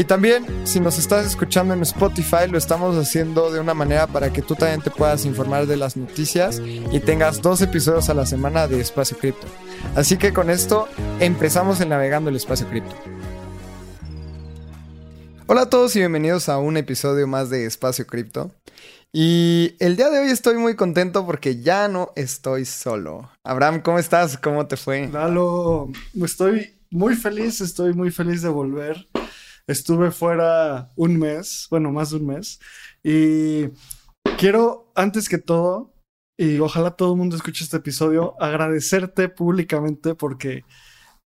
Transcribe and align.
Y 0.00 0.04
también, 0.04 0.46
si 0.66 0.80
nos 0.80 0.98
estás 0.98 1.26
escuchando 1.26 1.74
en 1.74 1.82
Spotify, 1.82 2.48
lo 2.50 2.56
estamos 2.56 2.96
haciendo 2.96 3.52
de 3.52 3.60
una 3.60 3.74
manera 3.74 4.06
para 4.06 4.32
que 4.32 4.40
tú 4.40 4.54
también 4.54 4.80
te 4.80 4.90
puedas 4.90 5.26
informar 5.26 5.66
de 5.66 5.76
las 5.76 5.94
noticias 5.94 6.58
y 6.90 7.00
tengas 7.00 7.42
dos 7.42 7.60
episodios 7.60 8.08
a 8.08 8.14
la 8.14 8.24
semana 8.24 8.66
de 8.66 8.80
Espacio 8.80 9.18
Cripto. 9.18 9.46
Así 9.94 10.16
que 10.16 10.32
con 10.32 10.48
esto 10.48 10.88
empezamos 11.20 11.82
en 11.82 11.90
Navegando 11.90 12.30
el 12.30 12.36
Espacio 12.36 12.66
Cripto. 12.70 12.96
Hola 15.46 15.60
a 15.60 15.68
todos 15.68 15.94
y 15.96 15.98
bienvenidos 15.98 16.48
a 16.48 16.56
un 16.56 16.78
episodio 16.78 17.26
más 17.26 17.50
de 17.50 17.66
Espacio 17.66 18.06
Cripto. 18.06 18.52
Y 19.12 19.74
el 19.80 19.96
día 19.96 20.08
de 20.08 20.20
hoy 20.20 20.30
estoy 20.30 20.56
muy 20.56 20.76
contento 20.76 21.26
porque 21.26 21.60
ya 21.60 21.88
no 21.88 22.10
estoy 22.16 22.64
solo. 22.64 23.30
Abraham, 23.44 23.82
¿cómo 23.82 23.98
estás? 23.98 24.38
¿Cómo 24.38 24.66
te 24.66 24.78
fue? 24.78 25.08
Lalo, 25.08 25.90
estoy 26.24 26.74
muy 26.88 27.16
feliz, 27.16 27.60
estoy 27.60 27.92
muy 27.92 28.10
feliz 28.10 28.40
de 28.40 28.48
volver. 28.48 29.06
Estuve 29.70 30.10
fuera 30.10 30.90
un 30.96 31.16
mes, 31.16 31.68
bueno, 31.70 31.92
más 31.92 32.10
de 32.10 32.16
un 32.16 32.26
mes. 32.26 32.58
Y 33.04 33.68
quiero, 34.36 34.90
antes 34.96 35.28
que 35.28 35.38
todo, 35.38 35.94
y 36.36 36.58
ojalá 36.58 36.90
todo 36.96 37.12
el 37.12 37.18
mundo 37.18 37.36
escuche 37.36 37.62
este 37.62 37.76
episodio, 37.76 38.34
agradecerte 38.42 39.28
públicamente 39.28 40.16
porque 40.16 40.64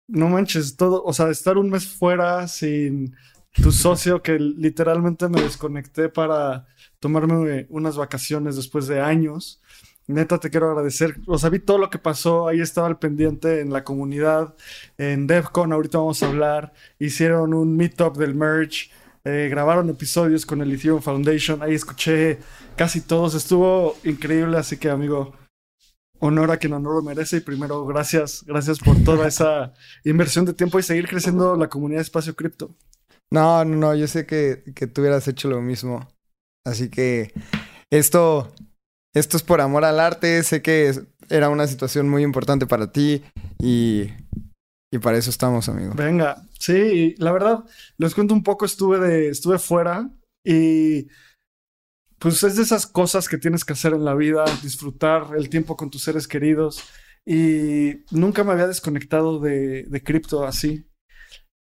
no 0.06 0.28
manches, 0.28 0.76
todo, 0.76 1.02
o 1.02 1.14
sea, 1.14 1.30
estar 1.30 1.56
un 1.56 1.70
mes 1.70 1.88
fuera 1.88 2.46
sin 2.46 3.16
tu 3.52 3.72
socio 3.72 4.22
que 4.22 4.38
literalmente 4.38 5.30
me 5.30 5.40
desconecté 5.40 6.10
para 6.10 6.66
tomarme 7.00 7.66
unas 7.70 7.96
vacaciones 7.96 8.56
después 8.56 8.86
de 8.86 9.00
años. 9.00 9.62
Neta, 10.08 10.38
te 10.38 10.50
quiero 10.50 10.70
agradecer. 10.70 11.16
O 11.26 11.36
sea, 11.38 11.50
vi 11.50 11.58
todo 11.58 11.78
lo 11.78 11.90
que 11.90 11.98
pasó. 11.98 12.46
Ahí 12.46 12.60
estaba 12.60 12.88
el 12.88 12.96
pendiente 12.96 13.60
en 13.60 13.72
la 13.72 13.82
comunidad. 13.82 14.54
En 14.98 15.26
DevCon, 15.26 15.72
ahorita 15.72 15.98
vamos 15.98 16.22
a 16.22 16.28
hablar. 16.28 16.72
Hicieron 16.98 17.54
un 17.54 17.76
meetup 17.76 18.16
del 18.16 18.34
merge. 18.34 18.90
Eh, 19.24 19.48
grabaron 19.50 19.90
episodios 19.90 20.46
con 20.46 20.62
el 20.62 20.72
Ethereum 20.72 21.02
Foundation. 21.02 21.60
Ahí 21.60 21.74
escuché 21.74 22.38
casi 22.76 23.00
todos. 23.00 23.34
Estuvo 23.34 23.96
increíble. 24.04 24.58
Así 24.58 24.76
que, 24.76 24.90
amigo, 24.90 25.34
honor 26.20 26.52
a 26.52 26.58
quien 26.58 26.74
honor 26.74 26.94
lo 26.94 27.02
merece. 27.02 27.38
Y 27.38 27.40
primero, 27.40 27.84
gracias. 27.84 28.44
Gracias 28.46 28.78
por 28.78 29.02
toda 29.02 29.26
esa 29.28 29.74
inversión 30.04 30.44
de 30.44 30.54
tiempo 30.54 30.78
y 30.78 30.84
seguir 30.84 31.08
creciendo 31.08 31.56
la 31.56 31.68
comunidad 31.68 31.98
de 31.98 32.04
Espacio 32.04 32.36
Cripto. 32.36 32.76
No, 33.28 33.64
no, 33.64 33.74
no. 33.74 33.94
Yo 33.96 34.06
sé 34.06 34.24
que, 34.24 34.62
que 34.72 34.86
tú 34.86 35.00
hubieras 35.00 35.26
hecho 35.26 35.48
lo 35.48 35.60
mismo. 35.60 36.08
Así 36.64 36.90
que 36.90 37.32
esto, 37.90 38.52
esto 39.16 39.38
es 39.38 39.42
por 39.42 39.60
amor 39.60 39.84
al 39.84 39.98
arte. 39.98 40.42
Sé 40.42 40.60
que 40.60 40.92
era 41.30 41.48
una 41.48 41.66
situación 41.66 42.08
muy 42.08 42.22
importante 42.22 42.66
para 42.66 42.92
ti 42.92 43.22
y, 43.58 44.10
y 44.92 44.98
para 45.00 45.16
eso 45.16 45.30
estamos, 45.30 45.68
amigo. 45.68 45.94
Venga, 45.96 46.42
sí, 46.58 47.14
la 47.18 47.32
verdad, 47.32 47.64
les 47.96 48.14
cuento 48.14 48.34
un 48.34 48.42
poco, 48.42 48.66
estuve 48.66 48.98
de, 49.00 49.28
estuve 49.28 49.58
fuera 49.58 50.10
y 50.44 51.08
pues 52.18 52.42
es 52.42 52.56
de 52.56 52.62
esas 52.62 52.86
cosas 52.86 53.28
que 53.28 53.38
tienes 53.38 53.64
que 53.64 53.72
hacer 53.72 53.94
en 53.94 54.04
la 54.04 54.14
vida, 54.14 54.44
disfrutar 54.62 55.28
el 55.36 55.48
tiempo 55.48 55.76
con 55.76 55.90
tus 55.90 56.02
seres 56.02 56.28
queridos. 56.28 56.82
Y 57.24 58.04
nunca 58.10 58.44
me 58.44 58.52
había 58.52 58.68
desconectado 58.68 59.40
de, 59.40 59.84
de 59.84 60.02
cripto 60.02 60.44
así 60.44 60.86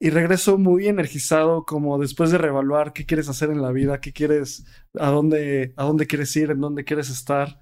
y 0.03 0.11
regreso 0.11 0.59
muy 0.59 0.89
energizado 0.89 1.65
como 1.65 1.97
después 1.97 2.33
de 2.33 2.39
reevaluar 2.39 2.93
qué 2.93 3.07
quieres 3.07 3.29
hacer 3.29 3.51
en 3.51 3.63
la 3.63 3.71
vida, 3.71 4.01
qué 4.01 4.13
quieres, 4.13 4.65
a 4.99 5.11
dónde, 5.11 5.75
a 5.77 5.85
dónde 5.85 6.09
quieres 6.09 6.35
ir, 6.35 6.51
en 6.51 6.61
dónde 6.61 6.83
quieres 6.83 7.09
estar. 7.09 7.61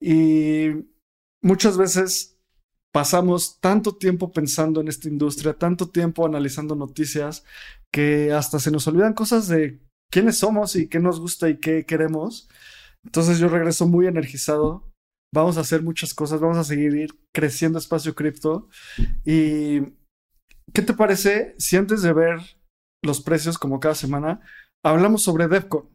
Y 0.00 0.68
muchas 1.42 1.76
veces 1.76 2.40
pasamos 2.94 3.60
tanto 3.60 3.94
tiempo 3.94 4.32
pensando 4.32 4.80
en 4.80 4.88
esta 4.88 5.08
industria, 5.08 5.52
tanto 5.52 5.90
tiempo 5.90 6.24
analizando 6.24 6.74
noticias, 6.74 7.44
que 7.92 8.32
hasta 8.32 8.58
se 8.58 8.70
nos 8.70 8.86
olvidan 8.86 9.12
cosas 9.12 9.46
de 9.46 9.78
quiénes 10.10 10.38
somos 10.38 10.76
y 10.76 10.88
qué 10.88 10.98
nos 10.98 11.20
gusta 11.20 11.50
y 11.50 11.60
qué 11.60 11.84
queremos. 11.84 12.48
Entonces 13.04 13.38
yo 13.38 13.50
regreso 13.50 13.86
muy 13.86 14.06
energizado. 14.06 14.90
Vamos 15.30 15.58
a 15.58 15.60
hacer 15.60 15.82
muchas 15.82 16.14
cosas, 16.14 16.40
vamos 16.40 16.56
a 16.56 16.64
seguir 16.64 17.10
creciendo 17.34 17.78
espacio 17.78 18.14
cripto 18.14 18.70
y 19.26 19.82
¿Qué 20.72 20.82
te 20.82 20.94
parece 20.94 21.54
si 21.58 21.76
antes 21.76 22.02
de 22.02 22.12
ver 22.12 22.40
los 23.02 23.20
precios 23.20 23.58
como 23.58 23.80
cada 23.80 23.94
semana, 23.94 24.40
hablamos 24.84 25.22
sobre 25.22 25.48
DevCon 25.48 25.88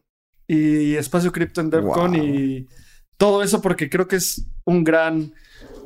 y 0.48 0.94
espacio 0.94 1.32
cripto 1.32 1.60
en 1.60 1.70
DevCon 1.70 2.14
y 2.14 2.68
todo 3.16 3.42
eso 3.42 3.60
porque 3.62 3.88
creo 3.88 4.08
que 4.08 4.16
es 4.16 4.48
un 4.64 4.82
gran, 4.82 5.34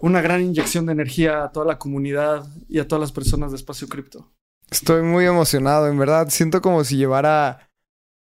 una 0.01 0.21
gran 0.21 0.41
inyección 0.41 0.87
de 0.87 0.93
energía 0.93 1.45
a 1.45 1.53
toda 1.53 1.67
la 1.67 1.79
comunidad 1.79 2.47
y 2.69 2.79
a 2.79 2.89
todas 2.89 3.01
las 3.01 3.13
personas 3.13 3.51
de 3.51 3.57
espacio 3.57 3.89
cripto. 3.89 4.33
Estoy 4.71 5.03
muy 5.03 5.27
emocionado, 5.27 5.89
en 5.89 5.99
verdad. 5.99 6.29
Siento 6.31 6.61
como 6.61 6.83
si 6.85 6.97
llevara 6.97 7.69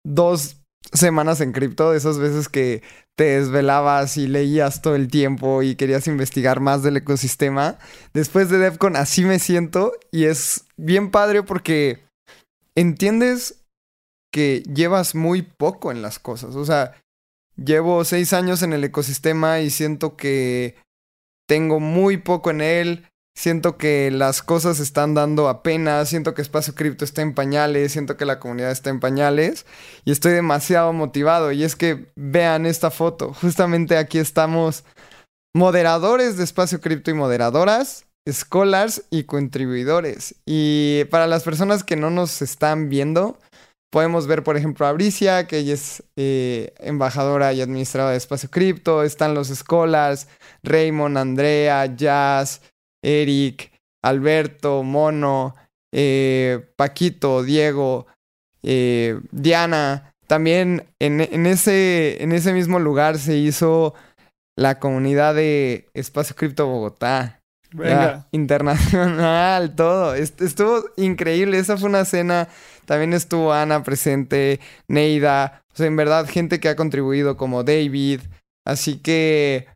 dos 0.03 0.62
semanas 0.91 1.41
en 1.41 1.51
cripto, 1.51 1.91
de 1.91 1.97
esas 1.97 2.19
veces 2.19 2.49
que 2.49 2.83
te 3.15 3.39
desvelabas 3.39 4.17
y 4.17 4.27
leías 4.27 4.81
todo 4.81 4.95
el 4.95 5.07
tiempo 5.07 5.63
y 5.63 5.75
querías 5.75 6.07
investigar 6.07 6.59
más 6.59 6.83
del 6.83 6.97
ecosistema. 6.97 7.77
Después 8.13 8.49
de 8.49 8.57
DevCon 8.57 8.95
así 8.95 9.23
me 9.23 9.39
siento 9.39 9.93
y 10.11 10.25
es 10.25 10.65
bien 10.77 11.11
padre 11.11 11.43
porque 11.43 12.03
entiendes 12.75 13.63
que 14.31 14.63
llevas 14.63 15.13
muy 15.13 15.43
poco 15.43 15.91
en 15.91 16.01
las 16.01 16.17
cosas. 16.19 16.55
O 16.55 16.65
sea, 16.65 16.95
llevo 17.55 18.03
seis 18.03 18.33
años 18.33 18.63
en 18.63 18.73
el 18.73 18.83
ecosistema 18.83 19.59
y 19.59 19.69
siento 19.69 20.17
que 20.17 20.75
tengo 21.47 21.79
muy 21.79 22.17
poco 22.17 22.49
en 22.49 22.61
él. 22.61 23.07
Siento 23.35 23.77
que 23.77 24.11
las 24.11 24.43
cosas 24.43 24.79
están 24.79 25.15
dando 25.15 25.49
apenas, 25.49 26.09
siento 26.09 26.33
que 26.33 26.43
Espacio 26.43 26.75
Cripto 26.75 27.03
está 27.03 27.23
en 27.23 27.33
pañales, 27.33 27.91
siento 27.91 28.15
que 28.15 28.25
la 28.25 28.39
comunidad 28.39 28.71
está 28.71 28.91
en 28.91 28.99
pañales 28.99 29.65
y 30.05 30.11
estoy 30.11 30.33
demasiado 30.33 30.93
motivado. 30.93 31.51
Y 31.51 31.63
es 31.63 31.75
que 31.75 32.11
vean 32.15 32.65
esta 32.65 32.91
foto, 32.91 33.33
justamente 33.33 33.97
aquí 33.97 34.19
estamos 34.19 34.83
moderadores 35.55 36.37
de 36.37 36.43
Espacio 36.43 36.79
Cripto 36.79 37.11
y 37.11 37.15
moderadoras, 37.15 38.05
scholars 38.29 39.03
y 39.09 39.23
contribuidores. 39.23 40.35
Y 40.45 41.05
para 41.05 41.27
las 41.27 41.43
personas 41.43 41.83
que 41.83 41.95
no 41.95 42.11
nos 42.11 42.41
están 42.41 42.89
viendo, 42.89 43.39
podemos 43.91 44.25
ver, 44.27 44.43
por 44.43 44.57
ejemplo, 44.57 44.85
a 44.85 44.91
Bricia, 44.91 45.47
que 45.47 45.59
ella 45.59 45.73
es 45.73 46.03
eh, 46.15 46.73
embajadora 46.79 47.53
y 47.53 47.61
administradora 47.61 48.11
de 48.11 48.17
Espacio 48.17 48.49
Cripto, 48.49 49.03
están 49.03 49.33
los 49.33 49.49
scholars, 49.49 50.27
Raymond, 50.63 51.17
Andrea, 51.17 51.85
Jazz. 51.95 52.61
Eric, 53.03 53.71
Alberto, 54.01 54.81
Mono, 54.81 55.55
eh, 55.93 56.65
Paquito, 56.75 57.43
Diego, 57.43 58.07
eh, 58.63 59.19
Diana. 59.31 60.13
También 60.25 60.87
en, 60.99 61.21
ese, 61.45 62.23
en 62.23 62.31
ese 62.31 62.53
mismo 62.53 62.79
lugar 62.79 63.19
se 63.19 63.37
hizo 63.37 63.93
la 64.57 64.79
comunidad 64.79 65.35
de 65.35 65.87
Espacio 65.93 66.35
Cripto 66.35 66.65
Bogotá. 66.65 67.39
Venga. 67.75 68.27
internacional, 68.31 69.75
todo. 69.75 70.13
Estuvo 70.13 70.83
increíble. 70.95 71.57
Esa 71.57 71.75
fue 71.75 71.89
una 71.89 72.05
cena. 72.05 72.47
También 72.85 73.13
estuvo 73.13 73.51
Ana 73.51 73.83
presente, 73.83 74.59
Neida. 74.87 75.63
O 75.73 75.77
sea, 75.77 75.87
en 75.87 75.95
verdad, 75.95 76.27
gente 76.29 76.59
que 76.59 76.69
ha 76.69 76.75
contribuido 76.75 77.35
como 77.35 77.63
David. 77.63 78.21
Así 78.65 78.97
que 78.97 79.67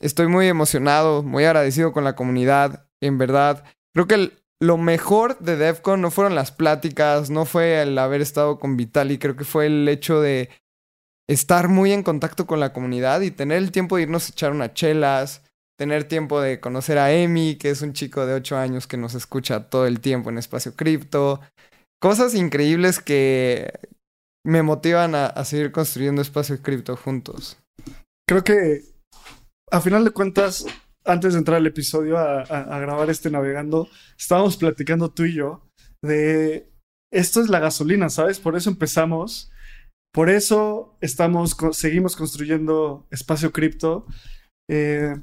Estoy 0.00 0.28
muy 0.28 0.48
emocionado, 0.48 1.22
muy 1.22 1.44
agradecido 1.44 1.92
con 1.92 2.04
la 2.04 2.16
comunidad, 2.16 2.86
en 3.02 3.18
verdad. 3.18 3.64
Creo 3.94 4.06
que 4.06 4.32
lo 4.60 4.76
mejor 4.78 5.38
de 5.38 5.56
DEFCON 5.56 6.00
no 6.00 6.10
fueron 6.10 6.34
las 6.34 6.52
pláticas, 6.52 7.30
no 7.30 7.44
fue 7.44 7.82
el 7.82 7.98
haber 7.98 8.20
estado 8.20 8.58
con 8.58 8.76
Vitali, 8.76 9.18
creo 9.18 9.36
que 9.36 9.44
fue 9.44 9.66
el 9.66 9.88
hecho 9.88 10.20
de 10.20 10.50
estar 11.28 11.68
muy 11.68 11.92
en 11.92 12.02
contacto 12.02 12.46
con 12.46 12.60
la 12.60 12.72
comunidad 12.72 13.20
y 13.20 13.30
tener 13.30 13.58
el 13.58 13.72
tiempo 13.72 13.96
de 13.96 14.02
irnos 14.02 14.26
a 14.26 14.32
echar 14.32 14.52
unas 14.52 14.74
chelas, 14.74 15.42
tener 15.78 16.04
tiempo 16.04 16.40
de 16.40 16.60
conocer 16.60 16.98
a 16.98 17.12
Emi, 17.12 17.56
que 17.56 17.70
es 17.70 17.82
un 17.82 17.92
chico 17.92 18.26
de 18.26 18.34
8 18.34 18.56
años 18.56 18.86
que 18.86 18.96
nos 18.96 19.14
escucha 19.14 19.68
todo 19.70 19.86
el 19.86 20.00
tiempo 20.00 20.30
en 20.30 20.38
Espacio 20.38 20.74
Cripto. 20.74 21.40
Cosas 22.00 22.34
increíbles 22.34 23.00
que 23.00 23.72
me 24.44 24.62
motivan 24.62 25.14
a, 25.14 25.26
a 25.26 25.44
seguir 25.44 25.72
construyendo 25.72 26.20
Espacio 26.20 26.60
Cripto 26.62 26.96
juntos. 26.96 27.58
Creo 28.26 28.44
que 28.44 28.89
a 29.70 29.80
final 29.80 30.04
de 30.04 30.10
cuentas, 30.10 30.66
antes 31.04 31.32
de 31.32 31.38
entrar 31.38 31.58
al 31.58 31.66
episodio 31.66 32.18
a, 32.18 32.44
grabar 32.80 33.10
este 33.10 33.30
navegando, 33.30 33.88
estábamos 34.18 34.56
platicando 34.56 35.10
tú 35.10 35.24
y 35.24 35.34
yo 35.34 35.66
de 36.02 36.70
esto 37.12 37.40
es 37.40 37.48
la 37.48 37.58
gasolina, 37.58 38.08
¿sabes? 38.08 38.38
Por 38.38 38.56
eso 38.56 38.70
empezamos. 38.70 39.50
Por 40.12 40.28
eso 40.28 40.96
estamos, 41.00 41.56
seguimos 41.72 42.16
construyendo 42.16 43.06
espacio 43.10 43.52
cripto. 43.52 44.06
Eh, 44.68 45.14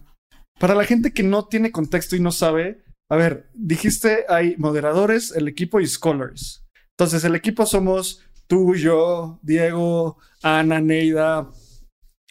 para 0.59 0.75
la 0.75 0.85
gente 0.85 1.13
que 1.13 1.23
no 1.23 1.45
tiene 1.47 1.71
contexto 1.71 2.15
y 2.15 2.19
no 2.19 2.31
sabe, 2.31 2.83
a 3.09 3.15
ver, 3.15 3.49
dijiste 3.53 4.25
hay 4.29 4.55
moderadores, 4.57 5.31
el 5.31 5.47
equipo 5.47 5.79
y 5.79 5.87
scholars. 5.87 6.65
Entonces, 6.97 7.23
el 7.23 7.35
equipo 7.35 7.65
somos 7.65 8.23
tú, 8.47 8.75
yo, 8.75 9.39
Diego, 9.43 10.17
Ana, 10.41 10.81
Neida, 10.81 11.49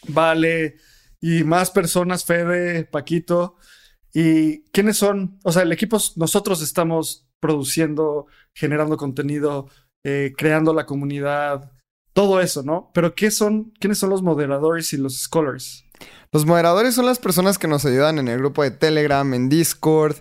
Vale 0.07 0.75
y 1.21 1.43
más 1.43 1.71
personas, 1.71 2.25
Fede, 2.25 2.85
Paquito. 2.85 3.55
¿Y 4.13 4.63
quiénes 4.71 4.97
son? 4.97 5.39
O 5.43 5.51
sea, 5.51 5.63
el 5.63 5.71
equipo, 5.71 5.97
nosotros 6.15 6.61
estamos 6.61 7.27
produciendo, 7.39 8.27
generando 8.53 8.97
contenido, 8.97 9.69
eh, 10.03 10.33
creando 10.37 10.73
la 10.73 10.85
comunidad, 10.85 11.71
todo 12.13 12.41
eso, 12.41 12.63
¿no? 12.63 12.89
Pero 12.93 13.13
¿qué 13.13 13.29
son, 13.29 13.73
quiénes 13.79 13.99
son 13.99 14.09
los 14.09 14.23
moderadores 14.23 14.91
y 14.93 14.97
los 14.97 15.21
scholars? 15.21 15.85
Los 16.31 16.45
moderadores 16.45 16.95
son 16.95 17.05
las 17.05 17.19
personas 17.19 17.57
que 17.57 17.67
nos 17.67 17.85
ayudan 17.85 18.19
en 18.19 18.27
el 18.27 18.39
grupo 18.39 18.63
de 18.63 18.71
Telegram, 18.71 19.31
en 19.33 19.49
Discord, 19.49 20.15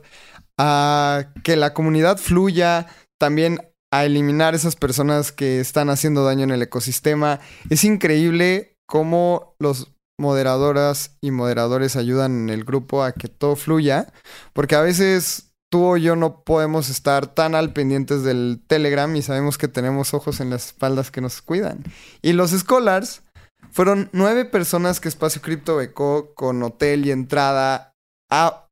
a 0.59 1.33
que 1.43 1.57
la 1.57 1.73
comunidad 1.73 2.19
fluya, 2.19 2.87
también 3.19 3.61
a 3.91 4.05
eliminar 4.05 4.55
esas 4.55 4.77
personas 4.77 5.33
que 5.33 5.61
están 5.61 5.89
haciendo 5.89 6.25
daño 6.25 6.45
en 6.45 6.51
el 6.51 6.63
ecosistema. 6.63 7.41
Es 7.71 7.85
increíble 7.85 8.77
cómo 8.87 9.55
los 9.59 9.96
moderadoras 10.19 11.17
y 11.21 11.31
moderadores 11.31 11.97
ayudan 11.97 12.43
en 12.43 12.51
el 12.51 12.65
grupo 12.65 13.03
a 13.03 13.13
que 13.13 13.29
todo 13.29 13.57
fluya, 13.57 14.13
porque 14.53 14.75
a 14.75 14.81
veces 14.81 15.53
tú 15.71 15.85
o 15.85 15.97
yo 15.97 16.17
no 16.17 16.43
podemos 16.43 16.89
estar 16.89 17.27
tan 17.27 17.55
al 17.55 17.73
pendientes 17.73 18.23
del 18.23 18.63
Telegram 18.67 19.15
y 19.15 19.23
sabemos 19.23 19.59
que 19.59 19.69
tenemos 19.69 20.15
ojos 20.15 20.41
en 20.41 20.51
las 20.51 20.67
espaldas 20.67 21.11
que 21.11 21.21
nos 21.21 21.43
cuidan. 21.43 21.85
Y 22.23 22.33
los 22.33 22.53
scholars 22.53 23.23
fueron 23.71 24.09
nueve 24.13 24.45
personas 24.45 25.01
que 25.01 25.09
Espacio 25.09 25.43
Cripto 25.43 25.77
becó 25.77 26.35
con 26.35 26.63
hotel 26.63 27.05
y 27.07 27.11
entrada 27.11 27.93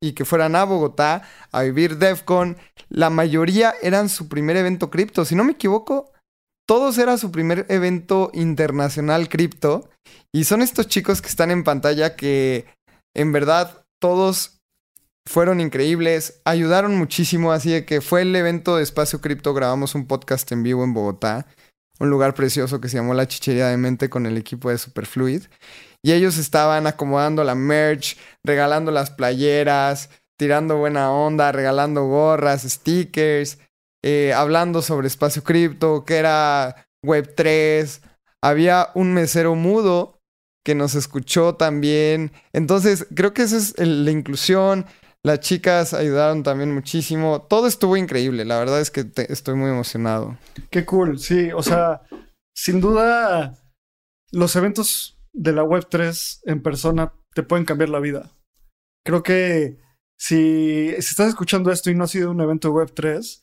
y 0.01 0.13
que 0.13 0.25
fueran 0.25 0.55
a 0.55 0.63
Bogotá 0.63 1.23
a 1.51 1.61
vivir 1.61 1.97
DEFCON. 1.97 2.57
La 2.89 3.09
mayoría 3.09 3.73
eran 3.81 4.09
su 4.09 4.27
primer 4.27 4.57
evento 4.57 4.89
cripto. 4.89 5.25
Si 5.25 5.35
no 5.35 5.43
me 5.43 5.53
equivoco, 5.53 6.11
todos 6.67 6.97
era 6.97 7.17
su 7.17 7.31
primer 7.31 7.65
evento 7.69 8.31
internacional 8.33 9.29
cripto. 9.29 9.89
Y 10.33 10.43
son 10.43 10.61
estos 10.61 10.87
chicos 10.87 11.21
que 11.21 11.29
están 11.29 11.51
en 11.51 11.63
pantalla 11.63 12.15
que 12.15 12.65
en 13.15 13.31
verdad 13.31 13.85
todos 14.01 14.59
fueron 15.27 15.59
increíbles, 15.59 16.41
ayudaron 16.45 16.97
muchísimo, 16.97 17.51
así 17.51 17.71
de 17.71 17.85
que 17.85 18.01
fue 18.01 18.21
el 18.21 18.35
evento 18.35 18.75
de 18.75 18.83
Espacio 18.83 19.21
Cripto, 19.21 19.53
grabamos 19.53 19.95
un 19.95 20.05
podcast 20.05 20.51
en 20.51 20.61
vivo 20.61 20.83
en 20.83 20.93
Bogotá 20.93 21.47
un 21.99 22.09
lugar 22.09 22.33
precioso 22.33 22.81
que 22.81 22.89
se 22.89 22.97
llamó 22.97 23.13
La 23.13 23.27
Chichería 23.27 23.67
de 23.67 23.77
Mente 23.77 24.09
con 24.09 24.25
el 24.25 24.37
equipo 24.37 24.69
de 24.69 24.77
Superfluid. 24.77 25.43
Y 26.03 26.11
ellos 26.11 26.37
estaban 26.37 26.87
acomodando 26.87 27.43
la 27.43 27.55
merch, 27.55 28.17
regalando 28.43 28.91
las 28.91 29.09
playeras, 29.09 30.09
tirando 30.37 30.77
buena 30.77 31.11
onda, 31.11 31.51
regalando 31.51 32.05
gorras, 32.05 32.63
stickers, 32.63 33.57
eh, 34.07 34.33
hablando 34.33 34.83
sobre 34.83 35.07
espacio 35.07 35.43
cripto, 35.43 36.05
que 36.05 36.17
era 36.17 36.87
Web3. 37.03 38.01
Había 38.39 38.89
un 38.93 39.15
mesero 39.15 39.55
mudo 39.55 40.21
que 40.63 40.75
nos 40.75 40.93
escuchó 40.93 41.55
también. 41.55 42.31
Entonces, 42.53 43.07
creo 43.15 43.33
que 43.33 43.41
esa 43.41 43.57
es 43.57 43.73
la 43.79 44.11
inclusión. 44.11 44.85
Las 45.23 45.39
chicas 45.39 45.95
ayudaron 45.95 46.43
también 46.43 46.71
muchísimo. 46.71 47.47
Todo 47.49 47.65
estuvo 47.65 47.97
increíble. 47.97 48.45
La 48.45 48.59
verdad 48.59 48.79
es 48.79 48.91
que 48.91 49.07
estoy 49.27 49.55
muy 49.55 49.71
emocionado. 49.71 50.37
Qué 50.69 50.85
cool. 50.85 51.17
Sí, 51.17 51.51
o 51.51 51.63
sea, 51.63 52.03
sin 52.55 52.81
duda, 52.81 53.57
los 54.31 54.55
eventos 54.55 55.17
de 55.33 55.51
la 55.51 55.63
Web3 55.63 56.41
en 56.43 56.61
persona 56.61 57.11
te 57.33 57.41
pueden 57.41 57.65
cambiar 57.65 57.89
la 57.89 57.99
vida. 57.99 58.29
Creo 59.03 59.23
que 59.23 59.79
si, 60.15 60.89
estás 60.89 61.29
escuchando 61.29 61.71
esto 61.71 61.89
y 61.89 61.95
no 61.95 62.03
ha 62.03 62.07
sido 62.07 62.29
un 62.29 62.41
evento 62.41 62.71
Web3, 62.71 63.41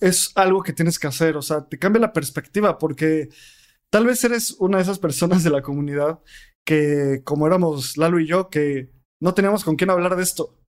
es 0.00 0.32
algo 0.34 0.62
que 0.62 0.72
tienes 0.72 0.98
que 0.98 1.06
hacer. 1.06 1.36
O 1.36 1.42
sea, 1.42 1.66
te 1.68 1.78
cambia 1.78 2.00
la 2.00 2.12
perspectiva 2.12 2.78
porque 2.78 3.28
tal 3.90 4.06
vez 4.06 4.22
eres 4.24 4.56
una 4.58 4.78
de 4.78 4.82
esas 4.82 4.98
personas 4.98 5.44
de 5.44 5.50
la 5.50 5.62
comunidad 5.62 6.20
que, 6.64 7.22
como 7.24 7.46
éramos 7.46 7.96
Lalo 7.96 8.20
y 8.20 8.26
yo, 8.26 8.48
que 8.50 8.90
no 9.20 9.34
teníamos 9.34 9.64
con 9.64 9.76
quién 9.76 9.90
hablar 9.90 10.16
de 10.16 10.22
esto. 10.22 10.58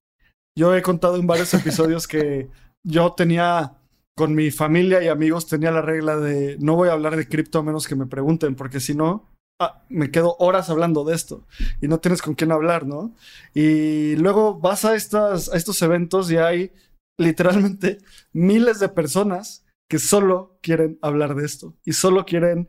Yo 0.56 0.74
he 0.74 0.82
contado 0.82 1.16
en 1.16 1.26
varios 1.26 1.52
episodios 1.54 2.06
que 2.08 2.48
yo 2.84 3.12
tenía 3.12 3.74
con 4.16 4.34
mi 4.34 4.50
familia 4.50 5.02
y 5.02 5.08
amigos 5.08 5.46
tenía 5.46 5.70
la 5.70 5.80
regla 5.82 6.16
de 6.16 6.56
no 6.58 6.74
voy 6.74 6.88
a 6.88 6.92
hablar 6.92 7.16
de 7.16 7.28
cripto 7.28 7.60
a 7.60 7.62
menos 7.62 7.86
que 7.86 7.94
me 7.94 8.06
pregunten, 8.06 8.56
porque 8.56 8.80
si 8.80 8.94
no, 8.94 9.28
ah, 9.60 9.84
me 9.88 10.10
quedo 10.10 10.34
horas 10.40 10.70
hablando 10.70 11.04
de 11.04 11.14
esto 11.14 11.46
y 11.80 11.86
no 11.86 12.00
tienes 12.00 12.20
con 12.20 12.34
quién 12.34 12.50
hablar, 12.50 12.84
¿no? 12.84 13.14
Y 13.54 14.16
luego 14.16 14.58
vas 14.58 14.84
a, 14.84 14.96
estas, 14.96 15.48
a 15.50 15.56
estos 15.56 15.80
eventos 15.82 16.30
y 16.32 16.36
hay 16.36 16.72
literalmente 17.18 17.98
miles 18.32 18.80
de 18.80 18.88
personas 18.88 19.66
que 19.88 19.98
solo 19.98 20.58
quieren 20.62 20.98
hablar 21.02 21.34
de 21.34 21.44
esto 21.44 21.76
y 21.84 21.92
solo 21.92 22.24
quieren 22.24 22.68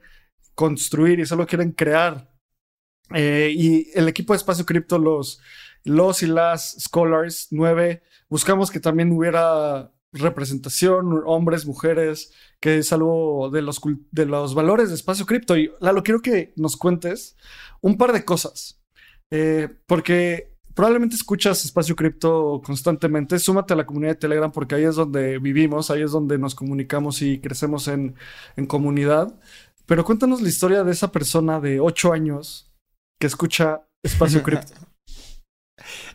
construir 0.55 1.19
y 1.19 1.25
solo 1.25 1.47
quieren 1.47 1.71
crear. 1.71 2.33
Eh, 3.13 3.51
y 3.55 3.89
el 3.93 4.07
equipo 4.07 4.33
de 4.33 4.37
Espacio 4.37 4.65
Cripto 4.65 4.99
los 4.99 5.39
los 5.83 6.23
y 6.23 6.27
las 6.27 6.75
scholars, 6.79 7.47
nueve, 7.51 8.03
buscamos 8.29 8.71
que 8.71 8.79
también 8.79 9.11
hubiera 9.11 9.91
representación, 10.11 11.23
hombres, 11.25 11.65
mujeres, 11.65 12.33
que 12.59 12.79
es 12.79 12.91
algo 12.91 13.49
de 13.51 13.61
los, 13.61 13.79
de 14.11 14.25
los 14.25 14.55
valores 14.55 14.89
de 14.89 14.95
espacio 14.95 15.25
cripto. 15.25 15.57
Y 15.57 15.71
Lalo, 15.79 16.03
quiero 16.03 16.21
que 16.21 16.53
nos 16.55 16.77
cuentes 16.77 17.37
un 17.81 17.97
par 17.97 18.11
de 18.11 18.25
cosas, 18.25 18.81
eh, 19.31 19.69
porque 19.85 20.57
probablemente 20.73 21.15
escuchas 21.15 21.63
espacio 21.65 21.95
cripto 21.95 22.61
constantemente, 22.63 23.39
súmate 23.39 23.73
a 23.73 23.77
la 23.77 23.85
comunidad 23.85 24.13
de 24.13 24.19
Telegram 24.19 24.51
porque 24.51 24.75
ahí 24.75 24.83
es 24.83 24.95
donde 24.95 25.39
vivimos, 25.39 25.91
ahí 25.91 26.01
es 26.01 26.11
donde 26.11 26.37
nos 26.37 26.55
comunicamos 26.55 27.21
y 27.21 27.39
crecemos 27.39 27.87
en, 27.87 28.15
en 28.55 28.65
comunidad. 28.65 29.39
Pero 29.85 30.05
cuéntanos 30.05 30.41
la 30.41 30.49
historia 30.49 30.83
de 30.83 30.91
esa 30.91 31.11
persona 31.11 31.59
de 31.59 31.79
ocho 31.79 32.13
años 32.13 32.71
que 33.19 33.27
escucha 33.27 33.81
espacio 34.03 34.43
cripto. 34.43 34.73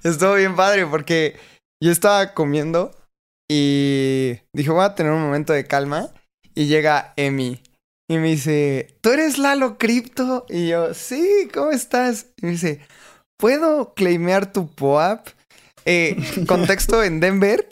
Estuvo 0.02 0.34
bien 0.34 0.54
padre 0.54 0.86
porque 0.86 1.36
yo 1.82 1.90
estaba 1.90 2.34
comiendo 2.34 2.92
y 3.50 4.38
dije, 4.52 4.70
voy 4.70 4.84
a 4.84 4.94
tener 4.94 5.12
un 5.12 5.22
momento 5.22 5.52
de 5.52 5.66
calma. 5.66 6.08
Y 6.54 6.66
llega 6.66 7.12
Emi 7.16 7.60
y 8.08 8.18
me 8.18 8.28
dice, 8.28 8.96
¿tú 9.00 9.10
eres 9.10 9.38
Lalo 9.38 9.76
Crypto? 9.78 10.46
Y 10.48 10.68
yo, 10.68 10.94
sí, 10.94 11.48
¿cómo 11.52 11.70
estás? 11.70 12.26
Y 12.36 12.46
me 12.46 12.52
dice, 12.52 12.80
¿puedo 13.38 13.94
claimear 13.94 14.52
tu 14.52 14.68
POAP? 14.68 15.28
Eh, 15.84 16.16
contexto 16.46 17.02
en 17.02 17.20
Denver. 17.20 17.68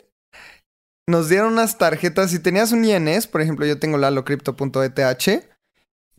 Nos 1.07 1.29
dieron 1.29 1.53
unas 1.53 1.77
tarjetas. 1.77 2.31
Si 2.31 2.39
tenías 2.39 2.71
un 2.71 2.85
INS, 2.85 3.27
por 3.27 3.41
ejemplo, 3.41 3.65
yo 3.65 3.79
tengo 3.79 3.97
lalocrypto.eth, 3.97 5.23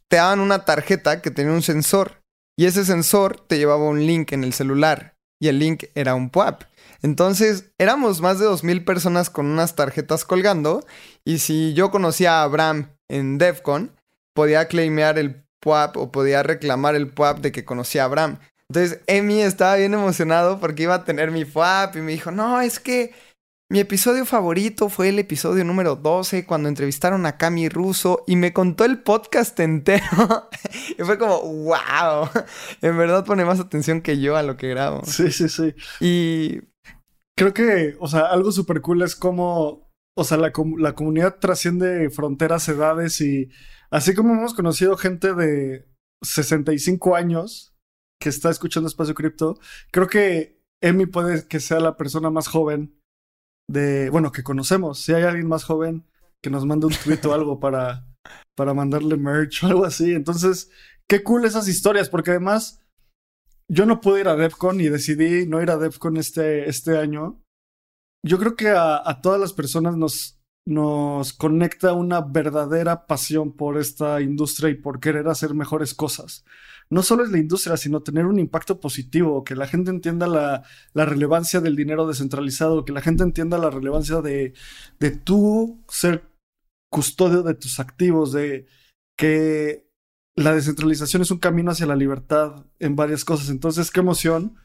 te 0.09 0.17
daban 0.17 0.41
una 0.41 0.65
tarjeta 0.65 1.23
que 1.23 1.31
tenía 1.31 1.53
un 1.53 1.63
sensor. 1.63 2.23
Y 2.57 2.67
ese 2.67 2.85
sensor 2.85 3.41
te 3.41 3.59
llevaba 3.59 3.89
un 3.89 4.07
link 4.07 4.33
en 4.33 4.45
el 4.45 4.53
celular 4.53 5.17
y 5.41 5.49
el 5.49 5.59
link 5.59 5.85
era 5.95 6.15
un 6.15 6.31
PUAP. 6.31 6.63
Entonces, 7.03 7.73
éramos 7.79 8.21
más 8.21 8.39
de 8.39 8.47
2.000 8.47 8.85
personas 8.85 9.29
con 9.29 9.47
unas 9.47 9.75
tarjetas 9.75 10.25
colgando 10.25 10.87
y 11.25 11.39
si 11.39 11.75
yo 11.75 11.91
conocía 11.91 12.41
a 12.41 12.43
Abraham 12.45 12.97
en 13.09 13.39
DEFCON, 13.39 13.91
podía 14.35 14.69
claimear 14.69 15.19
el 15.19 15.45
PUAP 15.61 15.97
o 15.97 16.13
podía 16.13 16.43
reclamar 16.43 16.95
el 16.95 17.09
PUAP 17.09 17.41
de 17.41 17.53
que 17.53 17.65
conocía 17.65 18.03
a 18.03 18.07
Abraham. 18.07 18.39
Entonces, 18.71 19.01
Emi 19.07 19.41
estaba 19.43 19.77
bien 19.77 19.95
emocionado 19.95 20.59
porque 20.59 20.85
iba 20.85 20.95
a 20.95 21.05
tener 21.05 21.31
mi 21.31 21.45
PUAP 21.45 21.97
y 21.97 22.01
me 22.01 22.13
dijo, 22.13 22.31
no, 22.31 22.61
es 22.61 22.81
que 22.81 23.13
mi 23.71 23.81
episodio 23.81 24.25
favorito 24.27 24.89
fue 24.89 25.09
el 25.09 25.19
episodio 25.19 25.65
número 25.65 25.97
12 25.97 26.47
cuando 26.47 26.69
entrevistaron 26.69 27.27
a 27.27 27.39
Cami 27.39 27.69
Russo 27.69 28.23
y 28.27 28.37
me 28.37 28.53
contó 28.53 28.85
el 28.85 29.03
podcast 29.03 29.59
entero. 29.59 30.05
y 30.99 31.03
fue 31.03 31.19
como, 31.19 31.41
wow, 31.41 32.29
en 32.83 32.97
verdad 32.97 33.25
pone 33.25 33.45
más 33.45 33.61
atención 33.61 34.01
que 34.01 34.21
yo 34.21 34.37
a 34.37 34.43
lo 34.43 34.57
que 34.57 34.69
grabo. 34.69 35.03
Sí, 35.05 35.33
sí, 35.33 35.49
sí. 35.49 35.75
Y 36.01 36.61
creo 37.37 37.53
que, 37.53 37.97
o 38.01 38.07
sea, 38.07 38.27
algo 38.27 38.53
súper 38.53 38.81
cool 38.81 39.03
es 39.03 39.17
como, 39.17 39.91
o 40.17 40.25
sea, 40.25 40.37
la, 40.37 40.53
la 40.79 40.95
comunidad 40.95 41.39
trasciende 41.41 42.11
fronteras, 42.11 42.69
edades 42.69 43.21
y 43.21 43.49
así 43.91 44.15
como 44.15 44.35
hemos 44.35 44.55
conocido 44.55 44.97
gente 44.97 45.35
de 45.35 45.87
65 46.23 47.17
años 47.17 47.74
que 48.25 48.31
está 48.31 48.49
escuchando 48.49 48.89
Espacio 48.89 49.15
Cripto, 49.15 49.59
creo 49.93 50.07
que 50.07 50.59
Emi 50.83 51.05
puede 51.05 51.47
que 51.47 51.61
sea 51.61 51.79
la 51.79 51.99
persona 51.99 52.31
más 52.31 52.49
joven 52.49 52.99
de, 53.71 54.09
bueno, 54.09 54.33
que 54.33 54.43
conocemos. 54.43 54.99
Si 54.99 55.13
hay 55.13 55.25
alguien 55.25 55.47
más 55.47 55.65
joven 55.65 56.07
que 56.43 56.49
nos 56.49 56.65
mande 56.65 56.87
un 56.87 56.95
tweet 56.95 57.21
o 57.27 57.35
algo 57.35 57.61
para, 57.61 58.09
para 58.57 58.73
mandarle 58.73 59.19
merch 59.19 59.63
o 59.63 59.67
algo 59.67 59.85
así. 59.85 60.15
Entonces, 60.15 60.71
qué 61.07 61.23
cool 61.23 61.45
esas 61.45 61.69
historias, 61.69 62.09
porque 62.09 62.31
además 62.31 62.81
yo 63.71 63.85
no 63.85 64.01
pude 64.01 64.23
ir 64.23 64.29
a 64.29 64.37
DEFCON 64.37 64.81
y 64.81 64.89
decidí 64.89 65.47
no 65.47 65.61
ir 65.61 65.71
a 65.71 65.77
DEFCON 65.77 66.17
este, 66.17 66.67
este 66.67 66.97
año. 66.97 67.43
Yo 68.27 68.39
creo 68.39 68.57
que 68.57 68.71
a, 68.71 69.07
a 69.07 69.21
todas 69.21 69.39
las 69.39 69.53
personas 69.53 69.99
nos, 69.99 70.41
nos 70.67 71.35
conecta 71.35 71.93
una 71.93 72.23
verdadera 72.23 73.07
pasión 73.07 73.55
por 73.55 73.77
esta 73.77 74.23
industria 74.23 74.71
y 74.71 74.77
por 74.77 74.99
querer 74.99 75.29
hacer 75.29 75.53
mejores 75.53 75.93
cosas. 75.93 76.47
No 76.91 77.03
solo 77.03 77.25
es 77.25 77.31
la 77.31 77.39
industria, 77.39 77.77
sino 77.77 78.03
tener 78.03 78.27
un 78.27 78.39
impacto 78.39 78.81
positivo, 78.81 79.45
que 79.45 79.57
la 79.57 79.67
gente 79.67 79.91
entienda 79.91 80.27
la, 80.27 80.63
relevancia 80.95 81.61
del 81.61 81.77
dinero 81.77 82.07
descentralizado, 82.07 82.85
que 82.85 82.93
la 82.93 83.01
gente 83.01 83.23
entienda 83.23 83.59
la 83.59 83.71
relevancia 83.71 84.21
de, 84.21 84.55
de 84.99 85.11
tú 85.11 85.83
ser 85.89 86.31
custodio 86.91 87.43
de 87.43 87.55
tus 87.55 87.81
activos, 87.81 88.33
de 88.33 88.67
que 89.17 89.91
la 90.37 90.55
descentralización 90.55 91.23
es 91.23 91.31
un 91.31 91.39
camino 91.39 91.71
hacia 91.71 91.87
la 91.87 91.97
libertad 91.97 92.67
en 92.79 92.97
varias 92.97 93.25
cosas. 93.25 93.51
Entonces, 93.51 93.91
qué 93.91 94.01
emoción 94.01 94.57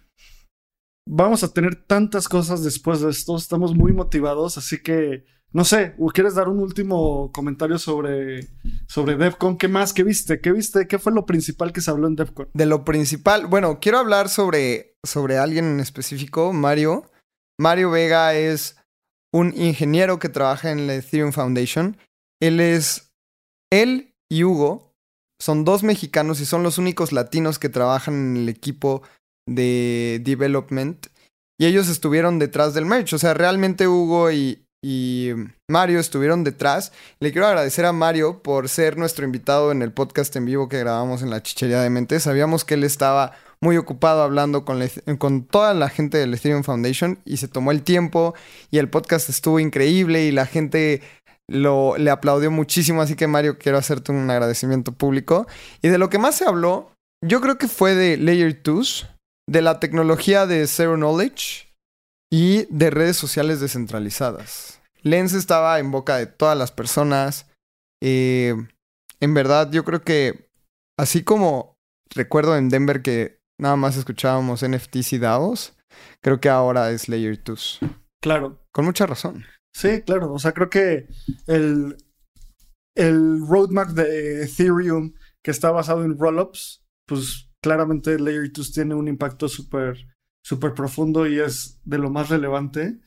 vamos 1.10 1.44
a 1.44 1.52
tener 1.52 1.76
tantas 1.76 2.28
cosas 2.28 2.64
después 2.64 3.02
de 3.02 3.10
esto. 3.10 3.36
Estamos 3.36 3.76
muy 3.76 3.94
motivados, 3.94 4.58
así 4.58 4.82
que 4.82 5.26
no 5.52 5.66
sé, 5.66 5.96
¿quieres 6.14 6.36
dar 6.36 6.48
un 6.48 6.60
último 6.60 7.32
comentario 7.32 7.80
sobre, 7.80 8.48
sobre 8.88 9.16
DevCon? 9.16 9.58
¿Qué 9.58 9.68
más? 9.68 9.94
¿Qué 9.94 10.04
viste? 10.04 10.40
¿Qué 10.42 10.52
viste? 10.52 10.88
¿Qué 10.88 11.00
fue 11.00 11.12
lo 11.12 11.26
principal 11.26 11.74
que 11.74 11.82
se 11.82 11.90
habló 11.90 12.08
en 12.08 12.16
DevCon? 12.16 12.50
De 12.54 12.66
lo 12.68 12.86
principal, 12.86 13.48
bueno, 13.48 13.80
quiero 13.80 13.98
hablar 13.98 14.30
sobre, 14.30 14.96
sobre 15.04 15.38
alguien 15.38 15.66
en 15.66 15.80
específico, 15.80 16.54
Mario. 16.54 17.10
Mario 17.60 17.90
Vega 17.90 18.36
es 18.36 18.78
un 19.34 19.54
ingeniero 19.56 20.20
que 20.20 20.30
trabaja 20.30 20.72
en 20.72 20.86
la 20.86 20.96
Ethereum 20.96 21.32
Foundation. 21.32 21.98
Él 22.40 22.60
es, 22.60 23.12
él 23.72 24.14
y 24.32 24.44
Hugo 24.44 24.94
son 25.42 25.66
dos 25.66 25.84
mexicanos 25.84 26.42
y 26.42 26.46
son 26.46 26.64
los 26.64 26.78
únicos 26.78 27.12
latinos 27.12 27.58
que 27.58 27.70
trabajan 27.70 28.14
en 28.14 28.38
el 28.38 28.50
equipo 28.50 29.02
de 29.48 30.22
development 30.24 31.08
y 31.60 31.66
ellos 31.66 31.90
estuvieron 31.90 32.40
detrás 32.40 32.74
del 32.74 32.86
merch. 32.86 33.14
O 33.14 33.18
sea, 33.18 33.34
realmente 33.34 33.88
Hugo 33.88 34.32
y, 34.32 34.66
y 34.82 35.32
Mario 35.70 36.00
estuvieron 36.00 36.44
detrás. 36.44 36.92
Le 37.20 37.32
quiero 37.32 37.48
agradecer 37.48 37.86
a 37.86 37.94
Mario 37.94 38.42
por 38.42 38.70
ser 38.70 38.98
nuestro 38.98 39.26
invitado 39.26 39.72
en 39.72 39.82
el 39.82 39.92
podcast 39.92 40.36
en 40.36 40.46
vivo 40.46 40.70
que 40.70 40.80
grabamos 40.80 41.22
en 41.22 41.30
la 41.30 41.44
Chichería 41.44 41.82
de 41.82 41.90
Mente. 41.90 42.20
Sabíamos 42.20 42.66
que 42.66 42.76
él 42.76 42.84
estaba 42.84 43.34
muy 43.62 43.78
ocupado 43.78 44.22
hablando 44.22 44.64
con, 44.64 44.82
con 45.18 45.44
toda 45.44 45.74
la 45.74 45.90
gente 45.90 46.18
del 46.18 46.34
Ethereum 46.34 46.64
Foundation 46.64 47.20
y 47.26 47.38
se 47.38 47.50
tomó 47.50 47.72
el 47.72 47.84
tiempo 47.84 48.34
y 48.72 48.78
el 48.78 48.90
podcast 48.90 49.30
estuvo 49.30 49.60
increíble 49.60 50.24
y 50.24 50.32
la 50.32 50.46
gente 50.46 51.02
lo, 51.48 51.98
le 51.98 52.10
aplaudió 52.10 52.52
muchísimo. 52.52 53.02
Así 53.02 53.16
que 53.16 53.28
Mario, 53.28 53.58
quiero 53.58 53.78
hacerte 53.78 54.12
un 54.12 54.30
agradecimiento 54.30 54.94
público. 54.94 55.48
Y 55.82 55.90
de 55.90 55.98
lo 55.98 56.10
que 56.10 56.20
más 56.20 56.36
se 56.36 56.46
habló, 56.46 56.94
yo 57.26 57.42
creo 57.42 57.58
que 57.58 57.68
fue 57.68 57.96
de 57.96 58.16
Layer 58.18 58.62
2 58.64 59.08
de 59.50 59.62
la 59.62 59.80
tecnología 59.80 60.46
de 60.46 60.68
Zero 60.68 60.96
Knowledge 60.96 61.69
y 62.30 62.66
de 62.70 62.90
redes 62.90 63.18
sociales 63.18 63.60
descentralizadas. 63.60 64.82
Lens 65.02 65.34
estaba 65.34 65.80
en 65.80 65.92
boca 65.92 66.18
de 66.18 66.28
todas 66.28 66.58
las 66.58 66.72
personas. 66.72 67.48
Eh, 68.02 68.56
en 69.20 69.34
verdad, 69.34 69.72
yo 69.72 69.84
creo 69.84 70.02
que 70.02 70.50
así 70.98 71.24
como 71.24 71.78
recuerdo 72.14 72.58
en 72.58 72.70
Denver 72.70 73.02
que 73.02 73.40
nada 73.60 73.76
más 73.76 73.98
escuchábamos 73.98 74.66
NFTs 74.68 75.14
y 75.14 75.20
DAOs, 75.20 75.78
creo 76.22 76.40
que 76.40 76.50
ahora 76.50 76.92
es 76.92 77.10
Layer 77.10 77.42
2. 77.44 77.80
Claro. 78.22 78.62
Con 78.72 78.86
mucha 78.86 79.06
razón. 79.06 79.46
Sí, 79.74 80.02
claro. 80.02 80.34
O 80.34 80.40
sea, 80.40 80.54
creo 80.54 80.70
que 80.70 81.08
el, 81.48 81.98
el 82.96 83.40
roadmap 83.48 83.90
de 83.90 84.44
Ethereum 84.44 85.14
que 85.44 85.52
está 85.52 85.72
basado 85.72 86.04
en 86.04 86.18
rollups, 86.18 86.86
pues 87.08 87.50
claramente 87.62 88.20
Layer 88.20 88.52
2 88.52 88.72
tiene 88.74 88.96
un 88.96 89.08
impacto 89.08 89.48
súper 89.48 90.08
súper 90.44 90.74
profundo 90.74 91.28
y 91.28 91.40
es 91.40 91.80
de 91.86 91.98
lo 91.98 92.10
más 92.10 92.30
relevante. 92.30 93.00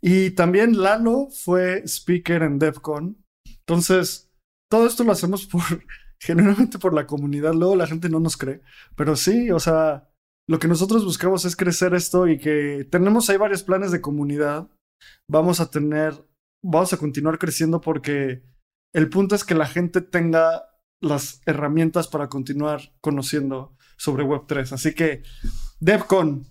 Y 0.00 0.30
también 0.30 0.80
Lalo 0.80 1.28
fue 1.30 1.82
speaker 1.86 2.42
en 2.42 2.58
DevCon. 2.58 3.24
Entonces, 3.66 4.30
todo 4.70 4.86
esto 4.86 5.04
lo 5.04 5.12
hacemos 5.12 5.46
por, 5.46 5.62
generalmente 6.20 6.78
por 6.78 6.94
la 6.94 7.06
comunidad. 7.06 7.54
Luego 7.54 7.76
la 7.76 7.86
gente 7.86 8.08
no 8.08 8.20
nos 8.20 8.36
cree. 8.36 8.62
Pero 8.96 9.16
sí, 9.16 9.50
o 9.50 9.60
sea, 9.60 10.08
lo 10.48 10.58
que 10.58 10.68
nosotros 10.68 11.04
buscamos 11.04 11.44
es 11.44 11.56
crecer 11.56 11.94
esto 11.94 12.26
y 12.28 12.38
que 12.38 12.86
tenemos 12.90 13.28
ahí 13.28 13.36
varios 13.36 13.62
planes 13.62 13.90
de 13.90 14.00
comunidad. 14.00 14.70
Vamos 15.30 15.60
a 15.60 15.70
tener, 15.70 16.26
vamos 16.64 16.92
a 16.92 16.96
continuar 16.96 17.38
creciendo 17.38 17.80
porque 17.80 18.42
el 18.94 19.10
punto 19.10 19.34
es 19.34 19.44
que 19.44 19.54
la 19.54 19.66
gente 19.66 20.00
tenga 20.00 20.64
las 21.02 21.42
herramientas 21.46 22.08
para 22.08 22.28
continuar 22.28 22.94
conociendo 23.00 23.76
sobre 23.96 24.24
Web3. 24.24 24.72
Así 24.72 24.94
que 24.94 25.22
DevCon, 25.80 26.46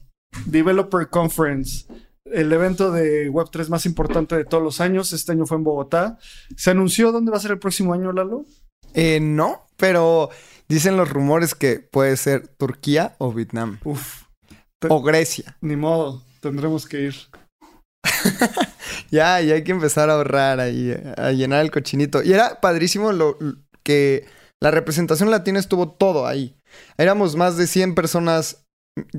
Developer 0.46 1.10
Conference, 1.10 1.86
el 2.26 2.52
evento 2.52 2.92
de 2.92 3.32
Web3 3.32 3.70
más 3.70 3.86
importante 3.86 4.36
de 4.36 4.46
todos 4.46 4.64
los 4.64 4.82
años. 4.82 5.14
Este 5.14 5.32
año 5.32 5.46
fue 5.46 5.58
en 5.58 5.64
Bogotá. 5.64 6.18
¿Se 6.56 6.72
anunció 6.72 7.12
dónde 7.12 7.32
va 7.32 7.38
a 7.38 7.42
ser 7.42 7.52
el 7.52 7.60
próximo 7.60 7.94
año, 7.94 8.12
Lalo? 8.12 8.46
Eh, 8.94 9.20
no, 9.20 9.68
pero 9.78 10.30
dicen 10.68 10.98
los 10.98 11.10
rumores 11.10 11.56
que 11.56 11.80
puede 11.80 12.18
ser 12.18 12.48
Turquía 12.48 13.16
o 13.18 13.32
Vietnam. 13.32 13.80
Uf. 13.84 14.24
O 14.90 15.02
Grecia. 15.02 15.58
Ni 15.62 15.76
modo, 15.76 16.24
tendremos 16.40 16.86
que 16.86 17.02
ir. 17.02 17.16
ya, 19.12 19.42
ya 19.42 19.56
hay 19.56 19.64
que 19.64 19.72
empezar 19.72 20.10
a 20.10 20.14
ahorrar 20.14 20.60
ahí, 20.60 20.96
a 21.18 21.32
llenar 21.32 21.64
el 21.64 21.72
cochinito. 21.72 22.22
Y 22.24 22.34
era 22.34 22.62
padrísimo 22.62 23.12
lo 23.12 23.38
que 23.84 24.26
la 24.60 24.72
representación 24.72 25.32
latina 25.32 25.60
estuvo 25.60 25.90
todo 25.90 26.28
ahí. 26.28 26.56
Éramos 26.98 27.36
más 27.36 27.58
de 27.58 27.68
100 27.68 27.96
personas, 27.96 28.67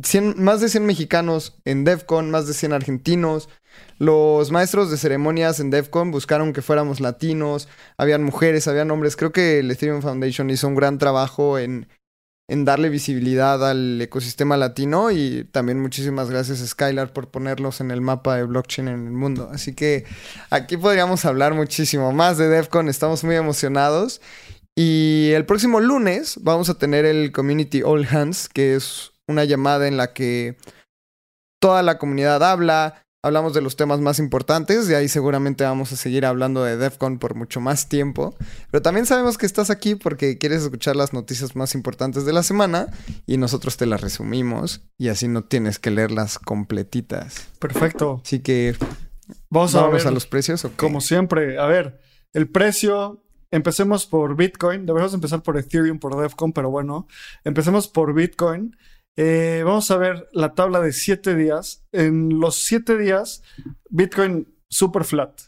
100, 0.03 0.43
más 0.43 0.61
de 0.61 0.69
100 0.69 0.87
mexicanos 0.87 1.59
en 1.65 1.85
DEFCON, 1.85 2.31
más 2.31 2.47
de 2.47 2.55
100 2.55 2.73
argentinos. 2.73 3.49
Los 3.99 4.51
maestros 4.51 4.91
de 4.91 4.97
ceremonias 4.97 5.61
en 5.61 5.71
DEFCON 5.71 6.11
buscaron 6.11 6.53
que 6.53 6.63
fuéramos 6.63 7.01
latinos, 7.01 7.69
habían 7.97 8.25
mujeres, 8.25 8.69
habían 8.69 8.91
hombres. 8.91 9.17
Creo 9.17 9.33
que 9.33 9.61
el 9.61 9.71
Ethereum 9.71 10.03
Foundation 10.03 10.51
hizo 10.51 10.69
un 10.69 10.75
gran 10.75 10.99
trabajo 10.99 11.59
en, 11.59 11.89
en 12.49 12.65
darle 12.65 12.89
visibilidad 12.89 13.69
al 13.69 14.01
ecosistema 14.01 14.57
latino 14.57 15.11
y 15.11 15.45
también 15.53 15.81
muchísimas 15.81 16.31
gracias 16.31 16.67
Skylar 16.67 17.13
por 17.13 17.31
ponerlos 17.31 17.81
en 17.81 17.91
el 17.91 18.01
mapa 18.01 18.37
de 18.37 18.45
blockchain 18.45 18.89
en 18.89 19.07
el 19.07 19.13
mundo. 19.13 19.51
Así 19.53 19.75
que 19.75 20.05
aquí 20.51 20.77
podríamos 20.77 21.25
hablar 21.25 21.55
muchísimo 21.55 22.13
más 22.13 22.39
de 22.39 22.49
DEFCON, 22.49 22.89
estamos 22.89 23.23
muy 23.23 23.37
emocionados 23.37 24.21
y 24.75 25.33
el 25.35 25.45
próximo 25.45 25.81
lunes 25.81 26.39
vamos 26.41 26.71
a 26.71 26.79
tener 26.79 27.05
el 27.05 27.33
Community 27.33 27.83
All 27.83 28.07
Hands, 28.09 28.49
que 28.49 28.77
es 28.77 29.13
una 29.29 29.45
llamada 29.45 29.87
en 29.87 29.97
la 29.97 30.13
que 30.13 30.57
toda 31.61 31.83
la 31.83 31.99
comunidad 31.99 32.43
habla, 32.43 33.03
hablamos 33.23 33.53
de 33.53 33.61
los 33.61 33.77
temas 33.77 34.01
más 34.01 34.19
importantes, 34.19 34.89
y 34.89 34.95
ahí 34.95 35.09
seguramente 35.09 35.65
vamos 35.65 35.93
a 35.93 35.97
seguir 35.97 36.25
hablando 36.25 36.65
de 36.65 36.77
DEFCON 36.77 37.19
por 37.19 37.35
mucho 37.35 37.61
más 37.61 37.89
tiempo. 37.89 38.35
Pero 38.71 38.83
también 38.83 39.07
sabemos 39.07 39.39
que 39.39 39.47
estás 39.47 39.71
aquí 39.71 39.95
porque 39.95 40.39
quieres 40.39 40.63
escuchar 40.63 40.97
las 40.97 41.13
noticias 41.13 41.55
más 41.55 41.75
importantes 41.75 42.25
de 42.25 42.33
la 42.33 42.43
semana 42.43 42.89
y 43.27 43.37
nosotros 43.37 43.77
te 43.77 43.87
las 43.87 44.01
resumimos 44.01 44.83
y 44.99 45.09
así 45.09 45.29
no 45.29 45.45
tienes 45.45 45.79
que 45.79 45.91
leerlas 45.91 46.39
completitas. 46.39 47.49
Perfecto. 47.59 48.23
Así 48.25 48.41
que 48.41 48.77
vamos 49.51 49.75
a, 49.75 49.87
ver, 49.89 50.07
a 50.07 50.11
los 50.11 50.27
precios. 50.27 50.67
Como 50.77 51.01
siempre, 51.01 51.59
a 51.59 51.67
ver, 51.67 52.01
el 52.33 52.49
precio 52.49 53.23
Empecemos 53.51 54.07
por 54.07 54.37
Bitcoin. 54.37 54.85
Deberíamos 54.85 55.15
empezar 55.15 55.43
por 55.43 55.57
Ethereum, 55.57 55.99
por 55.99 56.21
DEFCON, 56.21 56.53
pero 56.53 56.71
bueno, 56.71 57.07
empecemos 57.45 57.89
por 57.89 58.13
Bitcoin. 58.13 58.77
Eh, 59.21 59.63
vamos 59.65 59.91
a 59.91 59.97
ver 59.97 60.29
la 60.33 60.55
tabla 60.55 60.81
de 60.81 60.93
7 60.93 61.35
días. 61.35 61.85
En 61.91 62.39
los 62.39 62.55
7 62.63 62.97
días, 62.97 63.43
Bitcoin 63.91 64.47
super 64.71 65.03
flat. 65.03 65.41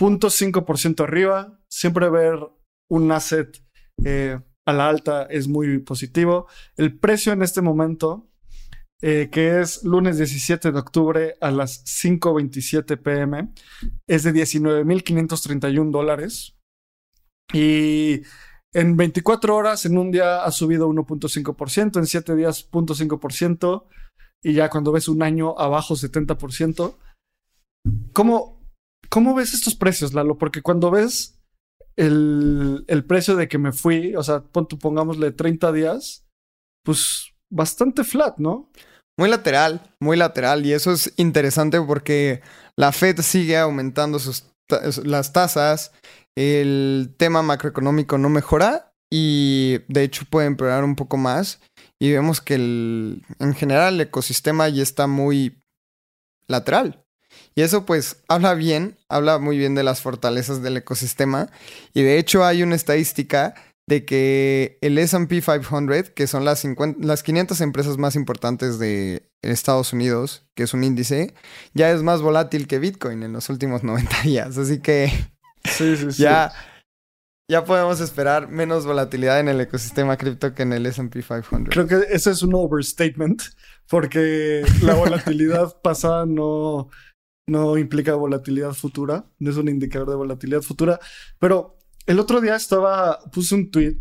0.5% 0.00 1.04
arriba. 1.04 1.60
Siempre 1.68 2.08
ver 2.08 2.38
un 2.90 3.12
asset 3.12 3.62
eh, 4.06 4.40
a 4.66 4.72
la 4.72 4.88
alta 4.88 5.24
es 5.24 5.48
muy 5.48 5.80
positivo. 5.80 6.46
El 6.78 6.98
precio 6.98 7.34
en 7.34 7.42
este 7.42 7.60
momento, 7.60 8.30
eh, 9.02 9.28
que 9.30 9.60
es 9.60 9.84
lunes 9.84 10.16
17 10.16 10.72
de 10.72 10.78
octubre 10.78 11.36
a 11.42 11.50
las 11.50 11.84
5.27 11.84 13.02
pm, 13.02 13.52
es 14.08 14.22
de 14.22 14.32
19.531 14.32 15.90
dólares. 15.90 16.56
Y 17.52 18.22
en 18.72 18.96
24 18.96 19.56
horas, 19.56 19.84
en 19.84 19.98
un 19.98 20.10
día 20.10 20.44
ha 20.44 20.50
subido 20.50 20.88
1.5%, 20.88 21.98
en 21.98 22.06
7 22.06 22.36
días 22.36 22.68
0.5%, 22.70 23.84
y 24.42 24.54
ya 24.54 24.70
cuando 24.70 24.92
ves 24.92 25.08
un 25.08 25.22
año 25.22 25.58
abajo 25.58 25.94
70%. 25.94 26.94
¿Cómo, 28.12 28.62
cómo 29.08 29.34
ves 29.34 29.54
estos 29.54 29.74
precios, 29.74 30.14
Lalo? 30.14 30.38
Porque 30.38 30.62
cuando 30.62 30.90
ves 30.90 31.40
el, 31.96 32.84
el 32.86 33.04
precio 33.04 33.36
de 33.36 33.48
que 33.48 33.58
me 33.58 33.72
fui, 33.72 34.14
o 34.14 34.22
sea, 34.22 34.42
pongámosle 34.42 35.32
30 35.32 35.72
días, 35.72 36.26
pues 36.84 37.32
bastante 37.50 38.04
flat, 38.04 38.38
¿no? 38.38 38.70
Muy 39.18 39.28
lateral, 39.28 39.94
muy 40.00 40.16
lateral. 40.16 40.64
Y 40.64 40.72
eso 40.72 40.92
es 40.92 41.12
interesante 41.16 41.80
porque 41.80 42.40
la 42.76 42.92
Fed 42.92 43.20
sigue 43.20 43.58
aumentando 43.58 44.18
sus 44.18 44.46
las 45.04 45.32
tasas 45.32 45.92
el 46.36 47.14
tema 47.16 47.42
macroeconómico 47.42 48.18
no 48.18 48.28
mejora 48.28 48.92
y 49.10 49.80
de 49.88 50.04
hecho 50.04 50.24
puede 50.30 50.46
empeorar 50.46 50.84
un 50.84 50.96
poco 50.96 51.16
más. 51.16 51.60
Y 51.98 52.12
vemos 52.12 52.40
que 52.40 52.54
el, 52.54 53.24
en 53.38 53.54
general 53.54 53.94
el 53.94 54.00
ecosistema 54.02 54.68
ya 54.68 54.82
está 54.82 55.06
muy 55.06 55.62
lateral. 56.46 57.04
Y 57.54 57.62
eso 57.62 57.84
pues 57.84 58.22
habla 58.28 58.54
bien, 58.54 58.98
habla 59.08 59.38
muy 59.38 59.58
bien 59.58 59.74
de 59.74 59.82
las 59.82 60.00
fortalezas 60.00 60.62
del 60.62 60.76
ecosistema. 60.76 61.50
Y 61.92 62.02
de 62.02 62.18
hecho 62.18 62.44
hay 62.44 62.62
una 62.62 62.76
estadística 62.76 63.54
de 63.86 64.04
que 64.04 64.78
el 64.82 64.98
SP 65.02 65.42
500, 65.42 66.10
que 66.10 66.28
son 66.28 66.44
las, 66.44 66.60
50, 66.60 67.04
las 67.04 67.24
500 67.24 67.60
empresas 67.60 67.98
más 67.98 68.14
importantes 68.14 68.78
de 68.78 69.28
Estados 69.42 69.92
Unidos, 69.92 70.46
que 70.54 70.62
es 70.62 70.74
un 70.74 70.84
índice, 70.84 71.34
ya 71.74 71.90
es 71.90 72.00
más 72.02 72.22
volátil 72.22 72.68
que 72.68 72.78
Bitcoin 72.78 73.24
en 73.24 73.32
los 73.32 73.48
últimos 73.48 73.82
90 73.82 74.22
días. 74.22 74.56
Así 74.58 74.78
que 74.78 75.12
ya, 76.16 76.52
ya 77.50 77.64
podemos 77.64 78.00
esperar 78.00 78.48
menos 78.48 78.86
volatilidad 78.86 79.40
en 79.40 79.48
el 79.48 79.60
ecosistema 79.60 80.16
cripto 80.16 80.54
que 80.54 80.62
en 80.62 80.72
el 80.72 80.86
SP 80.86 81.22
500. 81.22 81.68
Creo 81.70 81.86
que 81.86 82.06
ese 82.10 82.30
es 82.30 82.42
un 82.42 82.54
overstatement, 82.54 83.42
porque 83.88 84.62
la 84.82 84.94
volatilidad 84.94 85.80
pasada 85.82 86.26
no, 86.26 86.88
no 87.48 87.76
implica 87.76 88.14
volatilidad 88.14 88.72
futura, 88.72 89.26
no 89.38 89.50
es 89.50 89.56
un 89.56 89.68
indicador 89.68 90.08
de 90.08 90.16
volatilidad 90.16 90.62
futura, 90.62 91.00
pero 91.38 91.78
el 92.06 92.18
otro 92.18 92.40
día 92.40 92.56
estaba, 92.56 93.18
puse 93.30 93.54
un 93.54 93.70
tweet. 93.70 93.98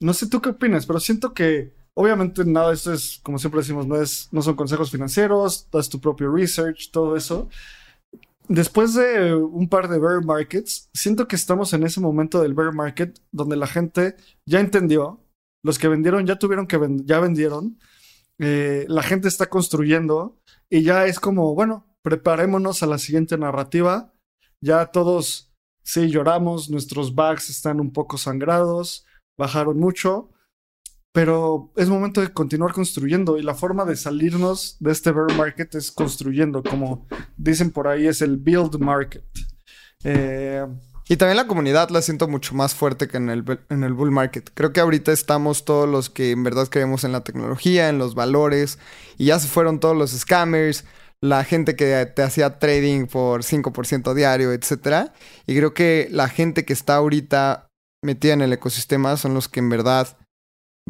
No 0.00 0.12
sé 0.12 0.28
tú 0.28 0.40
qué 0.40 0.50
opinas, 0.50 0.86
pero 0.86 1.00
siento 1.00 1.34
que 1.34 1.74
obviamente 1.94 2.44
nada 2.44 2.72
esto 2.72 2.92
es, 2.92 3.18
como 3.24 3.38
siempre 3.38 3.60
decimos, 3.60 3.86
no, 3.86 4.00
es, 4.00 4.28
no 4.30 4.42
son 4.42 4.54
consejos 4.54 4.90
financieros, 4.90 5.68
das 5.72 5.88
tu 5.88 6.00
propio 6.00 6.32
research, 6.32 6.90
todo 6.92 7.16
eso. 7.16 7.48
Después 8.48 8.94
de 8.94 9.34
un 9.34 9.68
par 9.68 9.88
de 9.88 9.98
bear 9.98 10.24
markets, 10.24 10.88
siento 10.94 11.28
que 11.28 11.36
estamos 11.36 11.72
en 11.72 11.82
ese 11.82 12.00
momento 12.00 12.40
del 12.40 12.54
bear 12.54 12.72
market 12.72 13.20
donde 13.30 13.56
la 13.56 13.66
gente 13.66 14.16
ya 14.46 14.60
entendió, 14.60 15.24
los 15.62 15.78
que 15.78 15.88
vendieron 15.88 16.26
ya 16.26 16.38
tuvieron 16.38 16.66
que 16.66 16.78
ya 17.04 17.20
vendieron, 17.20 17.78
eh, 18.38 18.86
la 18.88 19.02
gente 19.02 19.28
está 19.28 19.46
construyendo 19.46 20.40
y 20.70 20.82
ya 20.82 21.06
es 21.06 21.20
como, 21.20 21.54
bueno, 21.54 21.86
preparémonos 22.02 22.82
a 22.82 22.86
la 22.86 22.98
siguiente 22.98 23.36
narrativa. 23.36 24.12
Ya 24.60 24.86
todos 24.86 25.48
Sí, 25.88 26.10
lloramos, 26.10 26.68
nuestros 26.68 27.14
bags 27.14 27.48
están 27.48 27.80
un 27.80 27.94
poco 27.94 28.18
sangrados, 28.18 29.06
bajaron 29.38 29.78
mucho, 29.78 30.28
pero 31.18 31.72
es 31.74 31.88
momento 31.88 32.20
de 32.20 32.32
continuar 32.32 32.72
construyendo 32.72 33.38
y 33.38 33.42
la 33.42 33.56
forma 33.56 33.84
de 33.84 33.96
salirnos 33.96 34.76
de 34.78 34.92
este 34.92 35.10
bear 35.10 35.36
market 35.36 35.74
es 35.74 35.90
construyendo, 35.90 36.62
como 36.62 37.08
dicen 37.36 37.72
por 37.72 37.88
ahí, 37.88 38.06
es 38.06 38.22
el 38.22 38.36
build 38.36 38.78
market. 38.78 39.24
Eh, 40.04 40.64
y 41.08 41.16
también 41.16 41.36
la 41.36 41.48
comunidad 41.48 41.90
la 41.90 42.02
siento 42.02 42.28
mucho 42.28 42.54
más 42.54 42.72
fuerte 42.76 43.08
que 43.08 43.16
en 43.16 43.30
el, 43.30 43.44
en 43.68 43.82
el 43.82 43.94
bull 43.94 44.12
market. 44.12 44.52
Creo 44.54 44.72
que 44.72 44.78
ahorita 44.78 45.10
estamos 45.10 45.64
todos 45.64 45.88
los 45.88 46.08
que 46.08 46.30
en 46.30 46.44
verdad 46.44 46.68
creemos 46.68 47.02
en 47.02 47.10
la 47.10 47.24
tecnología, 47.24 47.88
en 47.88 47.98
los 47.98 48.14
valores, 48.14 48.78
y 49.16 49.24
ya 49.24 49.40
se 49.40 49.48
fueron 49.48 49.80
todos 49.80 49.96
los 49.96 50.12
scammers, 50.12 50.84
la 51.20 51.42
gente 51.42 51.74
que 51.74 52.06
te 52.14 52.22
hacía 52.22 52.60
trading 52.60 53.06
por 53.06 53.42
5% 53.42 54.14
diario, 54.14 54.52
etc. 54.52 55.10
Y 55.48 55.56
creo 55.56 55.74
que 55.74 56.06
la 56.12 56.28
gente 56.28 56.64
que 56.64 56.74
está 56.74 56.94
ahorita 56.94 57.66
metida 58.04 58.34
en 58.34 58.42
el 58.42 58.52
ecosistema 58.52 59.16
son 59.16 59.34
los 59.34 59.48
que 59.48 59.58
en 59.58 59.68
verdad 59.68 60.16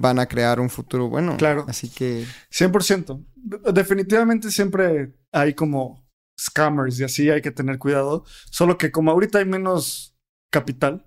van 0.00 0.18
a 0.18 0.26
crear 0.26 0.60
un 0.60 0.70
futuro 0.70 1.08
bueno. 1.08 1.36
Claro. 1.36 1.64
Así 1.68 1.88
que... 1.90 2.24
100%. 2.50 3.24
Definitivamente 3.72 4.50
siempre 4.50 5.14
hay 5.32 5.54
como 5.54 6.08
scammers 6.40 7.00
y 7.00 7.04
así 7.04 7.30
hay 7.30 7.42
que 7.42 7.50
tener 7.50 7.78
cuidado. 7.78 8.24
Solo 8.50 8.78
que 8.78 8.90
como 8.90 9.10
ahorita 9.10 9.38
hay 9.38 9.44
menos 9.44 10.16
capital 10.50 11.04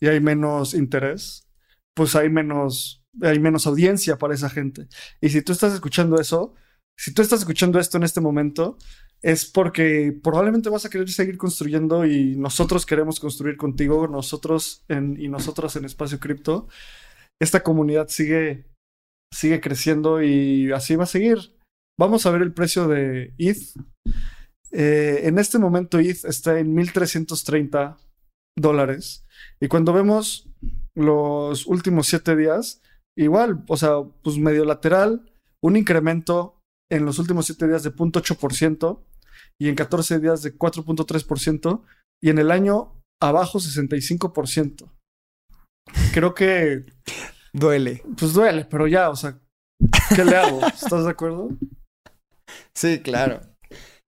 y 0.00 0.08
hay 0.08 0.20
menos 0.20 0.74
interés, 0.74 1.48
pues 1.94 2.16
hay 2.16 2.28
menos, 2.28 3.04
hay 3.22 3.38
menos 3.38 3.66
audiencia 3.66 4.18
para 4.18 4.34
esa 4.34 4.50
gente. 4.50 4.88
Y 5.20 5.28
si 5.28 5.42
tú 5.42 5.52
estás 5.52 5.72
escuchando 5.72 6.20
eso, 6.20 6.54
si 6.96 7.14
tú 7.14 7.22
estás 7.22 7.40
escuchando 7.40 7.78
esto 7.78 7.96
en 7.96 8.02
este 8.02 8.20
momento, 8.20 8.78
es 9.22 9.44
porque 9.44 10.18
probablemente 10.22 10.68
vas 10.68 10.84
a 10.84 10.90
querer 10.90 11.08
seguir 11.08 11.38
construyendo 11.38 12.04
y 12.04 12.36
nosotros 12.36 12.84
queremos 12.84 13.20
construir 13.20 13.56
contigo, 13.56 14.08
nosotros 14.08 14.84
en, 14.88 15.16
y 15.18 15.28
nosotros 15.28 15.76
en 15.76 15.84
Espacio 15.84 16.18
Cripto. 16.18 16.68
Esta 17.42 17.62
comunidad 17.62 18.06
sigue, 18.08 18.70
sigue 19.34 19.60
creciendo 19.60 20.22
y 20.22 20.70
así 20.70 20.94
va 20.94 21.04
a 21.04 21.08
seguir. 21.08 21.56
Vamos 21.98 22.24
a 22.24 22.30
ver 22.30 22.42
el 22.42 22.54
precio 22.54 22.86
de 22.86 23.34
ETH. 23.38 23.74
Eh, 24.70 25.22
en 25.24 25.38
este 25.38 25.58
momento 25.58 25.98
ETH 25.98 26.24
está 26.24 26.58
en 26.60 26.72
1330 26.72 27.98
dólares. 28.56 29.26
Y 29.60 29.66
cuando 29.66 29.92
vemos 29.92 30.48
los 30.96 31.66
últimos 31.66 32.06
siete 32.06 32.36
días, 32.36 32.80
igual, 33.18 33.64
o 33.66 33.76
sea, 33.76 34.02
pues 34.22 34.38
medio 34.38 34.64
lateral, 34.64 35.28
un 35.64 35.76
incremento 35.76 36.60
en 36.92 37.06
los 37.06 37.18
últimos 37.18 37.46
7 37.46 37.66
días 37.68 37.82
de 37.82 37.90
0.8% 37.90 39.02
y 39.58 39.68
en 39.68 39.74
14 39.74 40.20
días 40.20 40.42
de 40.42 40.56
4.3% 40.56 41.82
y 42.22 42.30
en 42.30 42.38
el 42.38 42.50
año 42.50 43.00
abajo 43.20 43.58
65%. 43.58 44.92
Creo 46.12 46.34
que... 46.34 46.84
Duele. 47.52 48.02
Pues 48.18 48.32
duele, 48.32 48.64
pero 48.64 48.86
ya, 48.86 49.10
o 49.10 49.16
sea, 49.16 49.38
¿qué 50.14 50.24
le 50.24 50.36
hago? 50.36 50.66
¿Estás 50.66 51.04
de 51.04 51.10
acuerdo? 51.10 51.50
Sí, 52.74 53.00
claro. 53.00 53.40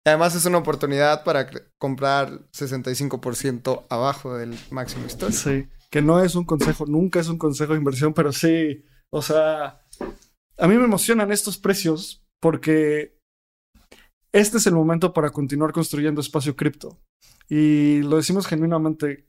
Además 0.06 0.34
es 0.34 0.44
una 0.46 0.58
oportunidad 0.58 1.22
para 1.24 1.48
comprar 1.78 2.46
65% 2.50 3.86
abajo 3.88 4.36
del 4.36 4.58
máximo 4.70 5.06
histórico. 5.06 5.38
Sí, 5.38 5.68
que 5.90 6.02
no 6.02 6.22
es 6.22 6.34
un 6.34 6.44
consejo, 6.44 6.86
nunca 6.86 7.20
es 7.20 7.28
un 7.28 7.38
consejo 7.38 7.72
de 7.72 7.78
inversión, 7.78 8.12
pero 8.12 8.32
sí, 8.32 8.84
o 9.12 9.22
sea, 9.22 9.80
a 10.58 10.68
mí 10.68 10.76
me 10.76 10.84
emocionan 10.84 11.30
estos 11.30 11.56
precios 11.56 12.24
porque 12.40 13.16
este 14.32 14.58
es 14.58 14.66
el 14.66 14.74
momento 14.74 15.12
para 15.12 15.30
continuar 15.30 15.72
construyendo 15.72 16.20
espacio 16.20 16.56
cripto. 16.56 17.00
Y 17.48 18.02
lo 18.02 18.16
decimos 18.16 18.46
genuinamente. 18.46 19.28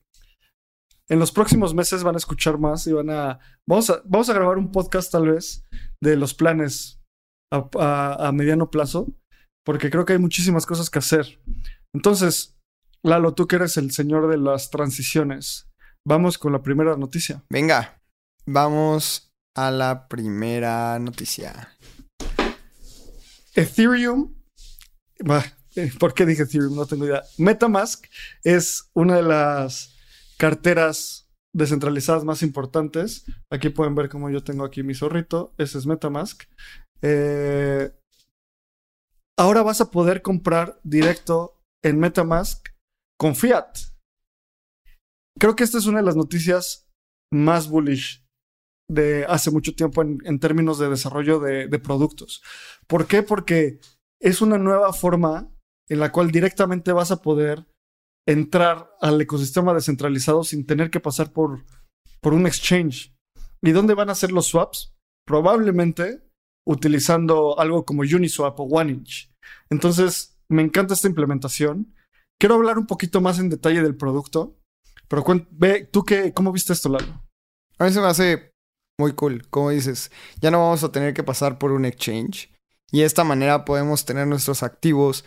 En 1.09 1.19
los 1.19 1.31
próximos 1.31 1.73
meses 1.73 2.03
van 2.03 2.15
a 2.15 2.17
escuchar 2.17 2.57
más 2.57 2.87
y 2.87 2.93
van 2.93 3.09
a 3.09 3.39
vamos 3.67 3.89
a, 3.89 4.01
vamos 4.05 4.29
a 4.29 4.33
grabar 4.33 4.57
un 4.57 4.71
podcast 4.71 5.11
tal 5.11 5.29
vez 5.29 5.65
de 6.01 6.15
los 6.15 6.33
planes 6.33 7.01
a, 7.51 8.27
a 8.27 8.31
mediano 8.31 8.71
plazo, 8.71 9.13
porque 9.65 9.89
creo 9.89 10.05
que 10.05 10.13
hay 10.13 10.19
muchísimas 10.19 10.65
cosas 10.65 10.89
que 10.89 10.99
hacer. 10.99 11.39
Entonces, 11.93 12.57
Lalo, 13.03 13.33
tú 13.33 13.47
que 13.47 13.57
eres 13.57 13.75
el 13.75 13.91
señor 13.91 14.29
de 14.29 14.37
las 14.37 14.69
transiciones, 14.69 15.69
vamos 16.07 16.37
con 16.37 16.53
la 16.53 16.63
primera 16.63 16.95
noticia. 16.95 17.43
Venga, 17.49 18.01
vamos 18.45 19.33
a 19.55 19.71
la 19.71 20.07
primera 20.07 20.97
noticia. 20.99 21.75
Ethereum, 23.53 24.33
eh, 25.75 25.91
¿por 25.99 26.13
qué 26.13 26.25
dije 26.25 26.43
Ethereum? 26.43 26.75
No 26.75 26.85
tengo 26.85 27.05
idea. 27.05 27.23
MetaMask 27.37 28.05
es 28.43 28.89
una 28.93 29.17
de 29.17 29.23
las 29.23 29.92
carteras 30.37 31.29
descentralizadas 31.55 32.23
más 32.23 32.41
importantes. 32.41 33.25
Aquí 33.51 33.69
pueden 33.69 33.95
ver 33.95 34.09
cómo 34.09 34.29
yo 34.29 34.43
tengo 34.43 34.65
aquí 34.65 34.83
mi 34.83 34.93
zorrito. 34.93 35.53
Ese 35.57 35.77
es 35.77 35.85
MetaMask. 35.85 36.43
Eh, 37.01 37.91
ahora 39.37 39.61
vas 39.61 39.81
a 39.81 39.91
poder 39.91 40.21
comprar 40.21 40.79
directo 40.83 41.59
en 41.83 41.99
MetaMask 41.99 42.69
con 43.19 43.35
fiat. 43.35 43.77
Creo 45.39 45.55
que 45.55 45.63
esta 45.63 45.77
es 45.77 45.85
una 45.85 45.99
de 45.99 46.05
las 46.05 46.15
noticias 46.15 46.87
más 47.31 47.67
bullish 47.67 48.23
de 48.89 49.25
hace 49.25 49.49
mucho 49.49 49.73
tiempo 49.75 50.01
en, 50.01 50.39
términos 50.39 50.77
de 50.77 50.89
desarrollo 50.89 51.39
de, 51.39 51.79
productos. 51.79 52.43
¿Por 52.87 53.07
qué? 53.07 53.23
Porque 53.23 53.79
es 54.21 54.41
una 54.41 54.57
nueva 54.57 54.93
forma 54.93 55.51
en 55.89 55.99
la 55.99 56.11
cual 56.11 56.31
directamente 56.31 56.91
vas 56.91 57.11
a 57.11 57.21
poder 57.21 57.65
entrar 58.27 58.89
al 59.01 59.19
ecosistema 59.21 59.73
descentralizado 59.73 60.43
sin 60.43 60.65
tener 60.65 60.89
que 60.89 60.99
pasar 60.99 61.31
por, 61.31 61.65
por 62.21 62.33
un 62.33 62.47
exchange. 62.47 63.15
¿Y 63.61 63.71
dónde 63.71 63.93
van 63.93 64.09
a 64.09 64.15
ser 64.15 64.31
los 64.31 64.47
swaps? 64.47 64.93
Probablemente 65.25 66.23
utilizando 66.65 67.59
algo 67.59 67.85
como 67.85 68.01
Uniswap 68.01 68.59
o 68.59 68.63
OneInch. 68.63 69.31
Entonces, 69.69 70.39
me 70.49 70.61
encanta 70.61 70.93
esta 70.93 71.07
implementación. 71.07 71.93
Quiero 72.39 72.55
hablar 72.55 72.77
un 72.77 72.87
poquito 72.87 73.21
más 73.21 73.39
en 73.39 73.49
detalle 73.49 73.81
del 73.81 73.95
producto, 73.95 74.57
pero 75.07 75.23
ve, 75.51 75.87
¿tú 75.91 76.03
qué, 76.03 76.33
cómo 76.33 76.51
viste 76.51 76.73
esto, 76.73 76.89
Lalo? 76.89 77.23
A 77.77 77.85
mí 77.85 77.91
se 77.91 77.99
me 77.99 78.07
hace 78.07 78.51
muy 78.99 79.13
cool, 79.13 79.47
como 79.49 79.71
dices, 79.71 80.11
ya 80.41 80.51
no 80.51 80.59
vamos 80.59 80.83
a 80.83 80.91
tener 80.91 81.13
que 81.13 81.23
pasar 81.23 81.57
por 81.57 81.71
un 81.71 81.85
exchange 81.85 82.53
y 82.91 82.99
de 82.99 83.05
esta 83.05 83.23
manera 83.23 83.65
podemos 83.65 84.05
tener 84.05 84.27
nuestros 84.27 84.61
activos 84.61 85.25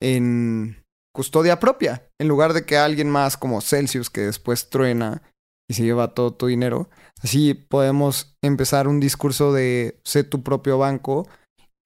en 0.00 0.84
custodia 1.16 1.58
propia, 1.58 2.06
en 2.20 2.28
lugar 2.28 2.52
de 2.52 2.66
que 2.66 2.76
alguien 2.76 3.08
más 3.08 3.38
como 3.38 3.62
Celsius 3.62 4.10
que 4.10 4.20
después 4.20 4.68
truena 4.68 5.22
y 5.66 5.72
se 5.72 5.82
lleva 5.82 6.12
todo 6.12 6.34
tu 6.34 6.46
dinero. 6.46 6.90
Así 7.22 7.54
podemos 7.54 8.36
empezar 8.44 8.86
un 8.86 9.00
discurso 9.00 9.54
de 9.54 9.98
sé 10.04 10.24
tu 10.24 10.42
propio 10.42 10.76
banco 10.76 11.26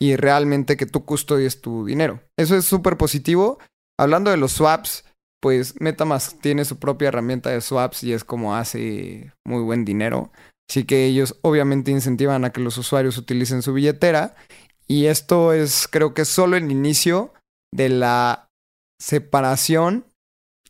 y 0.03 0.17
realmente 0.17 0.77
que 0.77 0.87
tú 0.87 1.05
custodies 1.05 1.61
tu 1.61 1.87
dinero. 1.87 2.21
Eso 2.37 2.57
es 2.57 2.65
súper 2.65 2.97
positivo. 2.97 3.61
Hablando 3.99 4.33
de 4.33 4.37
los 4.37 4.51
swaps, 4.51 5.05
pues 5.41 5.81
MetaMask 5.81 6.41
tiene 6.41 6.65
su 6.65 6.81
propia 6.81 7.09
herramienta 7.09 7.51
de 7.51 7.61
swaps 7.61 8.03
y 8.03 8.13
es 8.13 8.25
como 8.25 8.57
hace 8.57 9.33
muy 9.47 9.63
buen 9.63 9.85
dinero. 9.85 10.33
Así 10.69 10.85
que 10.85 11.07
ellos 11.07 11.37
obviamente 11.43 11.93
incentivan 11.93 12.45
a 12.45 12.51
que 12.51 12.61
los 12.61 12.77
usuarios 12.79 13.17
utilicen 13.17 13.63
su 13.63 13.73
billetera. 13.73 14.35
Y 14.89 15.07
esto 15.07 15.53
es, 15.53 15.87
creo 15.89 16.15
que 16.15 16.25
solo 16.25 16.57
el 16.57 16.73
inicio 16.73 17.33
de 17.73 17.91
la 17.91 18.50
separación 19.01 20.05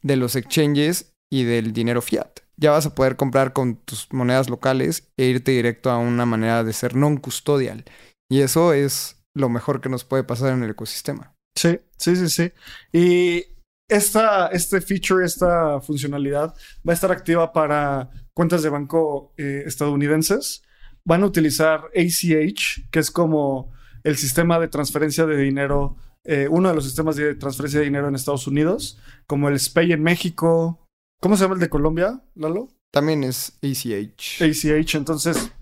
de 0.03 0.17
los 0.17 0.37
exchanges 0.37 1.13
y 1.31 1.45
del 1.45 1.73
dinero 1.73 2.01
fiat. 2.01 2.41
Ya 2.57 2.71
vas 2.71 2.87
a 2.87 2.95
poder 2.95 3.17
comprar 3.17 3.53
con 3.53 3.77
tus 3.77 4.13
monedas 4.13 4.49
locales 4.49 5.11
e 5.17 5.25
irte 5.27 5.53
directo 5.53 5.91
a 5.91 5.99
una 5.99 6.27
manera 6.27 6.63
de 6.65 6.73
ser 6.73 6.95
non 6.95 7.17
custodial. 7.17 7.85
Y 8.31 8.41
eso 8.41 8.73
es 8.73 9.17
lo 9.35 9.49
mejor 9.49 9.81
que 9.81 9.89
nos 9.89 10.05
puede 10.05 10.25
pasar 10.25 10.53
en 10.53 10.63
el 10.63 10.71
ecosistema. 10.71 11.35
Sí, 11.57 11.81
sí, 11.97 12.17
sí, 12.17 12.29
sí. 12.29 12.53
Y 12.93 13.45
esta, 13.89 14.49
este 14.49 14.81
feature, 14.81 15.25
esta 15.25 15.81
funcionalidad 15.81 16.55
va 16.87 16.93
a 16.93 16.95
estar 16.95 17.11
activa 17.11 17.53
para 17.53 18.11
cuentas 18.35 18.63
de 18.63 18.69
banco 18.69 19.33
eh, 19.37 19.65
estadounidenses. 19.67 20.63
Van 21.05 21.23
a 21.23 21.27
utilizar 21.27 21.91
ACH, 21.97 22.91
que 22.91 22.99
es 22.99 23.11
como 23.11 23.73
el 24.05 24.17
sistema 24.17 24.61
de 24.61 24.69
transferencia 24.69 25.27
de 25.27 25.37
dinero, 25.37 25.97
eh, 26.25 26.49
uno 26.51 26.69
de 26.69 26.75
los 26.75 26.85
sistemas 26.85 27.17
de 27.17 27.35
transferencia 27.35 27.81
de 27.81 27.87
dinero 27.87 28.09
en 28.09 28.15
Estados 28.15 28.47
Unidos, 28.47 28.99
como 29.27 29.49
el 29.49 29.59
SPAY 29.59 29.93
en 29.93 30.03
México. 30.03 30.87
¿Cómo 31.21 31.37
se 31.37 31.45
llama 31.45 31.55
el 31.55 31.61
de 31.61 31.71
Colombia, 31.71 32.23
Lalo? 32.35 32.69
También 32.93 33.25
es 33.25 33.59
ACH. 33.63 34.43
ACH, 34.43 34.95
entonces. 34.95 35.53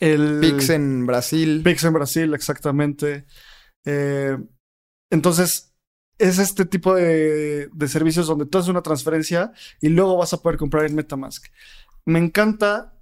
El... 0.00 0.40
Pix 0.40 0.70
en 0.70 1.06
Brasil. 1.06 1.62
Pix 1.62 1.84
en 1.84 1.92
Brasil, 1.92 2.34
exactamente. 2.34 3.24
Eh, 3.84 4.36
entonces, 5.10 5.74
es 6.18 6.38
este 6.38 6.64
tipo 6.64 6.94
de, 6.94 7.68
de, 7.72 7.88
servicios 7.88 8.26
donde 8.26 8.46
tú 8.46 8.58
haces 8.58 8.70
una 8.70 8.82
transferencia 8.82 9.52
y 9.80 9.88
luego 9.88 10.16
vas 10.16 10.32
a 10.32 10.38
poder 10.38 10.58
comprar 10.58 10.86
en 10.86 10.94
Metamask. 10.94 11.46
Me 12.04 12.18
encanta. 12.18 12.98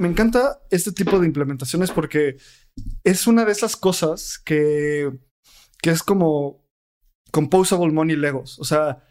Me 0.00 0.06
encanta 0.06 0.60
este 0.70 0.92
tipo 0.92 1.18
de 1.18 1.26
implementaciones 1.26 1.90
porque 1.90 2.36
es 3.02 3.26
una 3.26 3.44
de 3.44 3.50
esas 3.50 3.76
cosas 3.76 4.38
que, 4.38 5.10
que 5.80 5.90
es 5.90 6.02
como 6.02 6.64
composable 7.30 7.92
money 7.92 8.16
legos. 8.16 8.58
O 8.58 8.64
sea, 8.64 9.02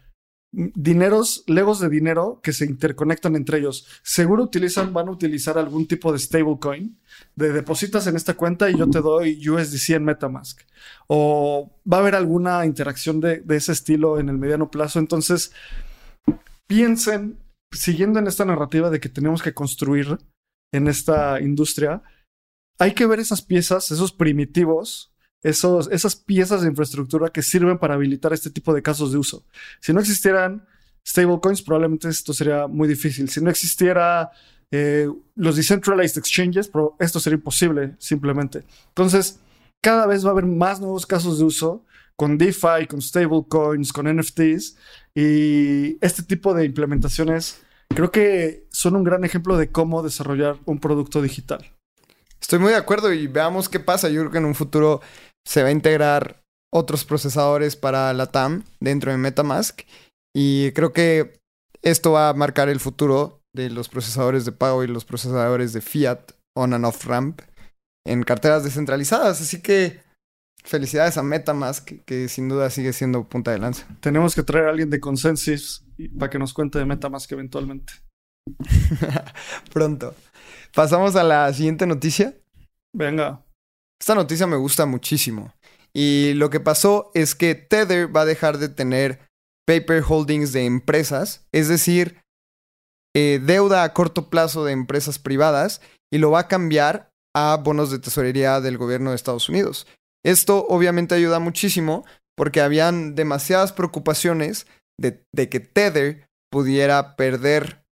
dineros, 0.50 1.44
legos 1.46 1.78
de 1.80 1.88
dinero 1.88 2.40
que 2.42 2.52
se 2.52 2.64
interconectan 2.64 3.36
entre 3.36 3.58
ellos. 3.58 3.86
Seguro 4.02 4.44
utilizan, 4.44 4.92
van 4.92 5.08
a 5.08 5.12
utilizar 5.12 5.58
algún 5.58 5.86
tipo 5.86 6.12
de 6.12 6.18
stablecoin, 6.18 6.98
de 7.36 7.52
depositas 7.52 8.06
en 8.06 8.16
esta 8.16 8.34
cuenta 8.34 8.70
y 8.70 8.76
yo 8.76 8.88
te 8.88 9.00
doy 9.00 9.48
USDC 9.48 9.90
en 9.90 10.04
Metamask. 10.04 10.60
O 11.06 11.78
va 11.90 11.98
a 11.98 12.00
haber 12.00 12.14
alguna 12.14 12.64
interacción 12.64 13.20
de, 13.20 13.40
de 13.40 13.56
ese 13.56 13.72
estilo 13.72 14.18
en 14.18 14.28
el 14.28 14.38
mediano 14.38 14.70
plazo. 14.70 14.98
Entonces, 14.98 15.52
piensen, 16.66 17.38
siguiendo 17.72 18.18
en 18.18 18.26
esta 18.26 18.44
narrativa 18.44 18.90
de 18.90 19.00
que 19.00 19.08
tenemos 19.08 19.42
que 19.42 19.54
construir 19.54 20.18
en 20.72 20.88
esta 20.88 21.40
industria, 21.40 22.02
hay 22.78 22.94
que 22.94 23.06
ver 23.06 23.20
esas 23.20 23.42
piezas, 23.42 23.90
esos 23.90 24.12
primitivos, 24.12 25.12
esos, 25.42 25.88
esas 25.90 26.16
piezas 26.16 26.62
de 26.62 26.68
infraestructura 26.68 27.30
que 27.30 27.42
sirven 27.42 27.78
para 27.78 27.94
habilitar 27.94 28.32
este 28.32 28.50
tipo 28.50 28.74
de 28.74 28.82
casos 28.82 29.12
de 29.12 29.18
uso. 29.18 29.44
Si 29.80 29.92
no 29.92 30.00
existieran 30.00 30.66
stablecoins, 31.06 31.62
probablemente 31.62 32.08
esto 32.08 32.32
sería 32.32 32.66
muy 32.66 32.88
difícil. 32.88 33.28
Si 33.30 33.40
no 33.40 33.50
existiera 33.50 34.30
eh, 34.70 35.08
los 35.34 35.56
decentralized 35.56 36.18
exchanges, 36.18 36.70
esto 36.98 37.20
sería 37.20 37.36
imposible 37.36 37.94
simplemente. 37.98 38.64
Entonces, 38.88 39.40
cada 39.80 40.06
vez 40.06 40.24
va 40.24 40.30
a 40.30 40.32
haber 40.32 40.46
más 40.46 40.80
nuevos 40.80 41.06
casos 41.06 41.38
de 41.38 41.44
uso 41.44 41.84
con 42.16 42.36
DeFi, 42.36 42.86
con 42.88 43.00
stablecoins, 43.00 43.92
con 43.92 44.12
NFTs 44.12 44.76
y 45.14 46.04
este 46.04 46.24
tipo 46.24 46.52
de 46.52 46.64
implementaciones 46.64 47.62
creo 47.94 48.10
que 48.10 48.66
son 48.70 48.96
un 48.96 49.04
gran 49.04 49.24
ejemplo 49.24 49.56
de 49.56 49.70
cómo 49.70 50.02
desarrollar 50.02 50.56
un 50.64 50.78
producto 50.78 51.22
digital. 51.22 51.72
Estoy 52.40 52.58
muy 52.58 52.70
de 52.70 52.76
acuerdo 52.76 53.12
y 53.12 53.26
veamos 53.26 53.68
qué 53.68 53.80
pasa. 53.80 54.08
Yo 54.08 54.20
creo 54.20 54.30
que 54.30 54.38
en 54.38 54.44
un 54.44 54.54
futuro 54.54 55.00
se 55.48 55.62
va 55.62 55.70
a 55.70 55.72
integrar 55.72 56.42
otros 56.70 57.06
procesadores 57.06 57.74
para 57.74 58.12
la 58.12 58.26
TAM 58.26 58.64
dentro 58.80 59.10
de 59.10 59.16
Metamask 59.16 59.80
y 60.36 60.72
creo 60.72 60.92
que 60.92 61.40
esto 61.80 62.12
va 62.12 62.28
a 62.28 62.34
marcar 62.34 62.68
el 62.68 62.80
futuro 62.80 63.40
de 63.54 63.70
los 63.70 63.88
procesadores 63.88 64.44
de 64.44 64.52
pago 64.52 64.84
y 64.84 64.88
los 64.88 65.06
procesadores 65.06 65.72
de 65.72 65.80
fiat 65.80 66.32
on 66.54 66.74
and 66.74 66.84
off 66.84 67.06
ramp 67.06 67.40
en 68.06 68.24
carteras 68.24 68.62
descentralizadas. 68.62 69.40
Así 69.40 69.62
que 69.62 70.02
felicidades 70.64 71.16
a 71.16 71.22
Metamask, 71.22 71.92
que 72.04 72.28
sin 72.28 72.50
duda 72.50 72.68
sigue 72.68 72.92
siendo 72.92 73.26
punta 73.26 73.50
de 73.50 73.58
lanza. 73.58 73.86
Tenemos 74.00 74.34
que 74.34 74.42
traer 74.42 74.66
a 74.66 74.70
alguien 74.70 74.90
de 74.90 75.00
Consensus 75.00 75.82
para 76.18 76.28
que 76.28 76.38
nos 76.38 76.52
cuente 76.52 76.78
de 76.78 76.84
Metamask 76.84 77.32
eventualmente. 77.32 77.94
Pronto. 79.72 80.14
Pasamos 80.74 81.16
a 81.16 81.24
la 81.24 81.50
siguiente 81.54 81.86
noticia. 81.86 82.36
Venga. 82.92 83.47
Esta 84.00 84.14
noticia 84.14 84.46
me 84.46 84.56
gusta 84.56 84.86
muchísimo. 84.86 85.54
Y 85.94 86.34
lo 86.34 86.50
que 86.50 86.60
pasó 86.60 87.10
es 87.14 87.34
que 87.34 87.54
Tether 87.54 88.14
va 88.14 88.22
a 88.22 88.26
dejar 88.26 88.58
de 88.58 88.68
tener 88.68 89.20
paper 89.66 90.02
holdings 90.06 90.52
de 90.52 90.64
empresas, 90.64 91.46
es 91.52 91.68
decir, 91.68 92.22
eh, 93.14 93.40
deuda 93.42 93.82
a 93.82 93.92
corto 93.92 94.30
plazo 94.30 94.64
de 94.64 94.72
empresas 94.72 95.18
privadas, 95.18 95.80
y 96.12 96.18
lo 96.18 96.30
va 96.30 96.40
a 96.40 96.48
cambiar 96.48 97.10
a 97.34 97.56
bonos 97.56 97.90
de 97.90 97.98
tesorería 97.98 98.60
del 98.60 98.78
gobierno 98.78 99.10
de 99.10 99.16
Estados 99.16 99.48
Unidos. 99.48 99.86
Esto 100.24 100.66
obviamente 100.68 101.14
ayuda 101.14 101.38
muchísimo 101.38 102.04
porque 102.36 102.60
habían 102.60 103.14
demasiadas 103.14 103.72
preocupaciones 103.72 104.66
de, 104.98 105.24
que 105.48 105.60
Tether 105.60 106.28
pudiera 106.50 107.16
perder 107.16 107.84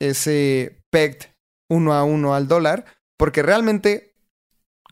ese 0.00 0.82
PEGT 0.90 1.34
uno 1.70 1.94
a 1.94 2.04
uno 2.04 2.34
al 2.34 2.48
dólar, 2.48 2.84
porque 3.18 3.42
realmente, 3.42 4.13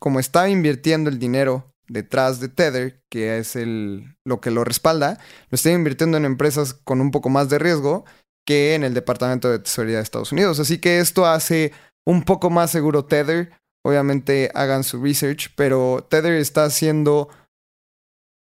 como 0.03 0.19
está 0.19 0.49
invirtiendo 0.49 1.11
el 1.11 1.21
dinero 1.21 1.73
detrás 1.87 2.41
de 2.41 2.49
Tether, 2.49 3.01
que 3.09 3.39
es 3.39 3.55
el, 3.55 4.17
lo 4.25 4.41
que 4.41 4.51
lo 4.51 4.65
respalda, 4.65 5.21
lo 5.49 5.55
está 5.55 5.71
invirtiendo 5.71 6.17
en 6.17 6.25
empresas 6.25 6.75
con 6.75 7.01
un 7.01 7.13
poco 7.13 7.29
más 7.29 7.49
de 7.49 7.61
riesgo 7.61 8.05
que 8.45 8.75
en 8.75 8.83
el 8.83 8.95
Departamento 8.95 9.49
de 9.49 9.61
Tesorería 9.61 9.99
de 9.99 10.03
Estados 10.03 10.33
Unidos. 10.33 10.59
Así 10.59 10.79
que 10.79 10.99
esto 10.99 11.25
hace 11.25 11.71
un 12.05 12.25
poco 12.25 12.51
más 12.51 12.73
seguro 12.73 13.05
Tether. 13.05 13.53
Obviamente 13.85 14.51
hagan 14.57 14.83
su 14.83 15.01
research, 15.01 15.53
pero 15.55 16.05
Tether 16.11 16.33
está 16.33 16.65
haciendo 16.65 17.29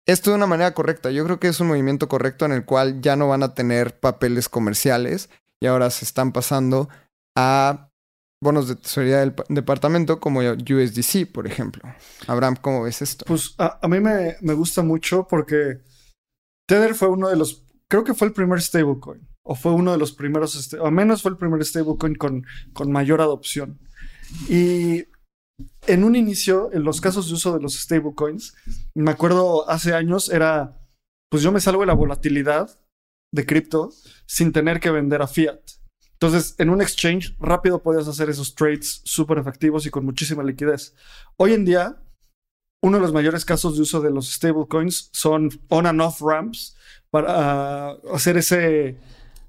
esto 0.07 0.29
de 0.29 0.37
una 0.37 0.47
manera 0.47 0.73
correcta. 0.73 1.11
Yo 1.11 1.25
creo 1.25 1.41
que 1.41 1.49
es 1.49 1.59
un 1.59 1.67
movimiento 1.67 2.07
correcto 2.07 2.45
en 2.45 2.53
el 2.53 2.63
cual 2.63 3.01
ya 3.01 3.17
no 3.17 3.27
van 3.27 3.43
a 3.43 3.53
tener 3.53 3.99
papeles 3.99 4.47
comerciales 4.47 5.29
y 5.59 5.67
ahora 5.67 5.89
se 5.89 6.05
están 6.05 6.31
pasando 6.31 6.87
a 7.35 7.88
bonos 8.41 8.67
de 8.67 8.75
tesorería 8.75 9.19
del 9.19 9.35
departamento 9.49 10.19
como 10.19 10.39
USDC, 10.39 11.31
por 11.31 11.45
ejemplo. 11.45 11.83
Abraham, 12.27 12.55
¿cómo 12.59 12.83
ves 12.83 13.01
esto? 13.01 13.25
Pues 13.25 13.55
a, 13.57 13.87
mí 13.87 13.99
me, 13.99 14.37
me, 14.41 14.53
gusta 14.53 14.81
mucho 14.81 15.27
porque 15.27 15.81
Tether 16.67 16.95
fue 16.95 17.09
uno 17.09 17.29
de 17.29 17.35
los, 17.35 17.65
creo 17.89 18.03
que 18.03 18.13
fue 18.13 18.27
el 18.27 18.33
primer 18.33 18.61
stablecoin, 18.61 19.27
o 19.43 19.55
fue 19.55 19.73
uno 19.73 19.91
de 19.91 19.97
los 19.97 20.13
primeros, 20.13 20.55
este, 20.55 20.79
o 20.79 20.85
al 20.85 20.91
menos 20.91 21.21
fue 21.21 21.31
el 21.31 21.37
primer 21.37 21.63
stablecoin 21.65 22.15
con, 22.15 22.45
con 22.73 22.91
mayor 22.91 23.21
adopción. 23.21 23.79
Y 24.47 25.05
en 25.87 26.03
un 26.03 26.15
inicio, 26.15 26.69
en 26.71 26.83
los 26.83 27.01
casos 27.01 27.27
de 27.27 27.33
uso 27.33 27.53
de 27.53 27.61
los 27.61 27.73
stablecoins, 27.73 28.55
me 28.95 29.11
acuerdo 29.11 29.69
hace 29.69 29.93
años 29.93 30.29
era, 30.29 30.79
pues 31.29 31.43
yo 31.43 31.51
me 31.51 31.59
salgo 31.59 31.81
de 31.81 31.87
la 31.87 31.93
volatilidad 31.93 32.79
de 33.33 33.45
cripto 33.45 33.91
sin 34.25 34.53
tener 34.53 34.79
que 34.79 34.91
vender 34.91 35.21
a 35.21 35.27
fiat. 35.27 35.59
Entonces, 36.21 36.55
en 36.57 36.69
un 36.69 36.81
exchange 36.81 37.33
rápido 37.39 37.81
podías 37.81 38.09
hacer 38.09 38.29
esos 38.29 38.53
trades 38.53 39.01
súper 39.05 39.37
efectivos 39.37 39.85
y 39.85 39.89
con 39.89 40.03
muchísima 40.03 40.43
liquidez. 40.43 40.93
Hoy 41.37 41.53
en 41.53 41.63
día, 41.63 42.03
uno 42.81 42.97
de 42.97 43.01
los 43.01 43.13
mayores 43.13 43.45
casos 43.45 43.77
de 43.77 43.83
uso 43.83 44.01
de 44.01 44.11
los 44.11 44.33
stablecoins 44.33 45.09
son 45.13 45.49
on 45.69 45.85
and 45.85 46.01
off 46.01 46.21
ramps 46.21 46.75
para 47.09 47.91
hacer, 48.13 48.35
ese, 48.35 48.97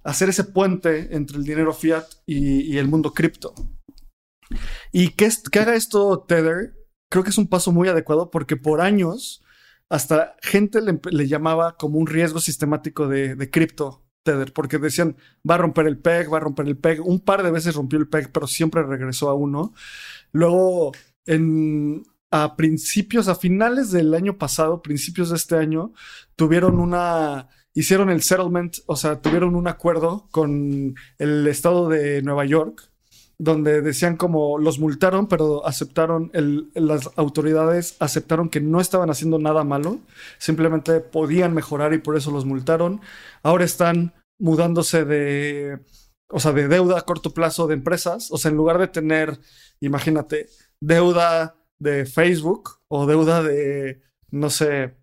hacer 0.05 0.29
ese 0.29 0.45
puente 0.45 1.09
entre 1.17 1.39
el 1.39 1.45
dinero 1.45 1.75
fiat 1.75 2.05
y, 2.25 2.79
el 2.79 2.87
mundo 2.87 3.13
cripto. 3.15 3.53
Y 4.93 5.09
que, 5.11 5.29
haga 5.59 5.75
esto 5.75 6.21
Tether, 6.21 6.77
creo 7.11 7.25
que 7.25 7.31
es 7.31 7.39
un 7.39 7.49
paso 7.49 7.73
muy 7.73 7.89
adecuado 7.89 8.31
porque 8.31 8.57
por 8.57 8.81
años 8.81 9.43
hasta 9.89 10.37
gente 10.41 10.81
le, 10.81 11.27
llamaba 11.27 11.77
como 11.77 11.99
un 11.99 12.07
riesgo 12.07 12.39
sistemático 12.39 13.09
de 13.09 13.51
cripto 13.51 14.05
Tether, 14.23 14.53
porque 14.53 14.79
decían, 14.79 15.17
va 15.49 15.55
a 15.57 15.59
romper 15.59 15.87
el 15.87 15.99
PEG, 15.99 16.33
va 16.33 16.39
a 16.39 16.41
romper 16.41 16.67
el 16.67 16.77
PEG. 16.77 17.07
Un 17.07 17.21
par 17.21 17.43
de 17.43 17.51
veces 17.51 17.75
rompió 17.75 17.99
el 17.99 18.09
PEG, 18.09 18.33
pero 18.33 18.47
siempre 18.47 18.83
regresó 18.83 19.31
a 19.31 19.35
uno. 19.35 19.73
Luego, 20.33 20.93
en, 21.27 22.05
a 22.31 22.57
principios, 22.57 23.29
a 23.29 23.35
finales 23.35 23.91
del 23.91 24.15
año 24.15 24.39
pasado, 24.39 24.83
principios 24.83 25.31
de 25.31 25.37
este 25.37 25.57
año, 25.57 25.93
tuvieron 26.37 26.79
una, 26.79 27.49
hicieron 27.75 28.11
el 28.11 28.23
settlement, 28.23 28.79
o 28.87 28.97
sea, 28.97 29.21
tuvieron 29.21 29.57
un 29.57 29.69
acuerdo 29.69 30.29
con 30.31 30.95
el 31.19 31.47
estado 31.47 31.89
de 31.89 32.23
Nueva 32.23 32.45
York, 32.45 32.90
donde 33.41 33.81
decían 33.81 34.17
como 34.19 34.59
los 34.59 34.79
multaron, 34.79 35.27
pero 35.27 35.67
aceptaron, 35.67 36.31
el, 36.35 36.71
las 36.75 37.09
autoridades 37.17 37.97
aceptaron 37.99 38.51
que 38.51 38.61
no 38.61 38.83
estaban 38.83 39.09
haciendo 39.09 39.39
nada 39.39 39.65
malo, 39.65 39.99
simplemente 40.37 41.01
podían 41.01 41.55
mejorar 41.55 41.95
y 41.95 41.99
por 41.99 42.19
eso 42.19 42.31
los 42.31 42.45
multaron. 42.45 43.01
Ahora 43.43 43.65
están 43.65 44.13
mudándose 44.39 45.07
de, 45.07 45.81
o 46.29 46.39
sea, 46.39 46.53
de 46.53 46.69
deuda 46.69 46.99
a 46.99 47.03
corto 47.07 47.33
plazo 47.33 47.67
de 47.67 47.75
empresas, 47.75 48.31
o 48.31 48.37
sea, 48.37 48.51
en 48.51 48.59
lugar 48.59 48.79
de 48.79 48.89
tener, 48.89 49.39
imagínate, 49.81 50.51
deuda 50.79 51.57
de 51.79 52.05
Facebook 52.05 52.81
o 52.89 53.07
deuda 53.07 53.43
de, 53.43 54.03
no 54.31 54.51
sé, 54.51 54.99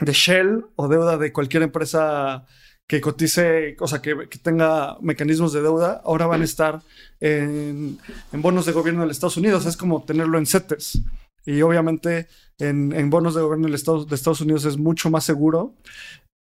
de 0.00 0.12
Shell 0.14 0.64
o 0.74 0.88
deuda 0.88 1.18
de 1.18 1.34
cualquier 1.34 1.64
empresa 1.64 2.46
que 2.88 3.02
cotice, 3.02 3.76
o 3.80 3.86
sea, 3.86 4.00
que, 4.00 4.14
tenga 4.42 4.96
mecanismos 5.00 5.52
de 5.52 5.60
deuda, 5.60 6.00
ahora 6.04 6.26
van 6.26 6.40
a 6.40 6.44
estar 6.44 6.80
en, 7.20 7.98
bonos 8.32 8.64
de 8.64 8.72
gobierno 8.72 9.04
de 9.04 9.12
Estados 9.12 9.36
Unidos. 9.36 9.66
Es 9.66 9.76
como 9.76 10.04
tenerlo 10.04 10.38
en 10.38 10.46
CETES. 10.46 11.02
Y 11.44 11.60
obviamente 11.62 12.28
en, 12.58 13.10
bonos 13.10 13.34
de 13.34 13.42
gobierno 13.42 13.68
de 13.68 13.74
Estados, 13.74 14.08
de 14.08 14.14
Estados 14.14 14.40
Unidos 14.40 14.64
es 14.64 14.78
mucho 14.78 15.10
más 15.10 15.24
seguro. 15.24 15.76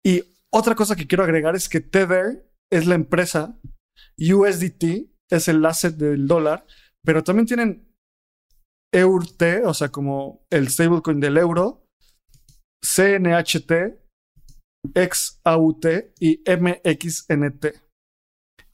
Y 0.05 0.23
otra 0.53 0.75
cosa 0.75 0.97
que 0.97 1.07
quiero 1.07 1.25
agregar 1.25 1.57
es 1.57 1.69
que 1.69 1.81
Tether 1.81 2.47
es 2.71 2.87
la 2.87 2.95
empresa, 2.95 3.59
USDT 4.19 5.11
es 5.31 5.49
el 5.49 5.65
asset 5.65 5.97
del 5.97 6.27
dólar, 6.27 6.67
pero 7.03 7.25
también 7.25 7.47
tienen 7.47 7.89
EURT, 8.93 9.43
o 9.65 9.75
sea, 9.75 9.89
como 9.89 10.47
el 10.51 10.69
stablecoin 10.69 11.21
del 11.21 11.39
euro, 11.39 11.87
CNHT, 12.83 14.04
XAUT 14.93 15.87
y 16.21 16.43
MXNT, 16.47 17.67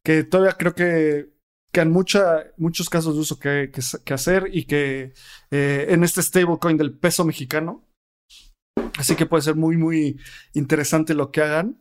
que 0.04 0.24
todavía 0.24 0.56
creo 0.56 0.74
que, 0.74 1.30
que 1.72 1.80
han 1.80 1.90
mucha, 1.90 2.52
muchos 2.56 2.88
casos 2.90 3.14
de 3.14 3.20
uso 3.20 3.38
que, 3.38 3.70
que, 4.04 4.14
hacer 4.14 4.48
y 4.52 4.64
que 4.64 5.12
eh, 5.50 5.86
en 5.88 6.04
este 6.04 6.22
stablecoin 6.22 6.76
del 6.76 6.96
peso 6.96 7.24
mexicano. 7.24 7.86
Así 8.98 9.14
que 9.14 9.26
puede 9.26 9.42
ser 9.42 9.56
muy, 9.56 9.76
muy 9.76 10.18
interesante 10.52 11.14
lo 11.14 11.30
que 11.30 11.42
hagan. 11.42 11.80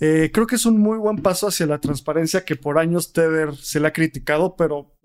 Eh, 0.00 0.30
creo 0.32 0.46
que 0.46 0.56
es 0.56 0.66
un 0.66 0.78
muy 0.78 0.98
buen 0.98 1.18
paso 1.18 1.46
hacia 1.46 1.66
la 1.66 1.80
transparencia 1.80 2.44
que 2.44 2.56
por 2.56 2.78
años 2.78 3.12
Tether 3.12 3.54
se 3.56 3.80
le 3.80 3.88
ha 3.88 3.92
criticado, 3.92 4.56
pero 4.56 4.96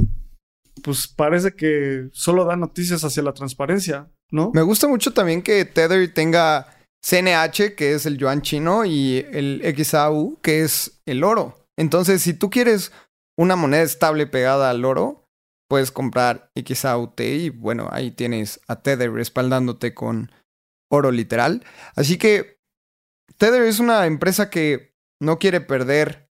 pues 0.84 1.08
parece 1.08 1.53
que 1.53 2.10
solo 2.12 2.45
da 2.45 2.55
noticias 2.55 3.03
hacia 3.03 3.23
la 3.23 3.34
transparencia, 3.34 4.10
¿no? 4.32 4.51
Me 4.53 4.62
gusta 4.62 4.88
mucho 4.88 5.13
también 5.13 5.41
que 5.41 5.65
Tether 5.65 6.12
tenga 6.13 6.78
CNH, 7.01 7.75
que 7.75 7.93
es 7.93 8.05
el 8.05 8.17
yuan 8.17 8.41
chino, 8.41 8.85
y 8.85 9.25
el 9.31 9.62
XAU, 9.77 10.39
que 10.41 10.62
es 10.62 11.01
el 11.05 11.23
oro. 11.23 11.65
Entonces, 11.77 12.21
si 12.21 12.33
tú 12.33 12.49
quieres 12.49 12.91
una 13.38 13.55
moneda 13.55 13.83
estable 13.83 14.27
pegada 14.27 14.69
al 14.69 14.83
oro, 14.83 15.29
puedes 15.69 15.91
comprar 15.91 16.51
XAUT 16.55 17.21
y 17.21 17.49
bueno, 17.51 17.88
ahí 17.91 18.12
tienes 18.12 18.59
a 18.67 18.81
Tether 18.81 19.12
respaldándote 19.13 19.93
con 19.93 20.31
oro 20.91 21.12
literal. 21.12 21.63
Así 21.95 22.17
que 22.17 22.59
Tether 23.38 23.62
es 23.62 23.79
una 23.79 24.05
empresa 24.07 24.49
que 24.49 24.93
no 25.21 25.39
quiere 25.39 25.62
perder 25.62 26.29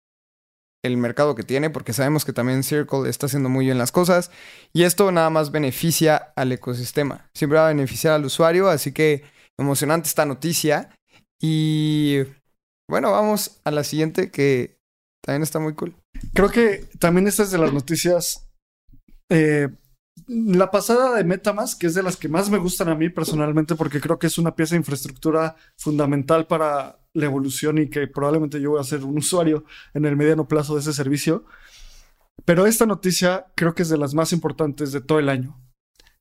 el 0.84 0.98
mercado 0.98 1.36
que 1.36 1.44
tiene, 1.44 1.70
porque 1.70 1.94
sabemos 1.94 2.26
que 2.26 2.34
también 2.34 2.64
Circle 2.64 3.10
está 3.10 3.28
haciendo 3.28 3.50
muy 3.50 3.66
bien 3.66 3.78
las 3.78 3.92
cosas 3.92 4.32
y 4.74 4.84
esto 4.84 5.12
nada 5.12 5.30
más 5.30 5.52
beneficia 5.52 6.34
al 6.36 6.52
ecosistema. 6.52 7.30
Siempre 7.34 7.60
va 7.60 7.66
a 7.66 7.74
beneficiar 7.74 8.14
al 8.14 8.26
usuario, 8.26 8.68
así 8.70 8.92
que 8.92 9.24
emocionante 9.58 10.08
esta 10.08 10.26
noticia. 10.26 10.96
Y 11.40 12.20
bueno, 12.88 13.12
vamos 13.12 13.62
a 13.64 13.72
la 13.72 13.84
siguiente 13.84 14.32
que 14.32 14.78
también 15.22 15.44
está 15.44 15.60
muy 15.60 15.74
cool. 15.74 15.96
Creo 16.34 16.50
que 16.50 16.90
también 17.00 17.28
esta 17.28 17.44
es 17.44 17.52
de 17.52 17.58
las 17.58 17.74
noticias. 17.74 18.50
Eh, 19.30 19.70
la 20.28 20.70
pasada 20.72 21.16
de 21.16 21.24
Metamask, 21.24 21.80
que 21.80 21.88
es 21.88 21.94
de 21.94 22.04
las 22.04 22.18
que 22.18 22.28
más 22.28 22.50
me 22.50 22.58
gustan 22.58 22.90
a 22.90 22.96
mí 22.96 23.10
personalmente, 23.10 23.76
porque 23.76 24.02
creo 24.02 24.20
que 24.20 24.28
es 24.28 24.38
una 24.38 24.56
pieza 24.56 24.76
de 24.76 24.80
infraestructura 24.80 25.56
fundamental 25.78 26.48
para 26.48 27.00
la 27.14 27.26
evolución 27.26 27.78
y 27.78 27.90
que 27.90 28.08
probablemente 28.08 28.62
yo 28.62 28.72
voy 28.72 28.82
a 28.82 28.84
ser 28.84 29.04
un 29.04 29.18
usuario 29.18 29.66
en 29.94 30.06
el 30.06 30.16
mediano 30.16 30.48
plazo 30.48 30.76
de 30.76 30.82
ese 30.82 30.94
servicio. 30.94 31.46
Pero 32.46 32.66
esta 32.66 32.86
noticia 32.86 33.48
creo 33.56 33.76
que 33.76 33.84
es 33.84 33.90
de 33.90 33.98
las 33.98 34.14
más 34.14 34.34
importantes 34.34 34.92
de 34.92 35.02
todo 35.02 35.20
el 35.20 35.30
año. 35.30 35.60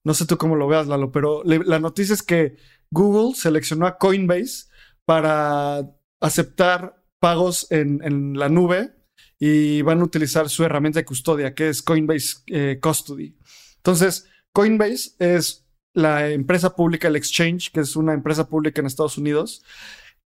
No 0.05 0.15
sé 0.15 0.27
tú 0.27 0.39
cómo 0.39 0.57
lo 0.57 0.67
veas, 0.67 0.87
Lalo, 0.87 1.13
pero 1.13 1.43
la 1.45 1.79
noticia 1.79 2.15
es 2.15 2.23
que 2.23 2.57
Google 2.91 3.35
seleccionó 3.35 3.87
a 3.87 3.99
Coinbase 3.99 4.67
para 5.05 5.89
aceptar 6.21 7.03
pagos 7.19 7.67
en, 7.71 8.39
la 8.39 8.49
nube 8.49 8.93
y 9.39 9.83
van 9.83 10.01
a 10.01 10.05
utilizar 10.05 10.49
su 10.49 10.65
herramienta 10.65 10.99
de 10.99 11.05
custodia, 11.05 11.55
que 11.55 11.69
es 11.69 11.83
Coinbase 11.83 12.39
eh, 12.47 12.79
Custody. 12.81 13.37
Entonces, 13.77 14.27
Coinbase 14.53 15.13
es 15.19 15.67
la 15.93 16.29
empresa 16.31 16.75
pública, 16.75 17.09
el 17.09 17.17
exchange, 17.17 17.71
que 17.73 17.81
es 17.81 17.97
una 17.97 18.13
empresa 18.13 18.49
pública 18.49 18.81
en 18.81 18.87
Estados 18.87 19.19
Unidos, 19.19 19.63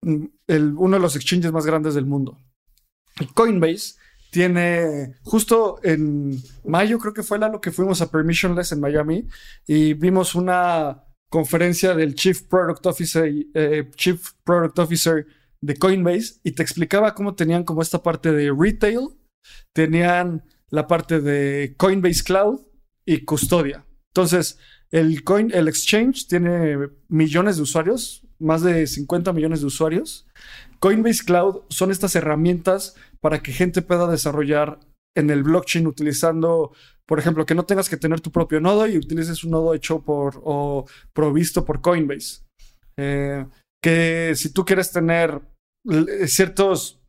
mm, 0.03 0.25
uno 0.77 0.97
de 0.97 1.03
los 1.03 1.16
exchanges 1.16 1.53
más 1.53 1.66
grandes 1.66 1.94
del 1.94 2.07
mundo. 2.07 2.38
Coinbase 3.35 3.94
tiene, 4.31 5.14
justo 5.23 5.81
en 5.83 6.42
mayo 6.64 6.99
creo 6.99 7.14
que 7.14 7.23
fue 7.23 7.38
la 7.38 7.49
lo 7.49 7.61
que 7.61 7.73
fuimos 7.73 8.01
a 8.03 8.11
Permissionless 8.11 8.73
en 8.73 8.81
Miami 8.81 9.27
y 9.66 9.94
vimos 9.94 10.35
una 10.35 11.08
conferencia 11.31 11.95
del 11.95 12.14
Chief 12.14 12.43
Product 12.43 12.85
Officer, 12.87 13.33
eh, 13.55 13.91
Chief 13.95 14.33
Product 14.45 14.79
Officer 14.79 15.27
de 15.61 15.77
Coinbase 15.77 16.41
y 16.45 16.53
te 16.53 16.62
explicaba 16.62 17.14
cómo 17.14 17.35
tenían 17.35 17.64
como 17.64 17.83
esta 17.83 18.03
parte 18.03 18.33
de 18.33 18.53
retail, 18.57 19.09
tenían 19.73 20.45
la 20.71 20.87
parte 20.87 21.21
de 21.21 21.75
Coinbase 21.77 22.23
Cloud 22.23 22.61
y 23.05 23.25
custodia. 23.25 23.85
Entonces, 24.12 24.59
el, 24.91 25.23
coin, 25.25 25.51
el 25.53 25.69
exchange 25.69 26.27
tiene 26.29 26.88
millones 27.09 27.57
de 27.57 27.62
usuarios, 27.62 28.27
más 28.38 28.62
de 28.62 28.87
50 28.87 29.33
millones 29.33 29.61
de 29.61 29.67
usuarios. 29.67 30.27
Coinbase 30.79 31.25
Cloud 31.25 31.62
son 31.69 31.91
estas 31.91 32.14
herramientas 32.14 32.95
para 33.21 33.43
que 33.43 33.53
gente 33.53 33.83
pueda 33.83 34.07
desarrollar 34.07 34.79
en 35.19 35.31
el 35.31 35.43
blockchain 35.43 35.87
utilizando 35.87 36.73
por 37.09 37.19
ejemplo, 37.19 37.47
que 37.47 37.55
no 37.55 37.65
tengas 37.65 37.89
que 37.89 37.97
tener 37.97 38.21
tu 38.21 38.31
propio 38.31 38.61
nodo 38.61 38.87
y 38.87 38.99
utilices 38.99 39.43
un 39.43 39.53
nodo 39.53 39.73
hecho 39.73 40.03
por 40.03 40.43
o 40.45 40.85
provisto 41.15 41.65
por 41.65 41.81
Coinbase. 41.81 42.43
Eh, 42.99 43.47
que 43.83 44.35
si 44.37 44.53
tú 44.53 44.63
quieres 44.67 44.93
tener 44.93 45.41
ciertos 46.27 47.01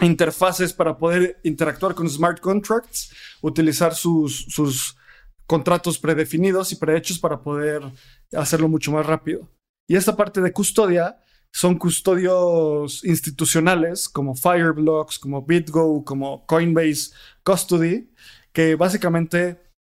interfaces 0.00 0.72
para 0.72 0.96
poder 0.96 1.38
interactuar 1.42 1.94
con 1.94 2.08
smart 2.08 2.40
contracts, 2.40 3.12
utilizar 3.42 3.94
sus, 3.94 4.46
sus 4.48 4.96
contratos 5.46 5.98
predefinidos 5.98 6.72
y 6.72 6.76
prehechos 6.76 7.18
para 7.18 7.42
poder 7.42 7.82
hacerlo 8.32 8.68
mucho 8.68 8.90
más 8.90 9.04
rápido. 9.04 9.46
Y 9.86 9.96
esta 9.96 10.16
parte 10.16 10.40
de 10.40 10.52
custodia 10.54 11.20
son 11.56 11.78
custodios 11.78 13.02
institucionales 13.02 14.10
como 14.10 14.34
Fireblocks, 14.34 15.18
como 15.18 15.46
BitGo, 15.46 16.04
como 16.04 16.44
Coinbase 16.44 17.14
Custody, 17.44 18.10
que 18.52 18.74
básicamente 18.74 19.72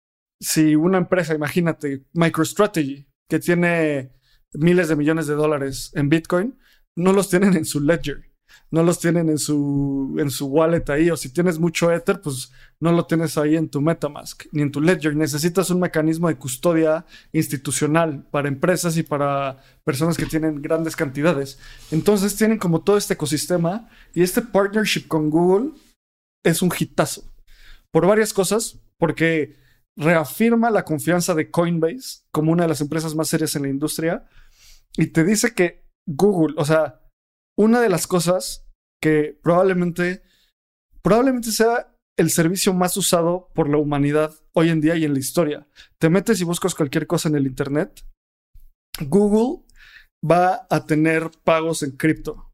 si 0.42 0.78
una 0.78 1.00
empresa, 1.00 1.36
imagínate, 1.36 2.06
MicroStrategy, 2.14 3.10
que 3.30 3.40
tiene 3.40 4.14
miles 4.54 4.88
de 4.88 4.96
millones 4.96 5.28
de 5.28 5.34
dólares 5.34 5.92
en 5.96 6.08
Bitcoin, 6.08 6.58
no 6.98 7.12
los 7.12 7.30
tienen 7.30 7.58
en 7.58 7.66
su 7.66 7.82
ledger, 7.82 8.32
no 8.72 8.84
los 8.84 9.00
tienen 9.00 9.30
en 9.30 9.38
su, 9.38 10.16
en 10.20 10.30
su 10.30 10.48
wallet 10.48 10.90
ahí, 10.90 11.10
o 11.10 11.18
si 11.18 11.30
tienes 11.30 11.60
mucho 11.60 11.92
Ether, 11.92 12.22
pues 12.22 12.52
no 12.80 12.92
lo 12.92 13.06
tienes 13.06 13.38
ahí 13.38 13.56
en 13.56 13.70
tu 13.70 13.82
Metamask, 13.82 14.46
ni 14.52 14.62
en 14.62 14.72
tu 14.72 14.82
ledger. 14.82 15.16
Necesitas 15.16 15.70
un 15.70 15.80
mecanismo 15.80 16.28
de 16.28 16.36
custodia 16.36 17.06
institucional 17.32 18.28
para 18.32 18.48
empresas 18.48 18.98
y 18.98 19.04
para 19.04 19.60
personas 19.84 20.18
que 20.18 20.26
tienen 20.26 20.62
grandes 20.62 20.96
cantidades. 20.96 21.60
Entonces 21.92 22.36
tienen 22.36 22.58
como 22.58 22.82
todo 22.82 22.98
este 22.98 23.14
ecosistema 23.14 23.90
y 24.14 24.24
este 24.24 24.42
partnership 24.42 25.08
con 25.08 25.30
Google 25.30 25.72
es 26.44 26.62
un 26.62 26.72
hitazo 26.78 27.24
por 27.92 28.08
varias 28.08 28.34
cosas, 28.34 28.80
porque 28.98 29.56
reafirma 29.96 30.70
la 30.70 30.84
confianza 30.84 31.34
de 31.34 31.50
Coinbase 31.50 32.24
como 32.32 32.52
una 32.52 32.64
de 32.64 32.70
las 32.70 32.82
empresas 32.82 33.16
más 33.16 33.30
serias 33.30 33.56
en 33.56 33.62
la 33.62 33.70
industria 33.70 34.28
y 34.98 35.08
te 35.08 35.24
dice 35.24 35.54
que 35.54 35.86
Google, 36.06 36.56
o 36.58 36.66
sea, 36.66 37.00
una 37.58 37.82
de 37.82 37.90
las 37.90 38.08
cosas 38.08 38.66
que 39.02 39.38
probablemente, 39.42 40.24
probablemente 41.02 41.52
sea 41.52 41.96
el 42.18 42.30
servicio 42.30 42.74
más 42.74 42.96
usado 42.98 43.50
por 43.54 43.70
la 43.70 43.78
humanidad 43.78 44.34
hoy 44.54 44.70
en 44.70 44.82
día 44.82 44.96
y 44.96 45.06
en 45.06 45.14
la 45.14 45.20
historia. 45.20 45.68
Te 46.00 46.10
metes 46.10 46.40
y 46.40 46.44
buscas 46.44 46.76
cualquier 46.76 47.08
cosa 47.08 47.30
en 47.30 47.36
el 47.36 47.46
Internet. 47.46 48.06
Google 49.02 49.66
va 50.26 50.66
a 50.70 50.86
tener 50.86 51.30
pagos 51.44 51.84
en 51.84 51.92
cripto. 51.92 52.52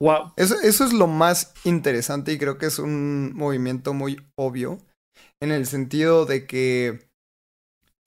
Wow. 0.00 0.34
Eso, 0.36 0.60
eso 0.60 0.84
es 0.84 0.92
lo 0.92 1.06
más 1.06 1.54
interesante 1.64 2.32
y 2.32 2.38
creo 2.38 2.58
que 2.58 2.66
es 2.66 2.78
un 2.78 3.34
movimiento 3.34 3.94
muy 3.94 4.20
obvio 4.36 4.78
en 5.42 5.52
el 5.52 5.66
sentido 5.66 6.26
de 6.26 6.46
que 6.46 7.08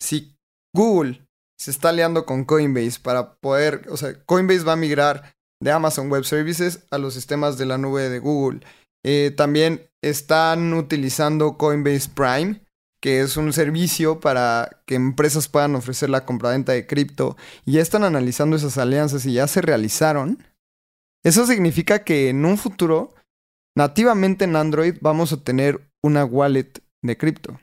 si 0.02 0.36
Google 0.76 1.26
se 1.60 1.72
está 1.72 1.90
aliando 1.90 2.26
con 2.26 2.46
Coinbase 2.46 3.00
para 3.00 3.34
poder, 3.36 3.88
o 3.90 3.98
sea, 3.98 4.24
Coinbase 4.26 4.64
va 4.64 4.74
a 4.74 4.78
migrar 4.78 5.34
de 5.62 5.72
Amazon 5.72 6.10
Web 6.10 6.24
Services 6.24 6.86
a 6.90 6.98
los 6.98 7.14
sistemas 7.14 7.58
de 7.58 7.66
la 7.66 7.78
nube 7.78 8.10
de 8.10 8.20
Google. 8.20 8.62
Eh, 9.04 9.34
también 9.36 9.90
están 10.02 10.74
utilizando 10.74 11.58
Coinbase 11.58 12.10
Prime, 12.10 12.62
que 13.02 13.22
es 13.22 13.38
un 13.38 13.54
servicio 13.54 14.20
para 14.20 14.82
que 14.86 14.96
empresas 14.96 15.48
puedan 15.48 15.76
ofrecer 15.76 16.10
la 16.10 16.26
compraventa 16.26 16.74
de 16.74 16.86
cripto. 16.86 17.38
Y 17.66 17.74
ya 17.74 17.82
están 17.82 18.04
analizando 18.04 18.56
esas 18.56 18.78
alianzas 18.78 19.26
y 19.26 19.34
ya 19.34 19.48
se 19.48 19.62
realizaron. 19.62 20.44
Eso 21.24 21.46
significa 21.46 22.04
que 22.04 22.30
en 22.30 22.46
un 22.46 22.58
futuro, 22.58 23.14
nativamente 23.76 24.46
en 24.46 24.56
Android, 24.56 24.96
vamos 25.02 25.34
a 25.34 25.44
tener 25.44 25.90
una 26.02 26.26
wallet 26.26 26.82
de 27.02 27.18
cripto. 27.18 27.60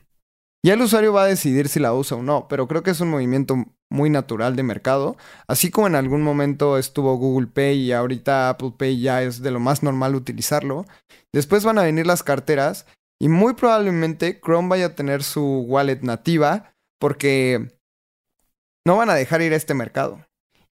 Ya 0.63 0.73
el 0.73 0.81
usuario 0.81 1.13
va 1.13 1.23
a 1.23 1.27
decidir 1.27 1.69
si 1.69 1.79
la 1.79 1.93
usa 1.93 2.17
o 2.17 2.23
no, 2.23 2.47
pero 2.47 2.67
creo 2.67 2.83
que 2.83 2.91
es 2.91 2.99
un 2.99 3.09
movimiento 3.09 3.55
muy 3.89 4.09
natural 4.09 4.55
de 4.55 4.63
mercado. 4.63 5.15
Así 5.47 5.71
como 5.71 5.87
en 5.87 5.95
algún 5.95 6.21
momento 6.21 6.77
estuvo 6.77 7.15
Google 7.17 7.47
Pay 7.47 7.79
y 7.79 7.91
ahorita 7.91 8.49
Apple 8.49 8.73
Pay 8.77 8.99
ya 8.99 9.23
es 9.23 9.41
de 9.41 9.51
lo 9.51 9.59
más 9.59 9.83
normal 9.83 10.15
utilizarlo. 10.15 10.85
Después 11.33 11.63
van 11.63 11.77
a 11.77 11.83
venir 11.83 12.05
las 12.05 12.23
carteras 12.23 12.85
y 13.19 13.29
muy 13.29 13.53
probablemente 13.53 14.39
Chrome 14.39 14.69
vaya 14.69 14.87
a 14.87 14.95
tener 14.95 15.23
su 15.23 15.65
wallet 15.67 16.01
nativa 16.01 16.73
porque 16.99 17.79
no 18.85 18.97
van 18.97 19.09
a 19.09 19.15
dejar 19.15 19.41
ir 19.41 19.53
a 19.53 19.57
este 19.57 19.73
mercado. 19.73 20.25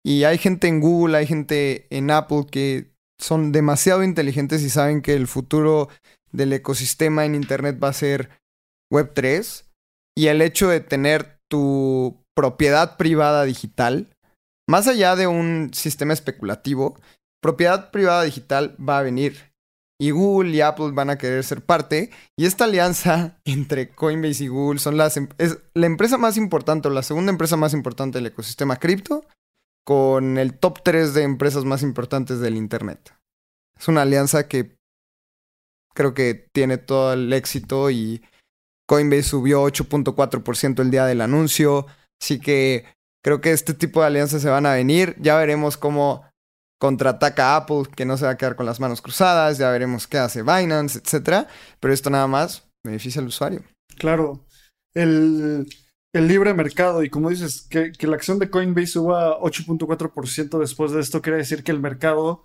Y 0.04 0.24
hay 0.24 0.38
gente 0.38 0.68
en 0.68 0.80
Google, 0.80 1.16
hay 1.16 1.26
gente 1.26 1.86
en 1.90 2.10
Apple 2.10 2.46
que 2.50 2.92
son 3.18 3.52
demasiado 3.52 4.02
inteligentes 4.02 4.62
y 4.62 4.70
saben 4.70 5.00
que 5.00 5.14
el 5.14 5.28
futuro 5.28 5.88
del 6.32 6.52
ecosistema 6.52 7.24
en 7.24 7.34
Internet 7.34 7.78
va 7.82 7.88
a 7.88 7.92
ser 7.92 8.30
Web3. 8.90 9.64
Y 10.16 10.26
el 10.26 10.42
hecho 10.42 10.68
de 10.68 10.80
tener 10.80 11.38
tu 11.48 12.22
propiedad 12.34 12.96
privada 12.96 13.44
digital, 13.44 14.14
más 14.68 14.88
allá 14.88 15.16
de 15.16 15.26
un 15.26 15.70
sistema 15.72 16.12
especulativo, 16.12 16.98
propiedad 17.42 17.90
privada 17.90 18.22
digital 18.22 18.76
va 18.78 18.98
a 18.98 19.02
venir. 19.02 19.52
Y 20.00 20.10
Google 20.10 20.50
y 20.50 20.60
Apple 20.60 20.90
van 20.92 21.10
a 21.10 21.18
querer 21.18 21.44
ser 21.44 21.64
parte. 21.64 22.10
Y 22.36 22.46
esta 22.46 22.64
alianza 22.64 23.38
entre 23.44 23.90
Coinbase 23.90 24.44
y 24.44 24.48
Google 24.48 24.80
son 24.80 24.96
las 24.96 25.16
em, 25.16 25.28
es 25.38 25.58
la 25.74 25.86
empresa 25.86 26.18
más 26.18 26.36
importante 26.36 26.88
o 26.88 26.90
la 26.90 27.02
segunda 27.02 27.30
empresa 27.30 27.56
más 27.56 27.72
importante 27.72 28.18
del 28.18 28.26
ecosistema 28.26 28.76
cripto 28.76 29.24
con 29.84 30.38
el 30.38 30.58
top 30.58 30.82
3 30.82 31.14
de 31.14 31.22
empresas 31.22 31.64
más 31.64 31.82
importantes 31.82 32.40
del 32.40 32.56
Internet. 32.56 33.14
Es 33.78 33.88
una 33.88 34.02
alianza 34.02 34.46
que 34.48 34.76
creo 35.94 36.14
que 36.14 36.34
tiene 36.52 36.78
todo 36.78 37.12
el 37.12 37.32
éxito 37.32 37.90
y 37.90 38.22
Coinbase 38.86 39.22
subió 39.22 39.64
8.4% 39.64 40.80
el 40.80 40.90
día 40.90 41.06
del 41.06 41.20
anuncio. 41.20 41.86
Así 42.20 42.40
que 42.40 42.84
creo 43.24 43.40
que 43.40 43.52
este 43.52 43.74
tipo 43.74 44.00
de 44.00 44.06
alianzas 44.06 44.42
se 44.42 44.50
van 44.50 44.66
a 44.66 44.74
venir. 44.74 45.16
Ya 45.20 45.36
veremos 45.36 45.76
cómo 45.76 46.24
contraataca 46.80 47.56
Apple, 47.56 47.84
que 47.94 48.04
no 48.04 48.16
se 48.16 48.24
va 48.24 48.32
a 48.32 48.36
quedar 48.36 48.56
con 48.56 48.66
las 48.66 48.80
manos 48.80 49.00
cruzadas. 49.00 49.58
Ya 49.58 49.70
veremos 49.70 50.06
qué 50.06 50.18
hace 50.18 50.42
Binance, 50.42 50.98
etc. 50.98 51.46
Pero 51.80 51.94
esto 51.94 52.10
nada 52.10 52.26
más 52.26 52.68
beneficia 52.84 53.20
al 53.20 53.28
usuario. 53.28 53.62
Claro. 53.98 54.44
El, 54.94 55.66
el 56.12 56.28
libre 56.28 56.52
mercado 56.52 57.02
y 57.02 57.10
como 57.10 57.30
dices, 57.30 57.66
que, 57.70 57.92
que 57.92 58.06
la 58.06 58.16
acción 58.16 58.38
de 58.38 58.50
Coinbase 58.50 58.88
suba 58.88 59.38
8.4% 59.40 60.58
después 60.58 60.92
de 60.92 61.00
esto 61.00 61.22
quiere 61.22 61.38
decir 61.38 61.64
que 61.64 61.72
el 61.72 61.80
mercado 61.80 62.44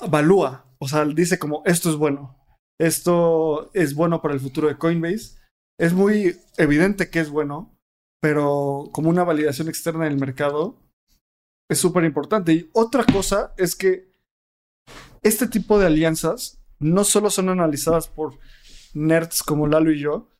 evalúa, 0.00 0.66
o 0.78 0.88
sea, 0.88 1.04
dice 1.04 1.38
como 1.38 1.62
esto 1.66 1.90
es 1.90 1.96
bueno, 1.96 2.36
esto 2.78 3.70
es 3.74 3.94
bueno 3.94 4.20
para 4.20 4.34
el 4.34 4.40
futuro 4.40 4.68
de 4.68 4.76
Coinbase. 4.76 5.38
Es 5.78 5.92
muy 5.92 6.36
evidente 6.56 7.10
que 7.10 7.20
es 7.20 7.30
bueno, 7.30 7.76
pero 8.20 8.90
como 8.92 9.10
una 9.10 9.24
validación 9.24 9.68
externa 9.68 10.04
del 10.04 10.18
mercado 10.18 10.80
es 11.70 11.78
súper 11.78 12.04
importante. 12.04 12.52
Y 12.52 12.70
otra 12.72 13.04
cosa 13.04 13.54
es 13.56 13.74
que 13.74 14.12
este 15.22 15.46
tipo 15.46 15.78
de 15.78 15.86
alianzas 15.86 16.58
no 16.78 17.04
solo 17.04 17.30
son 17.30 17.48
analizadas 17.48 18.08
por 18.08 18.38
nerds 18.92 19.42
como 19.42 19.66
Lalo 19.66 19.90
y 19.90 20.00
yo, 20.00 20.30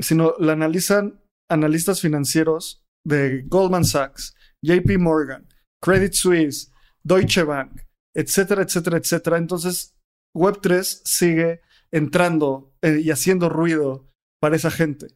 sino 0.00 0.34
la 0.38 0.52
analizan 0.52 1.20
analistas 1.50 2.00
financieros 2.00 2.84
de 3.04 3.42
Goldman 3.46 3.84
Sachs, 3.84 4.34
JP 4.62 4.98
Morgan, 4.98 5.46
Credit 5.82 6.12
Suisse, 6.12 6.72
Deutsche 7.02 7.42
Bank, 7.42 7.82
etcétera, 8.14 8.62
etcétera, 8.62 8.98
etcétera. 8.98 9.38
Entonces, 9.38 9.94
Web3 10.34 11.02
sigue 11.04 11.60
entrando 11.92 12.74
eh, 12.82 13.00
y 13.02 13.10
haciendo 13.10 13.48
ruido 13.48 14.10
para 14.40 14.56
esa 14.56 14.70
gente. 14.70 15.08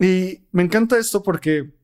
Y 0.00 0.48
me 0.52 0.62
encanta 0.62 0.98
esto 0.98 1.22
porque 1.22 1.74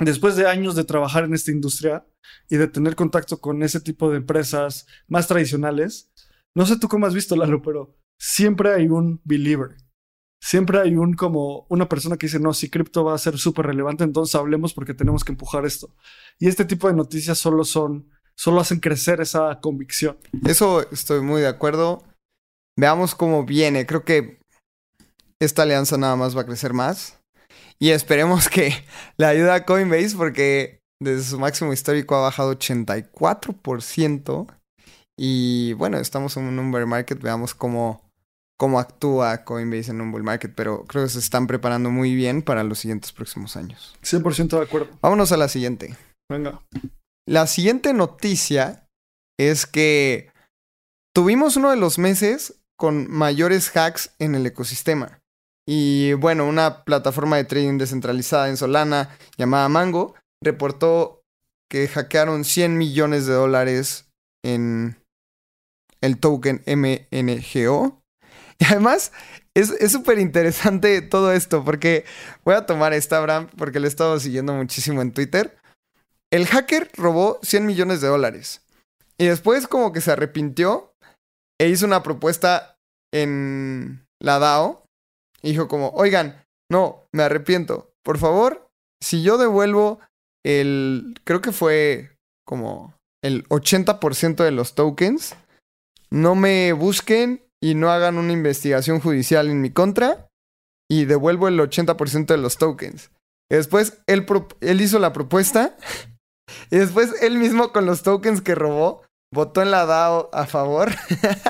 después 0.00 0.36
de 0.36 0.48
años 0.48 0.74
de 0.74 0.84
trabajar 0.84 1.24
en 1.24 1.34
esta 1.34 1.50
industria 1.50 2.06
y 2.48 2.56
de 2.56 2.68
tener 2.68 2.96
contacto 2.96 3.40
con 3.40 3.62
ese 3.62 3.80
tipo 3.80 4.10
de 4.10 4.18
empresas 4.18 4.86
más 5.08 5.26
tradicionales, 5.26 6.10
no 6.56 6.66
sé 6.66 6.78
tú 6.78 6.88
cómo 6.88 7.06
has 7.06 7.14
visto, 7.14 7.36
Lalo, 7.36 7.62
pero 7.62 7.96
siempre 8.18 8.72
hay 8.72 8.88
un 8.88 9.20
believer. 9.24 9.76
Siempre 10.42 10.80
hay 10.80 10.96
un 10.96 11.14
como 11.14 11.66
una 11.68 11.88
persona 11.88 12.16
que 12.16 12.26
dice, 12.26 12.40
no, 12.40 12.54
si 12.54 12.70
cripto 12.70 13.04
va 13.04 13.14
a 13.14 13.18
ser 13.18 13.36
súper 13.36 13.66
relevante, 13.66 14.04
entonces 14.04 14.34
hablemos 14.34 14.72
porque 14.72 14.94
tenemos 14.94 15.22
que 15.22 15.32
empujar 15.32 15.66
esto. 15.66 15.94
Y 16.38 16.48
este 16.48 16.64
tipo 16.64 16.88
de 16.88 16.94
noticias 16.94 17.38
solo 17.38 17.62
son, 17.64 18.10
solo 18.34 18.60
hacen 18.60 18.80
crecer 18.80 19.20
esa 19.20 19.60
convicción. 19.60 20.16
Eso 20.46 20.88
estoy 20.90 21.20
muy 21.20 21.42
de 21.42 21.48
acuerdo. 21.48 22.04
Veamos 22.80 23.14
cómo 23.14 23.44
viene. 23.44 23.84
Creo 23.84 24.04
que 24.06 24.40
esta 25.38 25.64
alianza 25.64 25.98
nada 25.98 26.16
más 26.16 26.34
va 26.34 26.40
a 26.40 26.46
crecer 26.46 26.72
más. 26.72 27.20
Y 27.78 27.90
esperemos 27.90 28.48
que 28.48 28.72
le 29.18 29.26
ayude 29.26 29.52
a 29.52 29.66
Coinbase 29.66 30.16
porque 30.16 30.80
desde 30.98 31.24
su 31.24 31.38
máximo 31.38 31.74
histórico 31.74 32.16
ha 32.16 32.22
bajado 32.22 32.58
84%. 32.58 34.46
Y 35.18 35.74
bueno, 35.74 35.98
estamos 35.98 36.38
en 36.38 36.58
un 36.58 36.72
bear 36.72 36.86
market. 36.86 37.20
Veamos 37.20 37.54
cómo, 37.54 38.10
cómo 38.58 38.80
actúa 38.80 39.44
Coinbase 39.44 39.90
en 39.90 40.00
un 40.00 40.10
bull 40.10 40.22
market. 40.22 40.54
Pero 40.54 40.86
creo 40.86 41.04
que 41.04 41.10
se 41.10 41.18
están 41.18 41.46
preparando 41.46 41.90
muy 41.90 42.14
bien 42.14 42.40
para 42.40 42.64
los 42.64 42.78
siguientes 42.78 43.12
próximos 43.12 43.56
años. 43.56 43.94
100% 44.02 44.56
de 44.56 44.62
acuerdo. 44.62 44.88
Vámonos 45.02 45.32
a 45.32 45.36
la 45.36 45.48
siguiente. 45.48 45.98
Venga. 46.30 46.62
La 47.28 47.46
siguiente 47.46 47.92
noticia 47.92 48.86
es 49.38 49.66
que 49.66 50.32
tuvimos 51.14 51.58
uno 51.58 51.68
de 51.68 51.76
los 51.76 51.98
meses 51.98 52.59
con 52.80 53.10
mayores 53.10 53.76
hacks 53.76 54.12
en 54.18 54.34
el 54.34 54.46
ecosistema. 54.46 55.20
Y 55.68 56.14
bueno, 56.14 56.48
una 56.48 56.82
plataforma 56.82 57.36
de 57.36 57.44
trading 57.44 57.76
descentralizada 57.76 58.48
en 58.48 58.56
Solana 58.56 59.14
llamada 59.36 59.68
Mango 59.68 60.14
reportó 60.42 61.20
que 61.70 61.86
hackearon 61.88 62.42
100 62.42 62.78
millones 62.78 63.26
de 63.26 63.34
dólares 63.34 64.06
en 64.42 64.96
el 66.00 66.18
token 66.18 66.62
MNGO. 66.66 68.00
Y 68.58 68.64
además 68.64 69.12
es 69.52 69.92
súper 69.92 70.18
interesante 70.18 71.02
todo 71.02 71.32
esto 71.32 71.62
porque 71.62 72.06
voy 72.46 72.54
a 72.54 72.64
tomar 72.64 72.94
esta, 72.94 73.18
Abraham, 73.18 73.50
porque 73.58 73.78
le 73.78 73.88
he 73.88 73.90
estado 73.90 74.18
siguiendo 74.18 74.54
muchísimo 74.54 75.02
en 75.02 75.12
Twitter. 75.12 75.58
El 76.32 76.46
hacker 76.46 76.90
robó 76.94 77.40
100 77.42 77.66
millones 77.66 78.00
de 78.00 78.08
dólares. 78.08 78.62
Y 79.18 79.26
después 79.26 79.68
como 79.68 79.92
que 79.92 80.00
se 80.00 80.12
arrepintió 80.12 80.94
e 81.60 81.68
hizo 81.68 81.84
una 81.84 82.02
propuesta 82.02 82.69
en 83.12 84.06
la 84.20 84.38
DAO. 84.38 84.84
Y 85.42 85.50
dijo 85.50 85.68
como, 85.68 85.90
oigan, 85.90 86.44
no, 86.70 87.06
me 87.12 87.22
arrepiento. 87.22 87.90
Por 88.04 88.18
favor, 88.18 88.68
si 89.02 89.22
yo 89.22 89.38
devuelvo 89.38 90.00
el, 90.44 91.14
creo 91.24 91.40
que 91.40 91.52
fue 91.52 92.16
como 92.46 92.94
el 93.22 93.46
80% 93.48 94.44
de 94.44 94.50
los 94.50 94.74
tokens, 94.74 95.34
no 96.10 96.34
me 96.34 96.72
busquen 96.72 97.44
y 97.62 97.74
no 97.74 97.90
hagan 97.90 98.18
una 98.18 98.32
investigación 98.32 99.00
judicial 99.00 99.48
en 99.48 99.60
mi 99.60 99.70
contra 99.70 100.28
y 100.90 101.04
devuelvo 101.04 101.48
el 101.48 101.58
80% 101.58 102.26
de 102.26 102.38
los 102.38 102.56
tokens. 102.56 103.10
Y 103.50 103.56
después 103.56 104.02
él, 104.06 104.26
él 104.60 104.80
hizo 104.80 104.98
la 104.98 105.12
propuesta 105.12 105.76
y 106.70 106.78
después 106.78 107.14
él 107.22 107.38
mismo 107.38 107.72
con 107.72 107.86
los 107.86 108.02
tokens 108.02 108.40
que 108.40 108.54
robó 108.54 109.02
votó 109.32 109.62
en 109.62 109.70
la 109.70 109.86
DAO 109.86 110.28
a 110.32 110.46
favor 110.46 110.90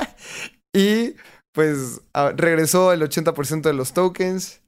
y 0.75 1.14
pues 1.61 2.01
regresó 2.38 2.90
el 2.90 3.03
80% 3.03 3.61
de 3.61 3.75
los 3.75 3.92
tokens 3.92 4.62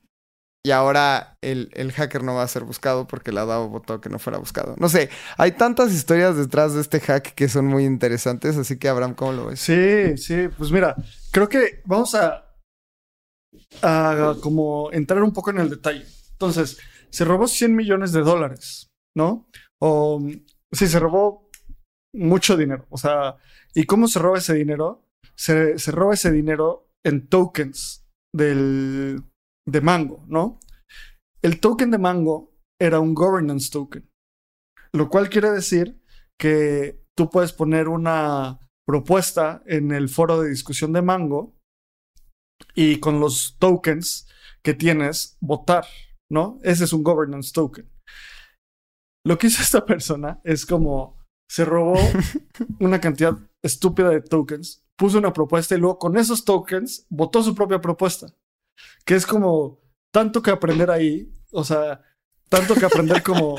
y 0.63 0.73
ahora 0.73 1.39
el, 1.41 1.71
el, 1.73 1.91
hacker 1.91 2.23
no 2.23 2.35
va 2.35 2.43
a 2.43 2.49
ser 2.49 2.65
buscado 2.65 3.07
porque 3.07 3.33
la 3.33 3.47
DAO 3.47 3.71
votó 3.71 4.03
que 4.03 4.11
no 4.11 4.19
fuera 4.19 4.39
buscado. 4.39 4.75
No 4.79 4.91
sé, 4.91 5.09
hay 5.39 5.53
tantas 5.53 5.95
historias 5.95 6.37
detrás 6.37 6.75
de 6.75 6.83
este 6.83 7.01
hack 7.01 7.35
que 7.35 7.49
son 7.49 7.65
muy 7.65 7.87
interesantes, 7.87 8.59
así 8.59 8.79
que 8.79 8.91
Abraham, 8.91 9.15
¿cómo 9.15 9.33
lo 9.33 9.47
ves? 9.47 9.61
Sí, 9.61 10.19
sí, 10.19 10.49
pues 10.59 10.71
mira, 10.71 10.95
creo 11.31 11.49
que 11.49 11.81
vamos 11.87 12.15
a, 12.15 12.45
a 13.81 14.35
como 14.43 14.93
entrar 14.93 15.23
un 15.23 15.33
poco 15.33 15.49
en 15.49 15.61
el 15.61 15.71
detalle. 15.71 16.05
Entonces, 16.33 16.77
se 17.09 17.25
robó 17.25 17.49
100 17.49 17.75
millones 17.75 18.13
de 18.13 18.21
dólares, 18.21 18.91
¿no? 19.17 19.49
O 19.81 20.21
sí, 20.71 20.87
se 20.87 21.01
robó 21.01 21.49
mucho 22.13 22.59
dinero. 22.59 22.85
O 22.91 22.99
sea, 22.99 23.37
¿y 23.73 23.85
cómo 23.85 24.09
se 24.09 24.19
roba 24.19 24.37
ese 24.37 24.53
dinero? 24.53 25.07
Se, 25.37 25.79
se 25.79 25.91
roba 25.91 26.15
ese 26.15 26.31
dinero 26.31 26.89
en 27.05 27.29
tokens 27.29 28.07
del, 28.35 29.23
de 29.67 29.81
Mango, 29.81 30.25
¿no? 30.29 30.61
El 31.43 31.61
token 31.61 31.91
de 31.91 31.99
Mango 31.99 32.55
era 32.81 33.01
un 33.01 33.15
governance 33.15 33.71
token, 33.71 34.09
lo 34.93 35.09
cual 35.09 35.29
quiere 35.29 35.51
decir 35.51 36.01
que 36.39 37.05
tú 37.17 37.31
puedes 37.31 37.53
poner 37.53 37.89
una 37.89 38.59
propuesta 38.87 39.63
en 39.67 39.93
el 39.93 40.09
foro 40.09 40.41
de 40.41 40.51
discusión 40.51 40.93
de 40.93 41.03
Mango 41.03 41.57
y 42.75 43.01
con 43.01 43.21
los 43.21 43.57
tokens 43.59 44.29
que 44.63 44.75
tienes 44.75 45.37
votar, 45.41 45.85
¿no? 46.31 46.59
Ese 46.63 46.85
es 46.85 46.93
un 46.93 47.03
governance 47.03 47.53
token. 47.53 47.91
Lo 49.25 49.39
que 49.39 49.49
hizo 49.49 49.63
esta 49.63 49.85
persona 49.85 50.41
es 50.45 50.67
como 50.67 51.21
se 51.51 51.65
robó 51.65 51.95
una 52.81 53.01
cantidad 53.01 53.39
estúpida 53.63 54.11
de 54.11 54.21
tokens, 54.21 54.82
puso 54.97 55.19
una 55.19 55.33
propuesta 55.33 55.75
y 55.75 55.79
luego 55.79 55.99
con 55.99 56.17
esos 56.17 56.45
tokens 56.45 57.07
votó 57.09 57.43
su 57.43 57.55
propia 57.55 57.81
propuesta. 57.81 58.35
Que 59.05 59.15
es 59.15 59.27
como, 59.27 59.81
tanto 60.11 60.43
que 60.43 60.51
aprender 60.51 60.91
ahí, 60.91 61.33
o 61.53 61.65
sea, 61.65 62.03
tanto 62.49 62.75
que 62.75 62.87
aprender 62.87 63.23
como 63.25 63.57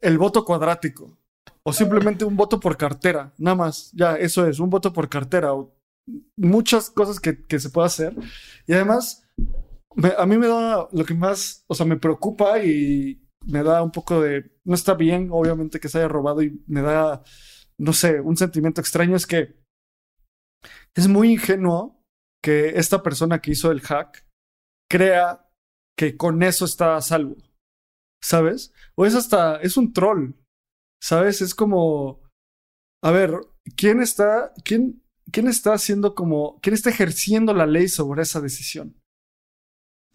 el 0.00 0.18
voto 0.18 0.44
cuadrático 0.44 1.18
o 1.62 1.72
simplemente 1.72 2.24
un 2.24 2.36
voto 2.36 2.60
por 2.60 2.76
cartera, 2.76 3.32
nada 3.36 3.56
más, 3.56 3.90
ya, 3.92 4.16
eso 4.16 4.46
es, 4.46 4.58
un 4.58 4.70
voto 4.70 4.92
por 4.92 5.08
cartera 5.08 5.52
o 5.52 5.74
muchas 6.36 6.88
cosas 6.90 7.20
que, 7.20 7.44
que 7.44 7.58
se 7.58 7.68
puede 7.68 7.86
hacer. 7.86 8.16
Y 8.66 8.72
además, 8.72 9.28
a 10.16 10.26
mí 10.26 10.38
me 10.38 10.46
da 10.46 10.88
lo 10.90 11.04
que 11.04 11.14
más, 11.14 11.64
o 11.66 11.74
sea, 11.74 11.84
me 11.84 11.96
preocupa 11.96 12.62
y 12.62 13.20
me 13.46 13.62
da 13.62 13.82
un 13.82 13.90
poco 13.90 14.20
de, 14.20 14.50
no 14.64 14.74
está 14.74 14.94
bien, 14.94 15.28
obviamente, 15.30 15.80
que 15.80 15.88
se 15.88 15.98
haya 15.98 16.08
robado 16.08 16.42
y 16.42 16.62
me 16.66 16.82
da, 16.82 17.22
no 17.76 17.92
sé, 17.92 18.20
un 18.20 18.36
sentimiento 18.36 18.80
extraño 18.80 19.16
es 19.16 19.26
que 19.26 19.56
es 20.94 21.08
muy 21.08 21.32
ingenuo 21.32 22.02
que 22.42 22.70
esta 22.78 23.02
persona 23.02 23.40
que 23.40 23.52
hizo 23.52 23.70
el 23.70 23.80
hack 23.80 24.26
crea 24.90 25.48
que 25.96 26.16
con 26.16 26.42
eso 26.42 26.64
está 26.64 26.96
a 26.96 27.02
salvo, 27.02 27.36
¿sabes? 28.22 28.72
O 28.96 29.04
es 29.04 29.14
hasta, 29.14 29.60
es 29.60 29.76
un 29.76 29.92
troll, 29.92 30.34
¿sabes? 31.02 31.42
Es 31.42 31.54
como, 31.54 32.22
a 33.02 33.10
ver, 33.10 33.34
¿quién 33.76 34.00
está, 34.00 34.52
quién, 34.64 35.02
quién 35.32 35.48
está 35.48 35.72
haciendo 35.74 36.14
como, 36.14 36.58
quién 36.60 36.74
está 36.74 36.90
ejerciendo 36.90 37.52
la 37.52 37.66
ley 37.66 37.88
sobre 37.88 38.22
esa 38.22 38.40
decisión? 38.40 38.98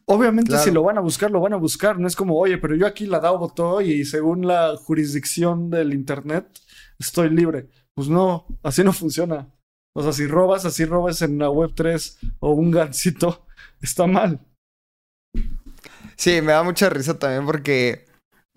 Obviamente, 0.05 0.57
si 0.57 0.69
lo 0.71 0.83
van 0.83 0.97
a 0.97 1.01
buscar, 1.01 1.31
lo 1.31 1.39
van 1.39 1.53
a 1.53 1.57
buscar. 1.57 1.97
No 1.97 2.07
es 2.07 2.15
como, 2.15 2.37
oye, 2.37 2.57
pero 2.57 2.75
yo 2.75 2.85
aquí 2.85 3.05
la 3.05 3.21
DAO 3.21 3.37
votó 3.37 3.79
y 3.79 4.03
según 4.03 4.45
la 4.45 4.75
jurisdicción 4.75 5.69
del 5.69 5.93
Internet 5.93 6.59
estoy 6.99 7.29
libre. 7.29 7.69
Pues 7.93 8.09
no, 8.09 8.45
así 8.63 8.83
no 8.83 8.91
funciona. 8.91 9.49
O 9.95 10.01
sea, 10.01 10.11
si 10.11 10.25
robas, 10.25 10.65
así 10.65 10.85
robas 10.85 11.21
en 11.21 11.37
la 11.37 11.49
web 11.49 11.71
3 11.75 12.17
o 12.39 12.51
un 12.51 12.71
gancito, 12.71 13.45
está 13.81 14.07
mal. 14.07 14.39
Sí, 16.15 16.41
me 16.41 16.53
da 16.53 16.63
mucha 16.63 16.89
risa 16.89 17.17
también 17.17 17.45
porque 17.45 18.05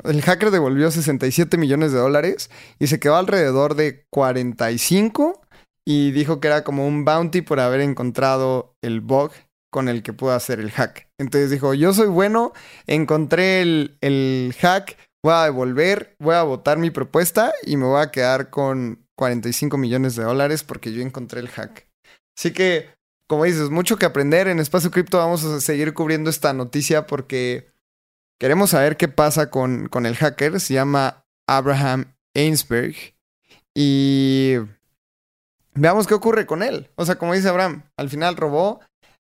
el 0.05 0.23
hacker 0.23 0.51
devolvió 0.51 0.91
67 0.91 1.57
millones 1.57 1.93
de 1.93 1.99
dólares 1.99 2.51
y 2.79 2.87
se 2.87 3.01
quedó 3.01 3.17
alrededor 3.17 3.75
de 3.75 4.05
45 4.11 5.43
y 5.87 6.11
dijo 6.11 6.41
que 6.41 6.49
era 6.49 6.65
como 6.65 6.87
un 6.87 7.05
bounty 7.05 7.43
por 7.43 7.61
haber 7.61 7.81
encontrado 7.81 8.75
el 8.83 9.01
bug 9.01 9.33
con 9.73 9.89
el 9.89 10.03
que 10.03 10.13
puedo 10.13 10.35
hacer 10.35 10.61
el 10.61 10.71
hack. 10.71 11.09
Entonces 11.19 11.51
dijo, 11.51 11.75
yo 11.75 11.93
soy 11.93 12.09
bueno, 12.09 12.53
encontré 12.87 13.63
el, 13.63 13.99
el 14.01 14.55
hack, 14.61 14.97
voy 15.25 15.35
a 15.35 15.45
devolver, 15.45 16.17
voy 16.19 16.35
a 16.35 16.43
votar 16.43 16.79
mi 16.79 16.91
propuesta 16.91 17.53
y 17.63 17.77
me 17.77 17.87
voy 17.87 18.03
a 18.03 18.11
quedar 18.11 18.51
con 18.51 19.06
45 19.17 19.77
millones 19.77 20.17
de 20.17 20.25
dólares 20.25 20.63
porque 20.63 20.93
yo 20.93 21.03
encontré 21.03 21.41
el 21.41 21.49
hack. 21.49 21.89
Así 22.37 22.53
que, 22.53 22.91
como 23.27 23.45
dices, 23.45 23.71
mucho 23.71 23.97
que 23.97 24.07
aprender. 24.07 24.49
En 24.49 24.61
Espacio 24.61 24.91
Cripto 24.91 25.19
vamos 25.19 25.45
a 25.45 25.61
seguir 25.61 25.95
cubriendo 25.95 26.31
esta 26.31 26.53
noticia 26.53 27.07
porque 27.07 27.73
queremos 28.39 28.71
saber 28.71 28.97
qué 28.97 29.09
pasa 29.09 29.51
con, 29.51 29.89
con 29.89 30.07
el 30.07 30.17
hacker. 30.17 30.61
Se 30.61 30.75
llama 30.75 31.25
Abraham 31.49 32.15
Ainsberg. 32.35 32.95
Y 33.75 34.57
veamos 35.75 36.07
qué 36.07 36.15
ocurre 36.15 36.47
con 36.47 36.63
él. 36.63 36.91
O 36.95 37.05
sea, 37.05 37.17
como 37.17 37.35
dice 37.35 37.49
Abraham, 37.49 37.83
al 37.97 38.09
final 38.09 38.37
robó 38.37 38.81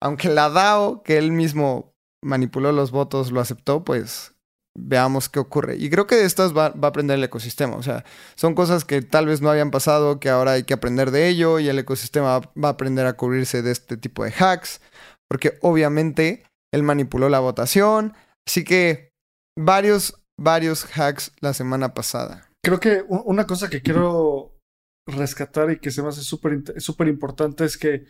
aunque 0.00 0.28
la 0.28 0.48
DAO, 0.48 1.02
que 1.02 1.18
él 1.18 1.32
mismo 1.32 1.94
manipuló 2.22 2.72
los 2.72 2.90
votos, 2.90 3.32
lo 3.32 3.40
aceptó, 3.40 3.84
pues 3.84 4.34
veamos 4.78 5.28
qué 5.28 5.38
ocurre. 5.38 5.76
Y 5.76 5.90
creo 5.90 6.06
que 6.06 6.16
de 6.16 6.24
estas 6.24 6.56
va, 6.56 6.66
a 6.66 6.86
aprender 6.86 7.18
el 7.18 7.24
ecosistema. 7.24 7.76
O 7.76 7.82
sea, 7.82 8.04
son 8.34 8.54
cosas 8.54 8.84
que 8.84 9.02
tal 9.02 9.26
vez 9.26 9.40
no 9.40 9.50
habían 9.50 9.70
pasado, 9.70 10.20
que 10.20 10.30
ahora 10.30 10.52
hay 10.52 10.64
que 10.64 10.74
aprender 10.74 11.10
de 11.10 11.28
ello 11.28 11.58
y 11.58 11.68
el 11.68 11.78
ecosistema 11.78 12.40
va 12.40 12.68
a 12.68 12.72
aprender 12.72 13.06
a 13.06 13.14
cubrirse 13.14 13.62
de 13.62 13.72
este 13.72 13.96
tipo 13.96 14.24
de 14.24 14.32
hacks, 14.32 14.80
porque 15.28 15.58
obviamente 15.62 16.44
él 16.72 16.82
manipuló 16.82 17.28
la 17.28 17.40
votación. 17.40 18.14
Así 18.46 18.64
que 18.64 19.10
varios, 19.58 20.14
varios 20.38 20.84
hacks 20.96 21.32
la 21.40 21.52
semana 21.54 21.94
pasada. 21.94 22.48
Creo 22.64 22.80
que 22.80 23.04
una 23.08 23.46
cosa 23.46 23.70
que 23.70 23.82
quiero 23.82 24.58
rescatar 25.06 25.70
y 25.70 25.78
que 25.78 25.90
se 25.90 26.02
me 26.02 26.08
hace 26.08 26.22
súper 26.22 27.08
importante 27.08 27.64
es 27.64 27.78
que 27.78 28.04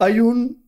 hay 0.00 0.20
un 0.20 0.65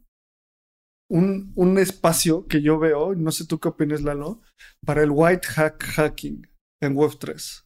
un, 1.10 1.52
un 1.56 1.78
espacio 1.78 2.46
que 2.46 2.62
yo 2.62 2.78
veo, 2.78 3.14
no 3.14 3.32
sé 3.32 3.46
tú 3.46 3.58
qué 3.58 3.68
opinas, 3.68 4.02
Lalo, 4.02 4.40
para 4.84 5.02
el 5.02 5.10
white 5.10 5.46
hack 5.46 5.82
hacking 5.82 6.46
en 6.82 6.94
Web3. 6.94 7.64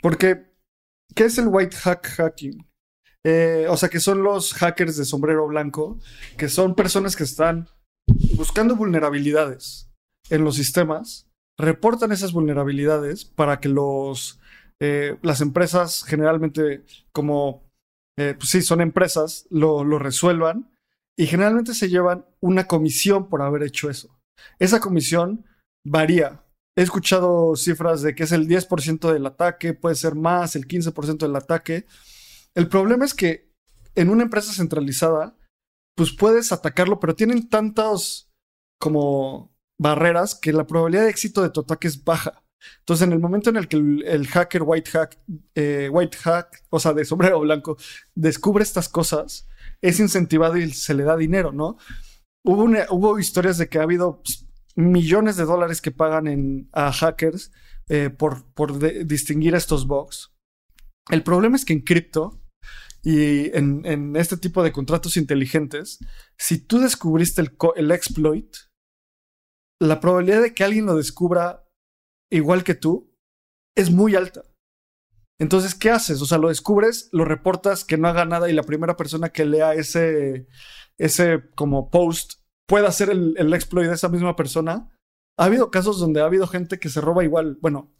Porque, 0.00 0.52
¿qué 1.14 1.24
es 1.24 1.38
el 1.38 1.48
white 1.48 1.76
hack 1.76 2.06
hacking? 2.06 2.66
Eh, 3.24 3.66
o 3.68 3.76
sea, 3.76 3.88
que 3.88 4.00
son 4.00 4.22
los 4.22 4.52
hackers 4.54 4.96
de 4.96 5.04
sombrero 5.04 5.46
blanco, 5.46 6.00
que 6.36 6.48
son 6.48 6.74
personas 6.74 7.14
que 7.14 7.22
están 7.22 7.68
buscando 8.34 8.74
vulnerabilidades 8.74 9.88
en 10.28 10.44
los 10.44 10.56
sistemas, 10.56 11.30
reportan 11.58 12.10
esas 12.10 12.32
vulnerabilidades 12.32 13.24
para 13.24 13.60
que 13.60 13.68
los, 13.68 14.40
eh, 14.80 15.18
las 15.22 15.40
empresas, 15.40 16.02
generalmente 16.02 16.84
como, 17.12 17.62
eh, 18.18 18.34
pues 18.36 18.50
sí, 18.50 18.62
son 18.62 18.80
empresas, 18.80 19.46
lo, 19.50 19.84
lo 19.84 20.00
resuelvan 20.00 20.71
y 21.18 21.26
generalmente 21.26 21.74
se 21.74 21.88
llevan 21.88 22.26
una 22.40 22.66
comisión 22.66 23.28
por 23.28 23.42
haber 23.42 23.62
hecho 23.62 23.90
eso. 23.90 24.18
Esa 24.58 24.80
comisión 24.80 25.44
varía. 25.84 26.44
He 26.76 26.82
escuchado 26.82 27.54
cifras 27.54 28.02
de 28.02 28.14
que 28.14 28.22
es 28.22 28.32
el 28.32 28.48
10% 28.48 29.12
del 29.12 29.26
ataque, 29.26 29.74
puede 29.74 29.94
ser 29.94 30.14
más, 30.14 30.56
el 30.56 30.66
15% 30.66 31.18
del 31.18 31.36
ataque. 31.36 31.86
El 32.54 32.68
problema 32.68 33.04
es 33.04 33.14
que 33.14 33.52
en 33.94 34.08
una 34.08 34.22
empresa 34.22 34.52
centralizada, 34.52 35.36
pues 35.96 36.12
puedes 36.12 36.50
atacarlo, 36.50 36.98
pero 36.98 37.14
tienen 37.14 37.48
tantas 37.50 38.30
como 38.80 39.54
barreras 39.78 40.34
que 40.34 40.52
la 40.52 40.66
probabilidad 40.66 41.04
de 41.04 41.10
éxito 41.10 41.42
de 41.42 41.50
tu 41.50 41.60
ataque 41.60 41.88
es 41.88 42.02
baja. 42.02 42.42
Entonces, 42.78 43.06
en 43.06 43.12
el 43.12 43.18
momento 43.18 43.50
en 43.50 43.56
el 43.56 43.68
que 43.68 43.76
el, 43.76 44.26
hacker 44.28 44.62
white 44.62 44.90
hack, 44.90 45.18
eh, 45.54 45.88
white 45.90 46.16
hack, 46.18 46.64
o 46.70 46.78
sea, 46.78 46.92
de 46.92 47.04
sombrero 47.04 47.40
blanco, 47.40 47.76
descubre 48.14 48.62
estas 48.62 48.88
cosas, 48.88 49.48
es 49.82 50.00
incentivado 50.00 50.56
y 50.56 50.70
se 50.72 50.94
le 50.94 51.02
da 51.02 51.16
dinero, 51.16 51.52
¿no? 51.52 51.76
Hubo, 52.44 53.18
historias 53.18 53.58
de 53.58 53.68
que 53.68 53.78
ha 53.78 53.82
habido 53.82 54.22
pues, 54.22 54.46
millones 54.74 55.36
de 55.36 55.44
dólares 55.44 55.80
que 55.80 55.90
pagan 55.90 56.68
a 56.72 56.92
hackers 56.92 57.52
eh, 57.88 58.10
por, 58.10 58.44
distinguir 59.06 59.54
estos 59.54 59.86
bugs. 59.86 60.32
El 61.10 61.22
problema 61.22 61.56
es 61.56 61.64
que 61.64 61.72
en 61.72 61.82
cripto 61.82 62.40
y 63.02 63.56
en, 63.56 64.14
este 64.16 64.36
tipo 64.36 64.62
de 64.62 64.72
contratos 64.72 65.16
inteligentes, 65.16 65.98
si 66.38 66.58
tú 66.58 66.78
descubriste 66.78 67.42
el 67.76 67.90
exploit, 67.90 68.54
la 69.80 69.98
probabilidad 69.98 70.42
de 70.42 70.54
que 70.54 70.62
alguien 70.62 70.86
lo 70.86 70.96
descubra 70.96 71.68
igual 72.30 72.62
que 72.62 72.74
tú 72.74 73.12
es 73.76 73.90
muy 73.90 74.14
alta. 74.14 74.44
Entonces, 75.42 75.74
¿qué 75.74 75.90
haces? 75.90 76.22
O 76.22 76.24
sea, 76.24 76.38
lo 76.38 76.50
descubres, 76.50 77.08
lo 77.10 77.24
reportas, 77.24 77.84
que 77.84 77.98
no 77.98 78.06
haga 78.06 78.24
nada 78.24 78.48
y 78.48 78.52
la 78.52 78.62
primera 78.62 78.96
persona 78.96 79.30
que 79.30 79.44
lea 79.44 79.74
ese, 79.74 80.46
ese 80.98 81.50
como 81.56 81.90
post 81.90 82.34
pueda 82.68 82.86
hacer 82.86 83.10
el, 83.10 83.34
el 83.36 83.52
exploit 83.52 83.88
de 83.88 83.94
esa 83.94 84.08
misma 84.08 84.36
persona. 84.36 84.88
Ha 85.36 85.46
habido 85.46 85.72
casos 85.72 85.98
donde 85.98 86.20
ha 86.20 86.26
habido 86.26 86.46
gente 86.46 86.78
que 86.78 86.88
se 86.88 87.00
roba 87.00 87.24
igual, 87.24 87.58
bueno, 87.60 87.92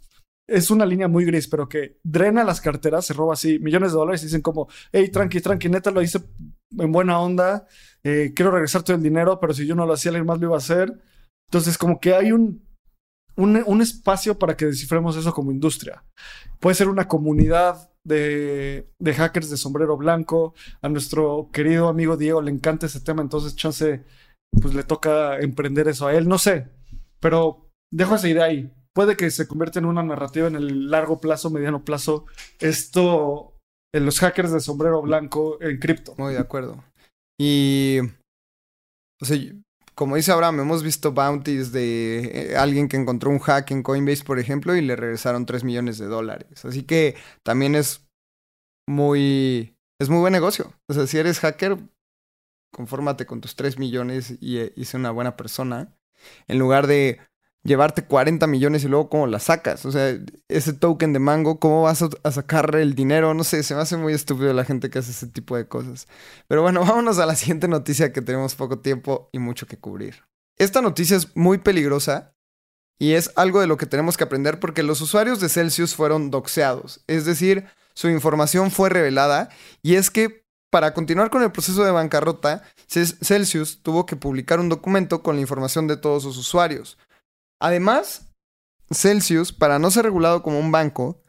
es 0.46 0.70
una 0.70 0.86
línea 0.86 1.08
muy 1.08 1.24
gris, 1.24 1.48
pero 1.48 1.68
que 1.68 1.98
drena 2.04 2.44
las 2.44 2.60
carteras, 2.60 3.06
se 3.06 3.14
roba 3.14 3.32
así 3.32 3.58
millones 3.58 3.90
de 3.90 3.98
dólares 3.98 4.22
y 4.22 4.26
dicen 4.26 4.42
como, 4.42 4.68
hey, 4.92 5.08
tranqui, 5.08 5.40
tranqui, 5.40 5.68
neta 5.68 5.90
lo 5.90 6.00
hice 6.00 6.20
en 6.78 6.92
buena 6.92 7.18
onda, 7.18 7.66
eh, 8.04 8.32
quiero 8.36 8.52
regresar 8.52 8.84
todo 8.84 8.96
el 8.96 9.02
dinero, 9.02 9.40
pero 9.40 9.52
si 9.52 9.66
yo 9.66 9.74
no 9.74 9.84
lo 9.84 9.94
hacía, 9.94 10.10
alguien 10.10 10.26
más 10.26 10.38
lo 10.38 10.46
iba 10.46 10.54
a 10.54 10.58
hacer. 10.58 10.96
Entonces, 11.48 11.76
como 11.76 11.98
que 11.98 12.14
hay 12.14 12.30
un 12.30 12.62
un, 13.36 13.82
espacio 13.82 14.38
para 14.38 14.56
que 14.56 14.66
descifremos 14.66 15.16
eso 15.16 15.32
como 15.32 15.52
industria. 15.52 16.04
Puede 16.60 16.74
ser 16.74 16.88
una 16.88 17.08
comunidad 17.08 17.90
de, 18.04 18.90
de, 18.98 19.14
hackers 19.14 19.50
de 19.50 19.56
sombrero 19.56 19.96
blanco. 19.96 20.54
A 20.80 20.88
nuestro 20.88 21.50
querido 21.52 21.88
amigo 21.88 22.16
Diego 22.16 22.42
le 22.42 22.50
encanta 22.50 22.86
ese 22.86 23.00
tema, 23.00 23.22
entonces 23.22 23.56
chance, 23.56 24.04
pues 24.60 24.74
le 24.74 24.84
toca 24.84 25.38
emprender 25.38 25.88
eso 25.88 26.06
a 26.06 26.14
él. 26.14 26.28
No 26.28 26.38
sé, 26.38 26.68
pero 27.20 27.70
dejo 27.92 28.14
esa 28.14 28.28
idea 28.28 28.44
ahí. 28.44 28.72
Puede 28.94 29.16
que 29.16 29.30
se 29.30 29.48
convierta 29.48 29.78
en 29.78 29.86
una 29.86 30.02
narrativa 30.02 30.46
en 30.46 30.56
el 30.56 30.90
largo 30.90 31.18
plazo, 31.18 31.48
mediano 31.48 31.84
plazo. 31.84 32.26
Esto, 32.60 33.56
en 33.94 34.04
los 34.04 34.20
hackers 34.20 34.52
de 34.52 34.60
sombrero 34.60 35.00
blanco 35.00 35.60
en 35.62 35.78
cripto. 35.78 36.14
Muy 36.18 36.34
de 36.34 36.38
acuerdo. 36.38 36.84
Y, 37.40 38.00
o 39.20 39.24
sea, 39.24 39.38
como 39.94 40.16
dice 40.16 40.32
Abraham, 40.32 40.60
hemos 40.60 40.82
visto 40.82 41.12
bounties 41.12 41.72
de 41.72 42.52
eh, 42.52 42.56
alguien 42.56 42.88
que 42.88 42.96
encontró 42.96 43.30
un 43.30 43.38
hack 43.38 43.70
en 43.70 43.82
Coinbase, 43.82 44.24
por 44.24 44.38
ejemplo, 44.38 44.74
y 44.74 44.80
le 44.80 44.96
regresaron 44.96 45.46
3 45.46 45.64
millones 45.64 45.98
de 45.98 46.06
dólares. 46.06 46.64
Así 46.64 46.84
que 46.84 47.16
también 47.42 47.74
es 47.74 48.06
muy, 48.88 49.76
es 50.00 50.08
muy 50.08 50.20
buen 50.20 50.32
negocio. 50.32 50.72
O 50.88 50.94
sea, 50.94 51.06
si 51.06 51.18
eres 51.18 51.40
hacker, 51.40 51.78
confórmate 52.72 53.26
con 53.26 53.40
tus 53.40 53.54
3 53.54 53.78
millones 53.78 54.30
y, 54.40 54.56
y 54.58 54.58
eh, 54.58 54.84
sé 54.84 54.96
una 54.96 55.10
buena 55.10 55.36
persona. 55.36 55.94
En 56.48 56.58
lugar 56.58 56.86
de 56.86 57.20
llevarte 57.64 58.04
40 58.04 58.46
millones 58.46 58.84
y 58.84 58.88
luego 58.88 59.08
cómo 59.08 59.26
la 59.26 59.38
sacas. 59.38 59.84
O 59.86 59.92
sea, 59.92 60.16
ese 60.48 60.72
token 60.72 61.12
de 61.12 61.18
mango, 61.18 61.58
¿cómo 61.58 61.82
vas 61.82 62.02
a, 62.02 62.32
sacar 62.32 62.74
el 62.76 62.94
dinero? 62.94 63.34
No 63.34 63.44
sé, 63.44 63.62
se 63.62 63.74
me 63.74 63.80
hace 63.80 63.96
muy 63.96 64.12
estúpido 64.12 64.52
la 64.52 64.64
gente 64.64 64.90
que 64.90 64.98
hace 64.98 65.12
ese 65.12 65.26
tipo 65.26 65.56
de 65.56 65.66
cosas. 65.66 66.08
Pero 66.48 66.62
bueno, 66.62 66.80
vámonos 66.86 67.18
a 67.18 67.26
la 67.26 67.36
siguiente 67.36 67.68
noticia 67.68 68.12
que 68.12 68.22
tenemos 68.22 68.54
poco 68.54 68.80
tiempo 68.80 69.28
y 69.32 69.38
mucho 69.38 69.66
que 69.66 69.78
cubrir. 69.78 70.24
esta 70.58 70.82
noticia 70.82 71.16
es 71.16 71.36
muy 71.36 71.58
peligrosa 71.58 72.34
y 72.98 73.14
es 73.14 73.32
algo 73.36 73.60
de 73.60 73.66
lo 73.66 73.76
que 73.76 73.86
tenemos 73.86 74.16
que 74.16 74.24
aprender 74.24 74.60
porque 74.60 74.82
los 74.82 75.00
usuarios 75.00 75.40
de 75.40 75.48
Celsius 75.48 75.94
fueron 75.96 76.30
doxeados, 76.30 77.02
es 77.08 77.24
decir, 77.24 77.66
su 77.94 78.08
información 78.08 78.70
fue 78.70 78.88
revelada 78.88 79.48
y 79.82 79.96
es 79.96 80.10
que 80.10 80.42
para 80.70 80.94
continuar 80.94 81.28
con 81.28 81.42
el 81.42 81.52
proceso 81.52 81.84
de 81.84 81.90
bancarrota, 81.90 82.62
Celsius 82.86 83.82
tuvo 83.82 84.06
que 84.06 84.16
publicar 84.16 84.58
un 84.58 84.70
documento 84.70 85.22
con 85.22 85.34
la 85.34 85.42
información 85.42 85.86
de 85.86 85.98
todos 85.98 86.22
sus 86.22 86.38
usuarios. 86.38 86.96
Además, 87.62 88.28
Celsius, 88.90 89.52
para 89.52 89.78
no 89.78 89.92
ser 89.92 90.04
regulado 90.04 90.42
como 90.42 90.58
un 90.58 90.72
banco, 90.72 91.22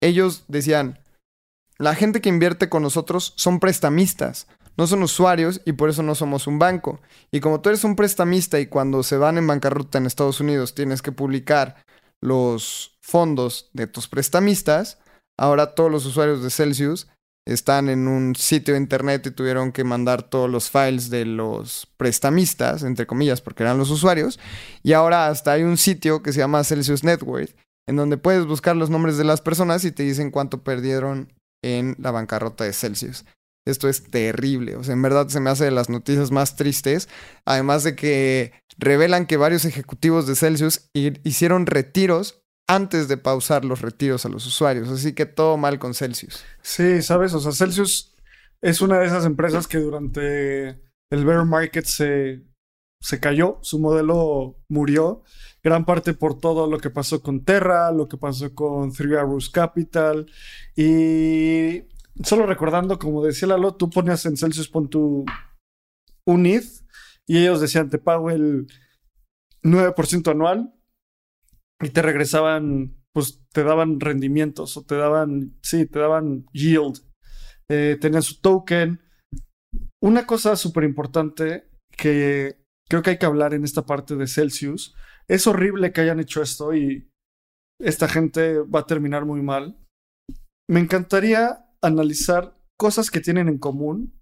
ellos 0.00 0.44
decían, 0.48 0.98
la 1.76 1.94
gente 1.94 2.22
que 2.22 2.30
invierte 2.30 2.70
con 2.70 2.82
nosotros 2.82 3.34
son 3.36 3.60
prestamistas, 3.60 4.48
no 4.78 4.86
son 4.86 5.02
usuarios 5.02 5.60
y 5.66 5.72
por 5.72 5.90
eso 5.90 6.02
no 6.02 6.14
somos 6.14 6.46
un 6.46 6.58
banco. 6.58 7.02
Y 7.30 7.40
como 7.40 7.60
tú 7.60 7.68
eres 7.68 7.84
un 7.84 7.96
prestamista 7.96 8.58
y 8.60 8.68
cuando 8.68 9.02
se 9.02 9.18
van 9.18 9.36
en 9.36 9.46
bancarrota 9.46 9.98
en 9.98 10.06
Estados 10.06 10.40
Unidos 10.40 10.74
tienes 10.74 11.02
que 11.02 11.12
publicar 11.12 11.84
los 12.22 12.96
fondos 13.02 13.68
de 13.74 13.86
tus 13.86 14.08
prestamistas, 14.08 14.98
ahora 15.36 15.74
todos 15.74 15.90
los 15.92 16.06
usuarios 16.06 16.42
de 16.42 16.48
Celsius 16.48 17.08
están 17.48 17.88
en 17.88 18.08
un 18.08 18.36
sitio 18.36 18.74
de 18.74 18.80
internet 18.80 19.26
y 19.26 19.30
tuvieron 19.30 19.72
que 19.72 19.82
mandar 19.82 20.22
todos 20.22 20.50
los 20.50 20.70
files 20.70 21.08
de 21.08 21.24
los 21.24 21.88
prestamistas, 21.96 22.82
entre 22.82 23.06
comillas, 23.06 23.40
porque 23.40 23.62
eran 23.62 23.78
los 23.78 23.90
usuarios. 23.90 24.38
Y 24.82 24.92
ahora 24.92 25.28
hasta 25.28 25.52
hay 25.52 25.62
un 25.62 25.78
sitio 25.78 26.22
que 26.22 26.32
se 26.32 26.40
llama 26.40 26.62
Celsius 26.62 27.04
Network, 27.04 27.56
en 27.88 27.96
donde 27.96 28.18
puedes 28.18 28.44
buscar 28.44 28.76
los 28.76 28.90
nombres 28.90 29.16
de 29.16 29.24
las 29.24 29.40
personas 29.40 29.84
y 29.84 29.92
te 29.92 30.02
dicen 30.02 30.30
cuánto 30.30 30.62
perdieron 30.62 31.32
en 31.64 31.96
la 31.98 32.10
bancarrota 32.10 32.64
de 32.64 32.74
Celsius. 32.74 33.24
Esto 33.66 33.88
es 33.88 34.04
terrible. 34.04 34.76
O 34.76 34.84
sea, 34.84 34.92
en 34.92 35.02
verdad 35.02 35.28
se 35.28 35.40
me 35.40 35.50
hace 35.50 35.64
de 35.64 35.70
las 35.70 35.88
noticias 35.88 36.30
más 36.30 36.56
tristes. 36.56 37.08
Además 37.44 37.82
de 37.82 37.96
que 37.96 38.52
revelan 38.78 39.26
que 39.26 39.36
varios 39.36 39.64
ejecutivos 39.64 40.26
de 40.26 40.36
Celsius 40.36 40.90
hicieron 40.92 41.66
retiros 41.66 42.40
antes 42.68 43.08
de 43.08 43.16
pausar 43.16 43.64
los 43.64 43.80
retiros 43.80 44.24
a 44.24 44.28
los 44.28 44.46
usuarios. 44.46 44.88
Así 44.90 45.14
que 45.14 45.26
todo 45.26 45.56
mal 45.56 45.78
con 45.78 45.94
Celsius. 45.94 46.44
Sí, 46.62 47.02
sabes, 47.02 47.34
o 47.34 47.40
sea, 47.40 47.52
Celsius 47.52 48.14
es 48.60 48.80
una 48.80 48.98
de 48.98 49.06
esas 49.06 49.24
empresas 49.24 49.66
que 49.66 49.78
durante 49.78 50.80
el 51.10 51.24
bear 51.24 51.44
market 51.46 51.86
se, 51.86 52.44
se 53.00 53.20
cayó, 53.20 53.58
su 53.62 53.78
modelo 53.78 54.60
murió, 54.68 55.22
gran 55.62 55.86
parte 55.86 56.12
por 56.12 56.38
todo 56.38 56.70
lo 56.70 56.78
que 56.78 56.90
pasó 56.90 57.22
con 57.22 57.44
Terra, 57.44 57.90
lo 57.90 58.06
que 58.06 58.18
pasó 58.18 58.54
con 58.54 58.92
Three 58.92 59.16
Arrows 59.16 59.48
Capital 59.48 60.30
y 60.76 61.84
solo 62.22 62.46
recordando, 62.46 62.98
como 62.98 63.24
decía 63.24 63.48
Lalo, 63.48 63.76
tú 63.76 63.88
ponías 63.88 64.26
en 64.26 64.36
Celsius 64.36 64.68
pon 64.68 64.90
tu 64.90 65.24
un 66.26 66.46
ETH 66.46 66.84
y 67.26 67.38
ellos 67.38 67.60
decían 67.60 67.88
te 67.88 67.98
pago 67.98 68.30
el 68.30 68.66
9% 69.62 70.30
anual 70.30 70.74
y 71.80 71.90
te 71.90 72.02
regresaban, 72.02 72.96
pues 73.12 73.42
te 73.52 73.62
daban 73.62 74.00
rendimientos 74.00 74.76
o 74.76 74.84
te 74.84 74.96
daban, 74.96 75.58
sí, 75.62 75.86
te 75.86 75.98
daban 75.98 76.46
yield. 76.52 76.98
Eh, 77.70 77.96
tenían 78.00 78.22
su 78.22 78.40
token. 78.40 79.00
Una 80.02 80.26
cosa 80.26 80.56
súper 80.56 80.84
importante 80.84 81.68
que 81.90 82.64
creo 82.88 83.02
que 83.02 83.10
hay 83.10 83.18
que 83.18 83.26
hablar 83.26 83.54
en 83.54 83.64
esta 83.64 83.84
parte 83.84 84.16
de 84.16 84.26
Celsius. 84.26 84.94
Es 85.28 85.46
horrible 85.46 85.92
que 85.92 86.00
hayan 86.00 86.20
hecho 86.20 86.42
esto 86.42 86.74
y 86.74 87.10
esta 87.80 88.08
gente 88.08 88.58
va 88.60 88.80
a 88.80 88.86
terminar 88.86 89.24
muy 89.24 89.42
mal. 89.42 89.78
Me 90.68 90.80
encantaría 90.80 91.66
analizar 91.82 92.56
cosas 92.78 93.10
que 93.10 93.20
tienen 93.20 93.48
en 93.48 93.58
común 93.58 94.18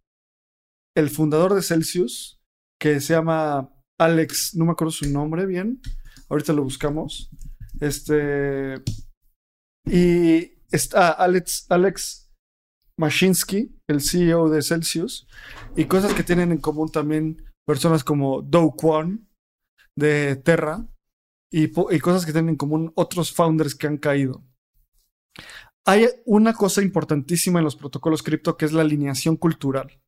el 0.97 1.11
fundador 1.11 1.55
de 1.55 1.63
Celsius, 1.63 2.41
que 2.81 3.01
se 3.01 3.15
llama 3.15 3.71
Alex, 4.01 4.55
no 4.55 4.65
me 4.65 4.73
acuerdo 4.73 4.93
su 4.93 5.11
nombre 5.11 5.47
bien, 5.47 5.81
ahorita 6.29 6.53
lo 6.53 6.63
buscamos. 6.63 7.31
Este. 7.81 8.83
Y 9.85 10.53
está 10.71 11.11
Alex, 11.11 11.67
Alex 11.69 12.31
Mashinsky, 12.99 13.77
el 13.89 14.01
CEO 14.01 14.49
de 14.49 14.63
Celsius, 14.63 15.29
y 15.77 15.85
cosas 15.85 16.15
que 16.15 16.23
tienen 16.23 16.53
en 16.53 16.59
común 16.59 16.91
también 16.91 17.45
personas 17.67 18.03
como 18.03 18.43
Do 18.43 18.73
Kwon 18.73 19.29
de 19.95 20.37
Terra, 20.37 20.87
y, 21.53 21.65
y 21.65 22.01
cosas 22.01 22.27
que 22.27 22.33
tienen 22.33 22.51
en 22.51 22.57
común 22.57 22.93
otros 22.97 23.33
founders 23.33 23.75
que 23.75 23.87
han 23.87 23.99
caído. 23.99 24.45
Hay 25.87 26.09
una 26.25 26.53
cosa 26.53 26.83
importantísima 26.83 27.61
en 27.61 27.65
los 27.65 27.77
protocolos 27.77 28.23
cripto 28.23 28.57
que 28.57 28.65
es 28.65 28.73
la 28.73 28.83
alineación 28.83 29.37
cultural. 29.37 30.01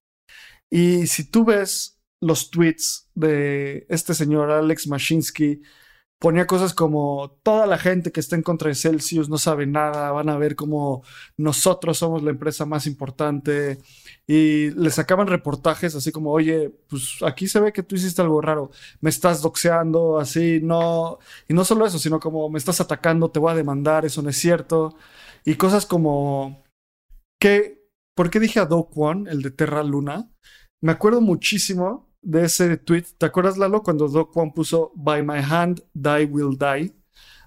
Y 0.71 1.07
si 1.07 1.31
tú 1.31 1.45
ves 1.45 2.01
los 2.21 2.51
tweets 2.51 3.09
de 3.15 3.87
este 3.89 4.13
señor 4.15 4.51
Alex 4.51 4.89
Mashinsky, 4.89 5.63
ponía 6.19 6.47
cosas 6.47 6.75
como 6.75 7.39
toda 7.43 7.67
la 7.67 7.79
gente 7.79 8.11
que 8.11 8.21
está 8.21 8.35
en 8.35 8.43
contra 8.43 8.69
de 8.69 8.75
Celsius 8.75 9.29
no 9.29 9.39
sabe 9.39 9.67
nada, 9.67 10.11
van 10.11 10.29
a 10.29 10.37
ver 10.37 10.57
como 10.57 11.05
nosotros 11.37 11.99
somos 11.99 12.23
la 12.23 12.31
empresa 12.31 12.67
más 12.67 12.87
importante 12.87 13.79
y 14.27 14.71
le 14.71 14.91
sacaban 14.91 15.29
reportajes 15.29 15.95
así 15.95 16.11
como, 16.11 16.33
oye, 16.33 16.71
pues 16.89 17.19
aquí 17.25 17.47
se 17.47 17.61
ve 17.61 17.73
que 17.73 17.85
tú 17.85 17.95
hiciste 17.95 18.21
algo 18.23 18.41
raro, 18.41 18.71
me 19.01 19.11
estás 19.11 19.43
doxeando, 19.43 20.19
así, 20.19 20.61
no, 20.63 21.19
y 21.49 21.55
no 21.55 21.65
solo 21.65 21.87
eso, 21.87 21.99
sino 21.99 22.19
como 22.21 22.49
me 22.51 22.59
estás 22.59 22.81
atacando, 22.81 23.31
te 23.31 23.39
voy 23.39 23.53
a 23.53 23.57
demandar, 23.57 24.05
eso 24.05 24.21
no 24.23 24.31
es 24.31 24.37
cierto. 24.37 24.97
Y 25.45 25.55
cosas 25.55 25.87
como 25.87 26.65
que, 27.41 27.87
¿por 28.17 28.31
qué 28.31 28.41
dije 28.41 28.61
a 28.61 28.67
Do 28.67 28.85
Kwon, 28.91 29.29
el 29.29 29.43
de 29.43 29.51
Terra 29.51 29.83
Luna? 29.85 30.31
Me 30.83 30.93
acuerdo 30.93 31.21
muchísimo 31.21 32.08
de 32.29 32.45
ese 32.45 32.77
tweet. 32.77 33.07
¿Te 33.17 33.25
acuerdas, 33.25 33.57
Lalo, 33.57 33.83
cuando 33.83 34.07
Do 34.07 34.31
Kwon 34.31 34.53
puso 34.53 34.93
By 34.95 35.23
my 35.23 35.41
hand, 35.41 35.83
die 35.95 36.27
will 36.27 36.59
die? 36.59 36.95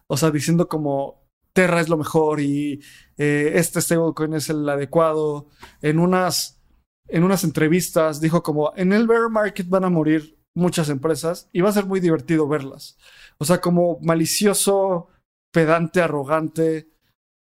O 0.08 0.18
sea, 0.18 0.32
diciendo 0.32 0.68
como 0.68 1.30
Terra 1.54 1.82
es 1.82 1.88
lo 1.88 1.98
mejor 1.98 2.40
y 2.40 2.82
eh, 3.18 3.52
este 3.56 3.80
stablecoin 3.80 4.34
es 4.34 4.50
el 4.50 4.68
adecuado. 4.68 5.50
En 5.84 6.00
unas, 6.00 6.64
en 7.08 7.24
unas 7.24 7.44
entrevistas 7.44 8.20
dijo 8.20 8.42
como 8.42 8.74
en 8.76 8.92
el 8.92 9.06
bear 9.06 9.30
market 9.30 9.70
van 9.70 9.84
a 9.84 9.90
morir 9.90 10.40
muchas 10.56 10.90
empresas 10.90 11.48
y 11.54 11.62
va 11.62 11.70
a 11.70 11.74
ser 11.74 11.86
muy 11.86 12.00
divertido 12.00 12.48
verlas. 12.48 12.98
O 13.38 13.46
sea, 13.46 13.62
como 13.62 14.00
malicioso, 14.02 15.10
pedante, 15.54 16.02
arrogante. 16.02 16.90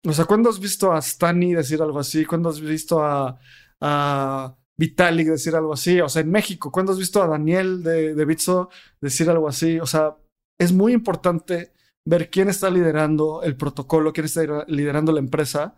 O 0.07 0.15
sea, 0.15 0.25
¿cuándo 0.25 0.49
has 0.49 0.61
visto 0.61 0.93
a 0.93 1.03
Stani 1.03 1.53
decir 1.53 1.83
algo 1.83 1.99
así? 1.99 2.25
¿Cuándo 2.25 2.49
has 2.49 2.61
visto 2.61 3.03
a 3.05 4.58
Vitalik 4.79 5.29
decir 5.29 5.55
algo 5.55 5.73
así? 5.73 6.01
O 6.01 6.09
sea, 6.09 6.23
en 6.23 6.31
México, 6.31 6.71
¿cuándo 6.71 6.93
has 6.93 6.99
visto 6.99 7.23
a 7.23 7.27
Daniel 7.27 7.83
de, 7.83 8.15
de 8.15 8.25
Bitso 8.25 8.71
decir 9.01 9.29
algo 9.29 9.49
así? 9.49 9.81
O 9.81 9.87
sea, 9.87 10.17
es 10.61 10.73
muy 10.73 10.93
importante 10.93 11.73
ver 12.07 12.31
quién 12.31 12.49
está 12.49 12.71
liderando 12.71 13.43
el 13.43 13.57
protocolo, 13.57 14.13
quién 14.13 14.27
está 14.27 14.65
liderando 14.67 15.13
la 15.13 15.19
empresa, 15.19 15.77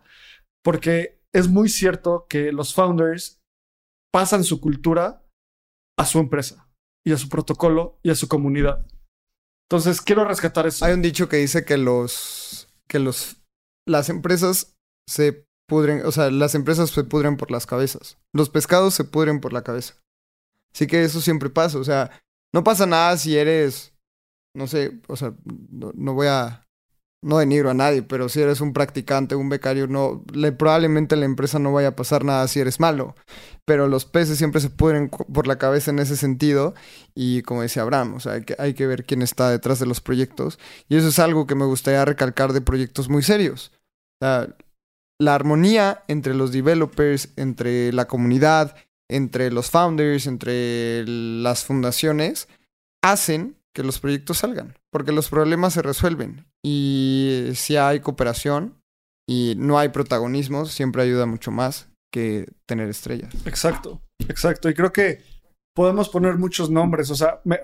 porque 0.63 1.19
es 1.33 1.47
muy 1.47 1.69
cierto 1.69 2.27
que 2.29 2.51
los 2.51 2.73
founders 2.73 3.41
pasan 4.13 4.43
su 4.43 4.61
cultura 4.61 5.25
a 5.97 6.05
su 6.05 6.19
empresa 6.19 6.69
y 7.05 7.13
a 7.13 7.17
su 7.17 7.29
protocolo 7.29 7.99
y 8.03 8.11
a 8.11 8.15
su 8.15 8.27
comunidad. 8.27 8.85
Entonces, 9.69 10.01
quiero 10.01 10.25
rescatar 10.25 10.67
eso. 10.67 10.85
Hay 10.85 10.93
un 10.93 11.01
dicho 11.01 11.29
que 11.29 11.37
dice 11.37 11.65
que 11.65 11.77
los, 11.77 12.67
que 12.87 12.99
los 12.99 13.41
las 13.87 14.09
empresas 14.09 14.75
se 15.07 15.45
pudren, 15.71 16.05
o 16.05 16.11
sea, 16.11 16.29
las 16.29 16.53
empresas 16.53 16.89
se 16.89 17.05
pudren 17.05 17.37
por 17.37 17.49
las 17.49 17.65
cabezas. 17.65 18.17
Los 18.33 18.49
pescados 18.49 18.93
se 18.93 19.05
pudren 19.05 19.39
por 19.39 19.53
la 19.53 19.61
cabeza. 19.61 19.93
Así 20.75 20.85
que 20.85 21.01
eso 21.01 21.21
siempre 21.21 21.49
pasa, 21.49 21.77
o 21.77 21.83
sea, 21.85 22.11
no 22.53 22.65
pasa 22.65 22.85
nada 22.85 23.17
si 23.17 23.37
eres, 23.37 23.93
no 24.53 24.67
sé, 24.67 24.99
o 25.07 25.15
sea, 25.15 25.33
no, 25.71 26.13
voy 26.13 26.27
a, 26.27 26.67
no 27.23 27.37
denigro 27.37 27.69
a 27.69 27.73
nadie, 27.73 28.03
pero 28.03 28.27
si 28.27 28.41
eres 28.41 28.59
un 28.59 28.73
practicante, 28.73 29.35
un 29.35 29.47
becario, 29.47 29.87
no, 29.87 30.25
le, 30.33 30.51
probablemente 30.51 31.15
la 31.15 31.23
empresa 31.23 31.57
no 31.57 31.71
vaya 31.71 31.89
a 31.89 31.95
pasar 31.95 32.25
nada 32.25 32.45
si 32.49 32.59
eres 32.59 32.81
malo. 32.81 33.15
Pero 33.65 33.87
los 33.87 34.03
peces 34.03 34.37
siempre 34.37 34.59
se 34.59 34.69
pudren 34.69 35.07
por 35.09 35.47
la 35.47 35.57
cabeza 35.57 35.91
en 35.91 35.99
ese 35.99 36.17
sentido. 36.17 36.73
Y 37.15 37.43
como 37.43 37.61
decía 37.61 37.83
Abraham, 37.83 38.15
o 38.15 38.19
sea, 38.19 38.33
hay 38.33 38.43
que, 38.43 38.55
hay 38.57 38.73
que 38.73 38.87
ver 38.87 39.05
quién 39.05 39.21
está 39.21 39.49
detrás 39.49 39.79
de 39.79 39.85
los 39.85 40.01
proyectos. 40.01 40.59
Y 40.89 40.97
eso 40.97 41.07
es 41.07 41.19
algo 41.19 41.47
que 41.47 41.55
me 41.55 41.65
gustaría 41.65 42.03
recalcar 42.03 42.51
de 42.51 42.59
proyectos 42.59 43.07
muy 43.07 43.23
serios 43.23 43.71
la 45.21 45.35
armonía 45.35 46.03
entre 46.07 46.33
los 46.33 46.51
developers, 46.51 47.29
entre 47.35 47.93
la 47.93 48.07
comunidad, 48.07 48.75
entre 49.07 49.51
los 49.51 49.69
founders, 49.69 50.25
entre 50.25 51.05
las 51.05 51.63
fundaciones, 51.63 52.47
hacen 53.03 53.55
que 53.71 53.83
los 53.83 53.99
proyectos 53.99 54.39
salgan, 54.39 54.73
porque 54.89 55.11
los 55.11 55.29
problemas 55.29 55.73
se 55.73 55.83
resuelven. 55.83 56.47
Y 56.63 57.51
si 57.53 57.77
hay 57.77 57.99
cooperación 57.99 58.81
y 59.29 59.53
no 59.57 59.77
hay 59.77 59.89
protagonismo, 59.89 60.65
siempre 60.65 61.03
ayuda 61.03 61.27
mucho 61.27 61.51
más 61.51 61.87
que 62.11 62.47
tener 62.65 62.89
estrellas. 62.89 63.31
Exacto, 63.45 64.01
exacto. 64.27 64.71
Y 64.71 64.73
creo 64.73 64.91
que 64.91 65.21
podemos 65.75 66.09
poner 66.09 66.39
muchos 66.39 66.71
nombres. 66.71 67.11
O 67.11 67.15
sea, 67.15 67.41
me, 67.43 67.59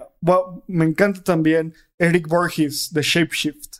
me 0.67 0.85
encanta 0.85 1.23
también 1.23 1.73
Eric 1.97 2.27
Borges 2.27 2.93
de 2.93 3.01
Shapeshift 3.01 3.76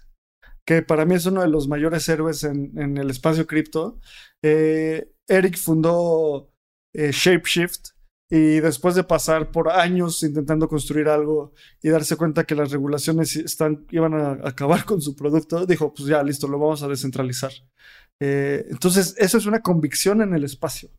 que 0.67 0.81
para 0.81 1.05
mí 1.05 1.15
es 1.15 1.25
uno 1.25 1.41
de 1.41 1.47
los 1.47 1.69
mayores 1.69 2.09
héroes 2.09 2.43
en, 2.43 2.97
el 2.97 3.09
espacio 3.09 3.47
cripto. 3.47 4.01
Eh, 4.43 5.09
Eric 5.25 5.57
fundó 5.57 6.51
eh, 6.93 7.11
Shapeshift 7.13 7.91
y 8.29 8.59
después 8.59 8.93
de 8.93 9.05
pasar 9.05 9.49
por 9.49 9.69
años 9.69 10.21
intentando 10.23 10.67
construir 10.67 11.07
algo 11.07 11.53
y 11.81 11.87
darse 11.87 12.17
cuenta 12.17 12.43
que 12.43 12.53
las 12.53 12.71
regulaciones 12.71 13.37
están, 13.37 13.87
iban 13.91 14.13
a 14.13 14.31
acabar 14.43 14.83
con 14.83 15.01
su 15.01 15.15
producto, 15.15 15.65
dijo, 15.65 15.93
pues 15.93 16.09
ya, 16.09 16.21
listo, 16.21 16.49
lo 16.49 16.59
vamos 16.59 16.83
a 16.83 16.89
descentralizar. 16.89 17.53
Eh, 18.19 18.65
entonces, 18.69 19.15
eso 19.17 19.37
es 19.37 19.45
una 19.45 19.61
convicción 19.61 20.21
en 20.21 20.33
el 20.33 20.43
espacio. 20.43 20.89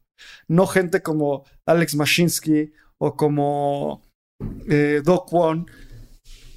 No 0.48 0.66
gente 0.66 1.02
como 1.02 1.44
Alex 1.66 1.94
Mashinsky 1.94 2.72
o 2.96 3.16
como 3.16 4.02
Doc 5.04 5.30
Won. 5.30 5.66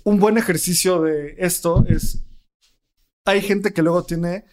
Un 0.05 0.17
buen 0.17 0.37
ejercicio 0.37 1.01
de 1.01 1.35
esto 1.37 1.83
es, 1.89 2.23
hay 3.25 3.41
gente 3.41 3.73
que 3.73 3.81
luego 3.81 4.03
tiene, 4.03 4.45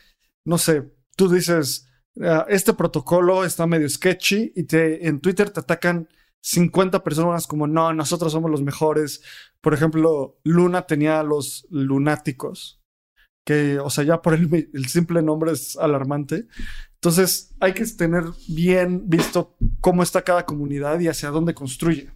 no 0.45 0.59
sé, 0.59 0.93
tú 1.17 1.29
dices, 1.29 1.89
Ah, 2.21 2.47
este 2.49 2.75
protocolo 2.75 3.45
está 3.45 3.67
medio 3.67 3.89
sketchy 3.89 4.53
y 4.57 4.65
te, 4.65 5.07
en 5.07 5.21
Twitter 5.21 5.51
te 5.51 5.61
atacan 5.61 6.09
50 6.43 7.05
personas 7.05 7.47
como, 7.47 7.67
no, 7.67 7.93
nosotros 7.93 8.33
somos 8.33 8.51
los 8.51 8.63
mejores. 8.63 9.23
Por 9.61 9.75
ejemplo, 9.75 10.39
Luna 10.45 10.87
tenía 10.87 11.23
los 11.23 11.67
lunáticos, 11.71 12.81
que, 13.47 13.79
o 13.79 13.91
sea, 13.91 14.05
ya 14.05 14.23
por 14.23 14.35
el, 14.35 14.71
el 14.73 14.87
simple 14.87 15.23
nombre 15.23 15.53
es 15.53 15.77
alarmante. 15.77 16.49
Entonces, 16.95 17.55
hay 17.61 17.75
que 17.75 17.87
tener 17.87 18.25
bien 18.49 19.09
visto 19.09 19.57
cómo 19.81 20.03
está 20.03 20.23
cada 20.23 20.45
comunidad 20.45 20.99
y 21.01 21.09
hacia 21.09 21.31
dónde 21.31 21.55
construye. 21.55 22.11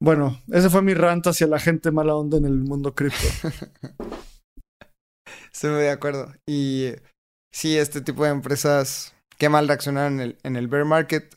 Bueno, 0.00 0.40
ese 0.52 0.70
fue 0.70 0.82
mi 0.82 0.94
rant 0.94 1.26
hacia 1.28 1.46
la 1.46 1.60
gente 1.60 1.90
mala 1.90 2.16
onda 2.16 2.36
en 2.36 2.46
el 2.46 2.58
mundo 2.58 2.94
cripto. 2.94 3.26
Estoy 5.54 5.70
muy 5.70 5.82
de 5.82 5.90
acuerdo. 5.90 6.32
Y 6.46 6.88
sí, 7.52 7.78
este 7.78 8.00
tipo 8.00 8.24
de 8.24 8.30
empresas, 8.30 9.14
qué 9.38 9.48
mal 9.48 9.68
reaccionar 9.68 10.10
en 10.10 10.20
el, 10.20 10.38
en 10.42 10.56
el 10.56 10.66
bear 10.66 10.84
market. 10.84 11.36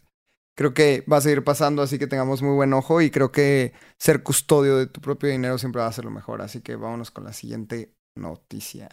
Creo 0.57 0.74
que 0.74 1.05
va 1.11 1.18
a 1.18 1.22
seguir 1.22 1.43
pasando, 1.43 1.84
así 1.84 1.99
que 1.99 2.07
tengamos 2.07 2.41
muy 2.41 2.55
buen 2.55 2.74
ojo 2.74 2.99
y 2.99 3.11
creo 3.11 3.32
que 3.32 3.74
ser 3.99 4.24
custodio 4.24 4.76
de 4.76 4.88
tu 4.88 5.01
propio 5.01 5.30
dinero 5.30 5.59
siempre 5.59 5.82
va 5.82 5.88
a 5.88 5.93
ser 5.93 6.05
lo 6.05 6.11
mejor. 6.11 6.41
Así 6.41 6.61
que 6.61 6.76
vámonos 6.76 7.11
con 7.11 7.26
la 7.26 7.34
siguiente 7.34 7.93
noticia. 8.15 8.89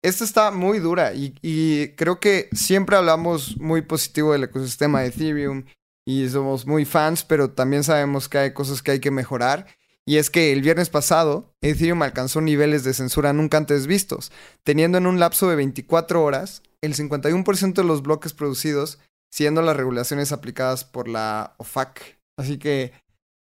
Esta 0.00 0.22
está 0.22 0.52
muy 0.52 0.78
dura 0.78 1.12
y, 1.12 1.34
y 1.42 1.88
creo 1.96 2.20
que 2.20 2.48
siempre 2.52 2.94
hablamos 2.94 3.58
muy 3.58 3.82
positivo 3.82 4.32
del 4.32 4.44
ecosistema 4.44 5.00
de 5.00 5.08
Ethereum 5.08 5.64
y 6.06 6.28
somos 6.28 6.66
muy 6.66 6.84
fans, 6.84 7.24
pero 7.24 7.50
también 7.50 7.82
sabemos 7.82 8.28
que 8.28 8.38
hay 8.38 8.52
cosas 8.52 8.80
que 8.80 8.92
hay 8.92 9.00
que 9.00 9.10
mejorar. 9.10 9.66
Y 10.08 10.18
es 10.18 10.30
que 10.30 10.52
el 10.52 10.62
viernes 10.62 10.88
pasado, 10.88 11.52
Ethereum 11.62 12.02
alcanzó 12.02 12.40
niveles 12.40 12.84
de 12.84 12.94
censura 12.94 13.32
nunca 13.32 13.58
antes 13.58 13.86
vistos, 13.88 14.30
teniendo 14.62 14.98
en 14.98 15.06
un 15.06 15.18
lapso 15.18 15.50
de 15.50 15.56
24 15.56 16.22
horas 16.22 16.62
el 16.80 16.94
51% 16.94 17.74
de 17.74 17.84
los 17.84 18.02
bloques 18.02 18.32
producidos 18.32 19.00
siendo 19.32 19.62
las 19.62 19.76
regulaciones 19.76 20.32
aplicadas 20.32 20.84
por 20.84 21.08
la 21.08 21.54
OFAC. 21.58 22.18
Así 22.38 22.58
que 22.58 22.92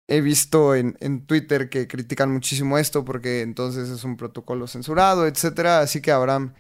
he 0.09 0.22
visto 0.22 0.76
en, 0.76 1.26
Twitter 1.26 1.70
que 1.70 1.88
critican 1.88 2.32
muchísimo 2.32 2.78
esto 2.78 3.05
porque 3.05 3.41
entonces 3.41 3.89
es 3.89 4.03
un 4.03 4.18
protocolo 4.18 4.68
censurado, 4.68 5.26
etc. 5.28 5.59
Así 5.82 6.01
que 6.01 6.11
Abraham, 6.11 6.53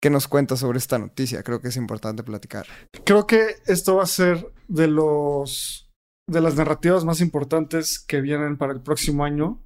¿qué 0.00 0.10
nos 0.10 0.28
cuenta 0.28 0.56
sobre 0.56 0.78
esta 0.78 0.98
noticia? 0.98 1.42
Creo 1.42 1.60
que 1.60 1.68
es 1.68 1.76
importante 1.76 2.22
platicar. 2.22 2.66
Creo 3.04 3.26
que 3.26 3.56
esto 3.66 3.96
va 3.96 4.04
a 4.04 4.06
ser 4.06 4.52
de 4.68 4.88
los 4.88 5.81
de 6.28 6.40
las 6.40 6.56
narrativas 6.56 7.04
más 7.04 7.20
importantes 7.20 7.98
que 7.98 8.20
vienen 8.20 8.56
para 8.56 8.72
el 8.72 8.82
próximo 8.82 9.24
año 9.24 9.62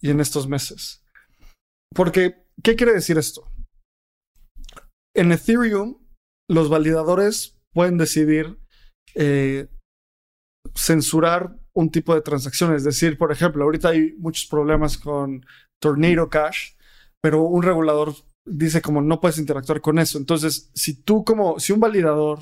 y 0.00 0.10
en 0.10 0.20
estos 0.20 0.48
meses. 0.48 1.04
Porque, 1.94 2.46
¿qué 2.62 2.76
quiere 2.76 2.92
decir 2.92 3.18
esto? 3.18 3.50
En 5.14 5.32
Ethereum, 5.32 5.98
los 6.48 6.68
validadores 6.68 7.58
pueden 7.72 7.98
decidir 7.98 8.58
eh, 9.14 9.68
censurar 10.74 11.58
un 11.74 11.90
tipo 11.90 12.14
de 12.14 12.22
transacción. 12.22 12.74
Es 12.74 12.84
decir, 12.84 13.18
por 13.18 13.32
ejemplo, 13.32 13.64
ahorita 13.64 13.90
hay 13.90 14.14
muchos 14.18 14.46
problemas 14.46 14.98
con 14.98 15.44
Tornado 15.80 16.28
Cash, 16.28 16.74
pero 17.22 17.42
un 17.42 17.62
regulador 17.62 18.14
dice 18.46 18.80
como 18.80 19.02
no 19.02 19.20
puedes 19.20 19.38
interactuar 19.38 19.80
con 19.80 19.98
eso. 19.98 20.18
Entonces, 20.18 20.70
si 20.74 21.02
tú 21.02 21.24
como, 21.24 21.58
si 21.58 21.72
un 21.72 21.80
validador, 21.80 22.38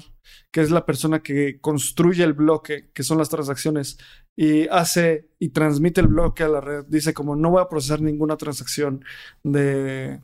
que 0.53 0.61
es 0.61 0.71
la 0.71 0.87
persona 0.87 1.23
que 1.23 1.59
construye 1.61 2.23
el 2.23 2.35
bloque, 2.35 2.91
que 2.93 3.03
son 3.03 3.19
las 3.19 3.31
transacciones, 3.31 3.99
y 4.37 4.69
hace 4.69 5.31
y 5.39 5.51
transmite 5.51 6.01
el 6.01 6.09
bloque 6.09 6.43
a 6.43 6.49
la 6.49 6.61
red, 6.61 6.85
dice 6.89 7.15
como 7.15 7.37
no 7.37 7.51
voy 7.51 7.63
a 7.63 7.69
procesar 7.69 8.01
ninguna 8.01 8.37
transacción 8.37 9.05
de, 9.43 10.21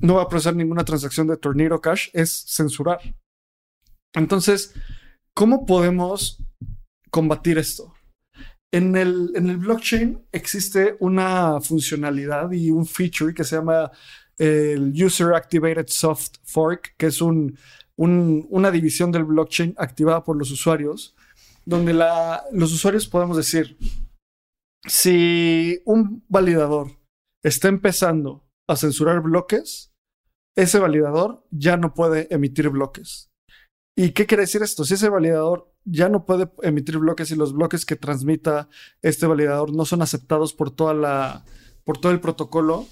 no 0.00 0.14
voy 0.14 0.22
a 0.22 0.28
procesar 0.28 0.56
ninguna 0.56 0.84
transacción 0.84 1.26
de 1.26 1.36
Tornado 1.36 1.80
Cash, 1.80 2.08
es 2.12 2.44
censurar. 2.48 3.00
Entonces, 4.14 4.74
¿cómo 5.34 5.66
podemos 5.66 6.42
combatir 7.10 7.58
esto? 7.58 7.94
En 8.72 8.96
el, 8.96 9.32
en 9.34 9.48
el 9.48 9.56
blockchain 9.56 10.26
existe 10.30 10.96
una 11.00 11.60
funcionalidad 11.60 12.52
y 12.52 12.70
un 12.70 12.86
feature 12.86 13.32
que 13.32 13.44
se 13.44 13.56
llama 13.56 13.90
el 14.38 14.92
User 14.92 15.34
Activated 15.34 15.88
Soft 15.88 16.36
Fork, 16.44 16.94
que 16.96 17.06
es 17.06 17.20
un, 17.20 17.58
una 17.96 18.70
división 18.70 19.10
del 19.12 19.24
blockchain 19.24 19.74
activada 19.76 20.22
por 20.24 20.36
los 20.36 20.50
usuarios, 20.50 21.14
donde 21.64 21.92
los 22.52 22.72
usuarios 22.72 23.06
podemos 23.08 23.36
decir, 23.36 23.76
si 24.86 25.82
un 25.84 26.24
validador 26.28 26.92
está 27.42 27.68
empezando 27.68 28.48
a 28.68 28.76
censurar 28.76 29.20
bloques, 29.20 29.92
ese 30.56 30.78
validador 30.78 31.44
ya 31.50 31.76
no 31.76 31.94
puede 31.94 32.32
emitir 32.34 32.68
bloques. 32.68 33.30
¿Y 33.96 34.12
qué 34.12 34.26
quiere 34.26 34.42
decir 34.42 34.62
esto? 34.62 34.84
Si 34.84 34.94
ese 34.94 35.08
validador 35.08 35.72
ya 35.84 36.08
no 36.08 36.24
puede 36.24 36.50
emitir 36.62 36.98
bloques 36.98 37.30
y 37.30 37.36
los 37.36 37.52
bloques 37.52 37.84
que 37.84 37.96
transmita 37.96 38.68
este 39.02 39.26
validador 39.26 39.74
no 39.74 39.84
son 39.84 40.02
aceptados 40.02 40.52
por 40.52 40.70
toda 40.70 40.94
la 40.94 41.44
por 41.84 41.98
todo 41.98 42.12
el 42.12 42.20
protocolo, 42.20 42.86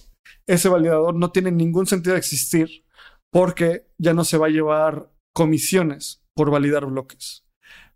ese 0.47 0.68
validador 0.68 1.14
no 1.14 1.31
tiene 1.31 1.51
ningún 1.51 1.87
sentido 1.87 2.14
de 2.14 2.18
existir 2.18 2.85
porque 3.31 3.87
ya 3.99 4.14
no 4.14 4.24
se 4.24 4.39
va 4.39 4.47
a 4.47 4.51
llevar 4.51 5.12
comisiones 5.33 6.22
por 6.35 6.51
validar 6.51 6.87
bloques. 6.87 7.45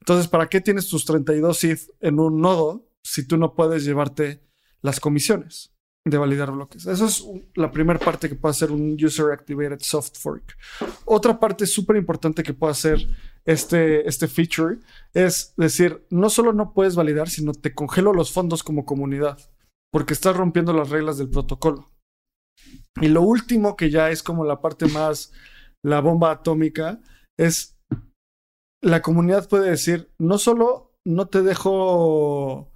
Entonces, 0.01 0.28
¿para 0.28 0.49
qué 0.49 0.61
tienes 0.61 0.89
tus 0.89 1.05
32 1.05 1.64
ETH 1.64 1.81
en 2.01 2.18
un 2.18 2.41
nodo 2.41 2.89
si 3.03 3.26
tú 3.26 3.37
no 3.37 3.55
puedes 3.55 3.85
llevarte 3.85 4.43
las 4.83 4.99
comisiones 4.99 5.72
de 6.05 6.18
validar 6.18 6.51
bloques? 6.51 6.87
Eso 6.87 7.07
es 7.07 7.24
la 7.55 7.70
primera 7.70 7.99
parte 7.99 8.28
que 8.28 8.35
puede 8.35 8.53
hacer 8.53 8.72
un 8.72 8.97
User 9.03 9.31
Activated 9.33 9.81
Soft 9.81 10.18
Fork. 10.18 10.57
Otra 11.05 11.39
parte 11.39 11.66
súper 11.66 11.97
importante 11.97 12.43
que 12.43 12.55
puede 12.55 12.72
hacer 12.72 12.99
este, 13.45 14.09
este 14.09 14.28
feature 14.28 14.78
es 15.12 15.55
decir, 15.57 16.07
no 16.11 16.31
solo 16.31 16.53
no 16.53 16.72
puedes 16.72 16.97
validar, 16.97 17.28
sino 17.28 17.53
te 17.53 17.74
congelo 17.74 18.12
los 18.12 18.33
fondos 18.33 18.62
como 18.62 18.85
comunidad 18.85 19.39
porque 19.91 20.14
estás 20.14 20.37
rompiendo 20.37 20.72
las 20.72 20.91
reglas 20.91 21.18
del 21.18 21.31
protocolo. 21.31 21.91
Y 23.01 23.09
lo 23.09 23.23
último, 23.23 23.77
que 23.77 23.91
ya 23.91 24.11
es 24.11 24.23
como 24.23 24.45
la 24.45 24.61
parte 24.61 24.87
más, 24.87 25.33
la 25.85 26.01
bomba 26.01 26.31
atómica, 26.31 27.01
es 27.39 27.79
la 28.83 29.03
comunidad 29.03 29.49
puede 29.49 29.71
decir, 29.71 30.11
no 30.19 30.39
solo 30.39 30.93
no 31.07 31.29
te 31.29 31.43
dejo, 31.43 32.73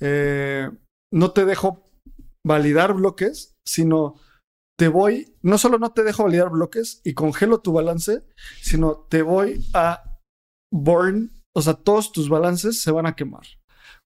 eh, 0.00 0.70
no 1.12 1.30
te 1.32 1.44
dejo 1.44 1.90
validar 2.46 2.94
bloques, 2.94 3.54
sino 3.66 4.20
te 4.78 4.88
voy, 4.88 5.36
no 5.42 5.58
solo 5.58 5.78
no 5.78 5.92
te 5.92 6.02
dejo 6.02 6.24
validar 6.24 6.50
bloques 6.50 7.00
y 7.04 7.14
congelo 7.14 7.60
tu 7.60 7.72
balance, 7.72 8.26
sino 8.60 9.06
te 9.08 9.22
voy 9.22 9.64
a 9.74 10.18
burn, 10.72 11.30
o 11.54 11.62
sea, 11.62 11.74
todos 11.74 12.12
tus 12.12 12.28
balances 12.28 12.82
se 12.82 12.90
van 12.90 13.06
a 13.06 13.14
quemar. 13.14 13.46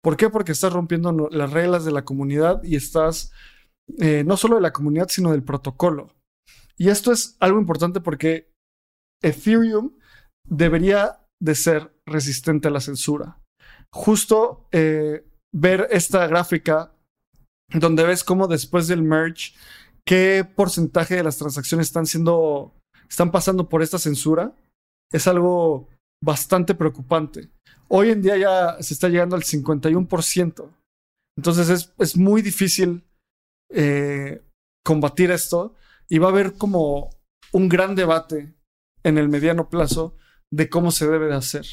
¿Por 0.03 0.17
qué? 0.17 0.29
Porque 0.29 0.53
estás 0.53 0.73
rompiendo 0.73 1.13
las 1.31 1.53
reglas 1.53 1.85
de 1.85 1.93
la 1.93 2.05
comunidad 2.05 2.63
y 2.63 2.77
estás 2.77 3.33
eh, 3.99 4.25
no 4.25 4.37
solo 4.37 4.57
de 4.57 4.63
la 4.63 4.73
comunidad, 4.73 5.09
sino 5.09 5.33
del 5.33 5.43
protocolo. 5.43 6.15
Y 6.77 6.91
esto 6.91 7.13
es 7.13 7.37
algo 7.41 7.59
importante 7.59 8.01
porque 8.01 8.53
Ethereum 9.23 9.97
debería 10.47 11.27
de 11.41 11.55
ser 11.55 11.93
resistente 12.07 12.69
a 12.69 12.71
la 12.71 12.81
censura. 12.81 13.39
Justo 13.93 14.69
eh, 14.73 15.25
ver 15.53 15.89
esta 15.91 16.27
gráfica 16.27 16.93
donde 17.73 18.05
ves 18.05 18.25
cómo 18.25 18.47
después 18.47 18.87
del 18.87 19.03
merge, 19.03 19.53
qué 20.07 20.47
porcentaje 20.57 21.17
de 21.17 21.23
las 21.23 21.37
transacciones 21.37 21.89
están 21.89 22.07
siendo, 22.07 22.75
están 23.09 23.31
pasando 23.31 23.69
por 23.69 23.83
esta 23.83 23.99
censura, 23.99 24.55
es 25.13 25.27
algo 25.27 25.89
bastante 26.23 26.75
preocupante. 26.75 27.51
Hoy 27.89 28.11
en 28.11 28.23
día 28.23 28.37
ya 28.37 28.83
se 28.83 28.95
está 28.95 29.09
llegando 29.09 29.37
al 29.37 29.43
51%. 29.43 30.71
Entonces 31.37 31.69
es, 31.69 31.95
es 31.99 32.17
muy 32.17 32.43
difícil 32.43 33.05
eh, 33.71 34.43
combatir 34.85 35.31
esto 35.31 35.75
y 36.09 36.19
va 36.19 36.29
a 36.29 36.31
haber 36.31 36.55
como 36.55 37.11
un 37.53 37.69
gran 37.69 37.95
debate 37.95 38.55
en 39.03 39.19
el 39.19 39.29
mediano 39.29 39.69
plazo 39.69 40.17
de 40.51 40.69
cómo 40.69 40.91
se 40.91 41.09
debe 41.09 41.27
de 41.27 41.35
hacer. 41.35 41.67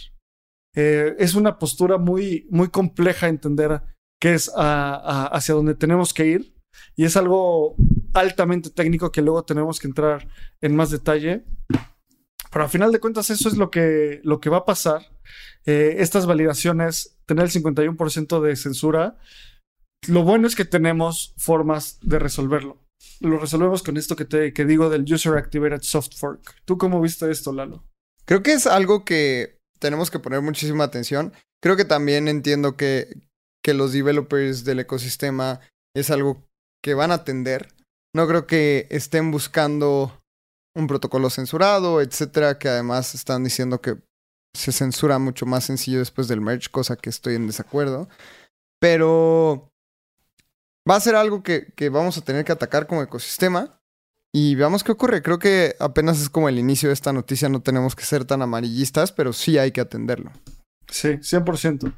Eh, 0.76 1.16
es 1.20 1.36
una 1.36 1.58
postura 1.58 1.98
muy, 1.98 2.48
muy 2.50 2.70
compleja 2.70 3.28
entender 3.28 3.82
qué 4.20 4.34
es 4.34 4.52
hacia 4.56 5.56
dónde 5.56 5.76
tenemos 5.76 6.14
que 6.14 6.26
ir 6.26 6.56
y 6.96 7.06
es 7.06 7.16
algo 7.16 7.76
altamente 8.14 8.70
técnico 8.70 9.12
que 9.12 9.22
luego 9.22 9.44
tenemos 9.44 9.80
que 9.80 9.88
entrar 9.88 10.28
en 10.62 10.76
más 10.76 10.92
detalle. 10.92 11.46
Pero 12.52 12.66
a 12.66 12.70
final 12.70 12.92
de 12.92 13.00
cuentas 13.00 13.30
eso 13.30 13.50
es 13.50 13.58
lo 13.58 13.70
que, 13.70 14.22
lo 14.24 14.40
que 14.40 14.50
va 14.50 14.58
a 14.58 14.66
pasar 14.66 15.02
Eh, 15.66 15.96
estas 16.00 16.26
validaciones, 16.28 17.18
tener 17.26 17.46
el 17.46 17.52
51% 17.52 18.40
de 18.42 18.56
censura, 18.56 19.18
lo 20.08 20.24
bueno 20.24 20.48
es 20.48 20.56
que 20.56 20.66
tenemos 20.66 21.34
formas 21.38 22.00
de 22.02 22.20
resolverlo. 22.20 22.78
Lo 23.20 23.40
resolvemos 23.40 23.84
con 23.84 23.98
esto 23.98 24.16
que 24.16 24.26
te 24.26 24.54
que 24.54 24.66
digo 24.66 24.90
del 24.90 25.12
User 25.12 25.38
Activated 25.38 25.82
Soft 25.82 26.18
Fork. 26.18 26.56
¿Tú 26.66 26.78
cómo 26.78 27.02
viste 27.02 27.30
esto, 27.30 27.54
Lalo? 27.54 27.84
Creo 28.26 28.44
que 28.44 28.54
es 28.54 28.68
algo 28.68 29.06
que 29.06 29.60
tenemos 29.80 30.10
que 30.12 30.20
poner 30.20 30.42
muchísima 30.42 30.84
atención. 30.84 31.34
Creo 31.62 31.78
que 31.78 31.86
también 31.86 32.28
entiendo 32.28 32.76
que, 32.76 33.28
que 33.64 33.74
los 33.74 33.94
developers 33.94 34.66
del 34.66 34.80
ecosistema 34.80 35.62
es 35.96 36.10
algo 36.10 36.44
que 36.84 36.94
van 36.94 37.12
a 37.12 37.16
atender. 37.16 37.74
No 38.14 38.28
creo 38.28 38.48
que 38.48 38.88
estén 38.90 39.32
buscando 39.32 40.22
un 40.76 40.88
protocolo 40.88 41.30
censurado, 41.30 42.02
etcétera, 42.02 42.60
que 42.60 42.68
además 42.68 43.16
están 43.16 43.44
diciendo 43.44 43.82
que 43.82 43.98
se 44.54 44.72
censura 44.72 45.20
mucho 45.20 45.46
más 45.46 45.66
sencillo 45.66 46.00
después 46.00 46.28
del 46.28 46.42
merge, 46.42 46.70
cosa 46.70 46.96
que 46.96 47.10
estoy 47.10 47.36
en 47.36 47.48
desacuerdo. 47.48 48.10
Pero 48.80 49.72
va 50.90 50.96
a 50.96 51.00
ser 51.00 51.16
algo 51.16 51.44
que, 51.44 51.74
que 51.76 51.90
vamos 51.90 52.18
a 52.18 52.22
tener 52.22 52.46
que 52.46 52.52
atacar 52.52 52.88
como 52.88 53.02
ecosistema. 53.02 53.80
Y 54.34 54.56
veamos 54.56 54.84
qué 54.84 54.92
ocurre. 54.92 55.22
Creo 55.22 55.40
que 55.40 55.76
apenas 55.80 56.22
es 56.22 56.30
como 56.30 56.50
el 56.50 56.60
inicio 56.60 56.90
de 56.90 56.94
esta 56.94 57.14
noticia. 57.14 57.48
No 57.48 57.62
tenemos 57.62 57.96
que 57.96 58.04
ser 58.04 58.26
tan 58.26 58.42
amarillistas, 58.42 59.14
pero 59.14 59.32
sí 59.32 59.58
hay 59.58 59.72
que 59.72 59.80
atenderlo. 59.80 60.32
Sí, 60.90 61.20
100%. 61.22 61.94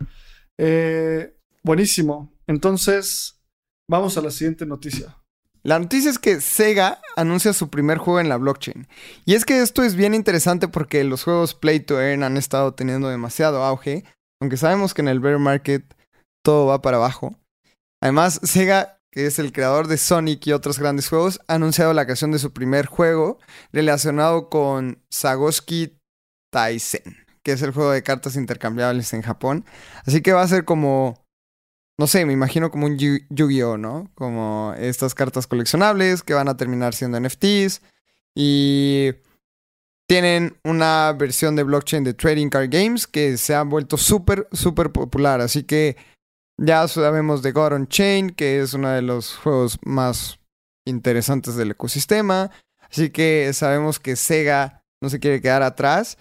Eh, 0.60 1.36
buenísimo. 1.64 2.32
Entonces, 2.46 3.42
vamos 3.90 4.18
a 4.18 4.22
la 4.22 4.30
siguiente 4.30 4.68
noticia. 4.68 5.18
La 5.64 5.80
noticia 5.80 6.10
es 6.10 6.20
que 6.20 6.40
Sega 6.40 7.02
anuncia 7.16 7.54
su 7.54 7.70
primer 7.70 7.98
juego 7.98 8.20
en 8.20 8.30
la 8.30 8.38
blockchain. 8.38 8.88
Y 9.26 9.34
es 9.34 9.44
que 9.44 9.62
esto 9.62 9.84
es 9.84 9.96
bien 9.96 10.14
interesante 10.14 10.68
porque 10.68 11.04
los 11.04 11.24
juegos 11.24 11.56
Play 11.56 11.80
to 11.82 12.00
Earn 12.00 12.24
han 12.24 12.38
estado 12.38 12.74
teniendo 12.74 13.10
demasiado 13.10 13.64
auge, 13.64 14.06
aunque 14.40 14.58
sabemos 14.58 14.94
que 14.94 15.02
en 15.02 15.08
el 15.08 15.20
bear 15.20 15.40
market 15.40 15.84
todo 16.44 16.68
va 16.68 16.82
para 16.82 16.98
abajo. 16.98 17.36
Además, 18.02 18.40
Sega, 18.44 19.00
que 19.12 19.26
es 19.26 19.40
el 19.40 19.52
creador 19.52 19.88
de 19.88 19.98
Sonic 19.98 20.46
y 20.48 20.52
otros 20.54 20.80
grandes 20.80 21.10
juegos, 21.10 21.40
ha 21.48 21.56
anunciado 21.56 21.94
la 21.94 22.06
creación 22.06 22.32
de 22.32 22.40
su 22.40 22.54
primer 22.54 22.86
juego 22.86 23.40
relacionado 23.72 24.50
con 24.50 25.04
Sagoski 25.10 26.00
Taisen, 26.52 27.02
que 27.44 27.54
es 27.54 27.62
el 27.62 27.72
juego 27.72 27.92
de 27.92 28.04
cartas 28.04 28.36
intercambiables 28.36 29.14
en 29.14 29.22
Japón. 29.22 29.66
Así 30.06 30.22
que 30.22 30.34
va 30.34 30.42
a 30.44 30.48
ser 30.48 30.66
como 30.66 31.26
no 32.00 32.06
sé, 32.06 32.26
me 32.26 32.34
imagino 32.34 32.70
como 32.70 32.86
un 32.86 32.98
Yu- 32.98 33.26
Yu-Gi-Oh, 33.30 33.78
¿no? 33.78 34.12
Como 34.14 34.74
estas 34.78 35.16
cartas 35.16 35.48
coleccionables 35.48 36.22
que 36.22 36.36
van 36.36 36.48
a 36.48 36.56
terminar 36.56 36.94
siendo 36.94 37.18
NFTs 37.18 37.82
y 38.36 39.14
tienen 40.08 40.58
una 40.64 41.12
versión 41.14 41.56
de 41.56 41.64
blockchain 41.64 42.04
de 42.04 42.14
Trading 42.14 42.50
Card 42.50 42.70
Games 42.70 43.08
que 43.08 43.36
se 43.38 43.56
ha 43.56 43.64
vuelto 43.64 43.98
súper, 43.98 44.48
súper 44.52 44.92
popular. 44.92 45.42
Así 45.42 45.64
que 45.64 45.98
ya 46.58 46.88
sabemos 46.88 47.42
de 47.42 47.52
God 47.52 47.74
on 47.74 47.88
Chain, 47.88 48.32
que 48.32 48.60
es 48.62 48.74
uno 48.74 48.90
de 48.90 49.02
los 49.02 49.36
juegos 49.36 49.78
más 49.84 50.40
interesantes 50.86 51.56
del 51.56 51.72
ecosistema. 51.72 52.52
Así 52.90 53.10
que 53.10 53.52
sabemos 53.54 54.00
que 54.00 54.16
Sega 54.16 54.84
no 55.02 55.10
se 55.10 55.20
quiere 55.20 55.42
quedar 55.42 55.62
atrás. 55.62 56.18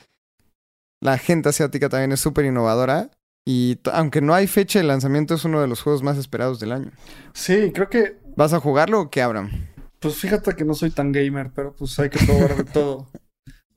La 1.01 1.19
gente 1.19 1.49
asiática 1.49 1.89
también 1.89 2.13
es 2.13 2.21
súper 2.21 2.45
innovadora. 2.45 3.11
Y 3.47 3.79
aunque 3.93 4.21
no 4.21 4.35
hay 4.35 4.49
fecha 4.49 4.81
de 4.81 4.85
lanzamiento, 4.85 5.35
es 5.35 5.45
uno 5.45 5.61
de 5.61 5.69
los 5.69 5.81
juegos 5.81 6.03
más 6.03 6.19
esperados 6.19 6.59
del 6.59 6.73
año. 6.73 6.91
Sí, 7.33 7.71
creo 7.73 7.89
que, 7.89 8.19
¿Vas 8.37 8.53
a 8.53 8.61
jugarlo 8.61 9.01
o 9.01 9.11
qué, 9.11 9.23
Abraham? 9.23 9.51
pues 9.99 10.17
fíjate 10.17 10.55
que 10.55 10.65
no 10.65 10.75
soy 10.75 10.91
tan 10.91 11.11
gamer, 11.11 11.51
pero 11.55 11.75
pues 11.75 11.99
hay 11.99 12.11
que 12.11 12.25
probar 12.25 12.57
de 12.57 12.65
todo. 12.65 13.09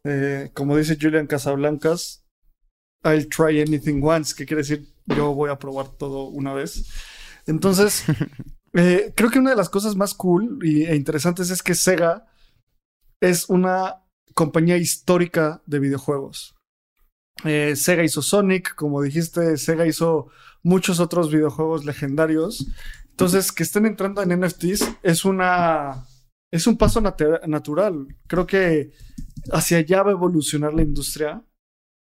Eh, 0.06 0.50
como 0.54 0.78
dice 0.78 0.98
Julian 1.00 1.28
Casablancas, 1.28 2.24
I'll 3.04 3.28
try 3.28 3.60
anything 3.62 4.02
once, 4.02 4.34
que 4.34 4.46
quiere 4.46 4.62
decir 4.62 4.88
yo 5.16 5.34
voy 5.34 5.50
a 5.50 5.60
probar 5.60 5.90
todo 5.90 6.24
una 6.28 6.54
vez. 6.54 6.86
Entonces, 7.48 8.04
eh, 8.74 9.14
creo 9.16 9.30
que 9.30 9.40
una 9.40 9.52
de 9.52 9.56
las 9.56 9.70
cosas 9.70 9.96
más 9.96 10.14
cool 10.14 10.60
e 10.64 10.96
interesantes 10.96 11.50
es 11.50 11.64
que 11.64 11.76
Sega 11.76 12.28
es 13.22 13.50
una 13.50 14.04
compañía 14.34 14.78
histórica 14.78 15.62
de 15.66 15.80
videojuegos. 15.80 16.56
Eh, 17.46 17.76
Sega 17.76 18.04
hizo 18.04 18.22
Sonic, 18.22 18.76
como 18.76 19.02
dijiste, 19.02 19.58
Sega 19.58 19.88
hizo 19.88 20.28
muchos 20.64 21.00
otros 21.00 21.32
videojuegos 21.32 21.86
legendarios. 21.86 22.68
Entonces, 23.10 23.52
que 23.52 23.64
estén 23.64 23.86
entrando 23.86 24.22
en 24.22 24.40
NFTs 24.40 24.88
es 25.04 25.26
una. 25.26 26.06
Es 26.52 26.66
un 26.68 26.78
paso 26.78 27.00
nat- 27.02 27.46
natural. 27.48 28.08
Creo 28.28 28.48
que 28.48 28.92
hacia 29.52 29.78
allá 29.78 30.04
va 30.04 30.10
a 30.12 30.14
evolucionar 30.14 30.74
la 30.74 30.82
industria 30.82 31.44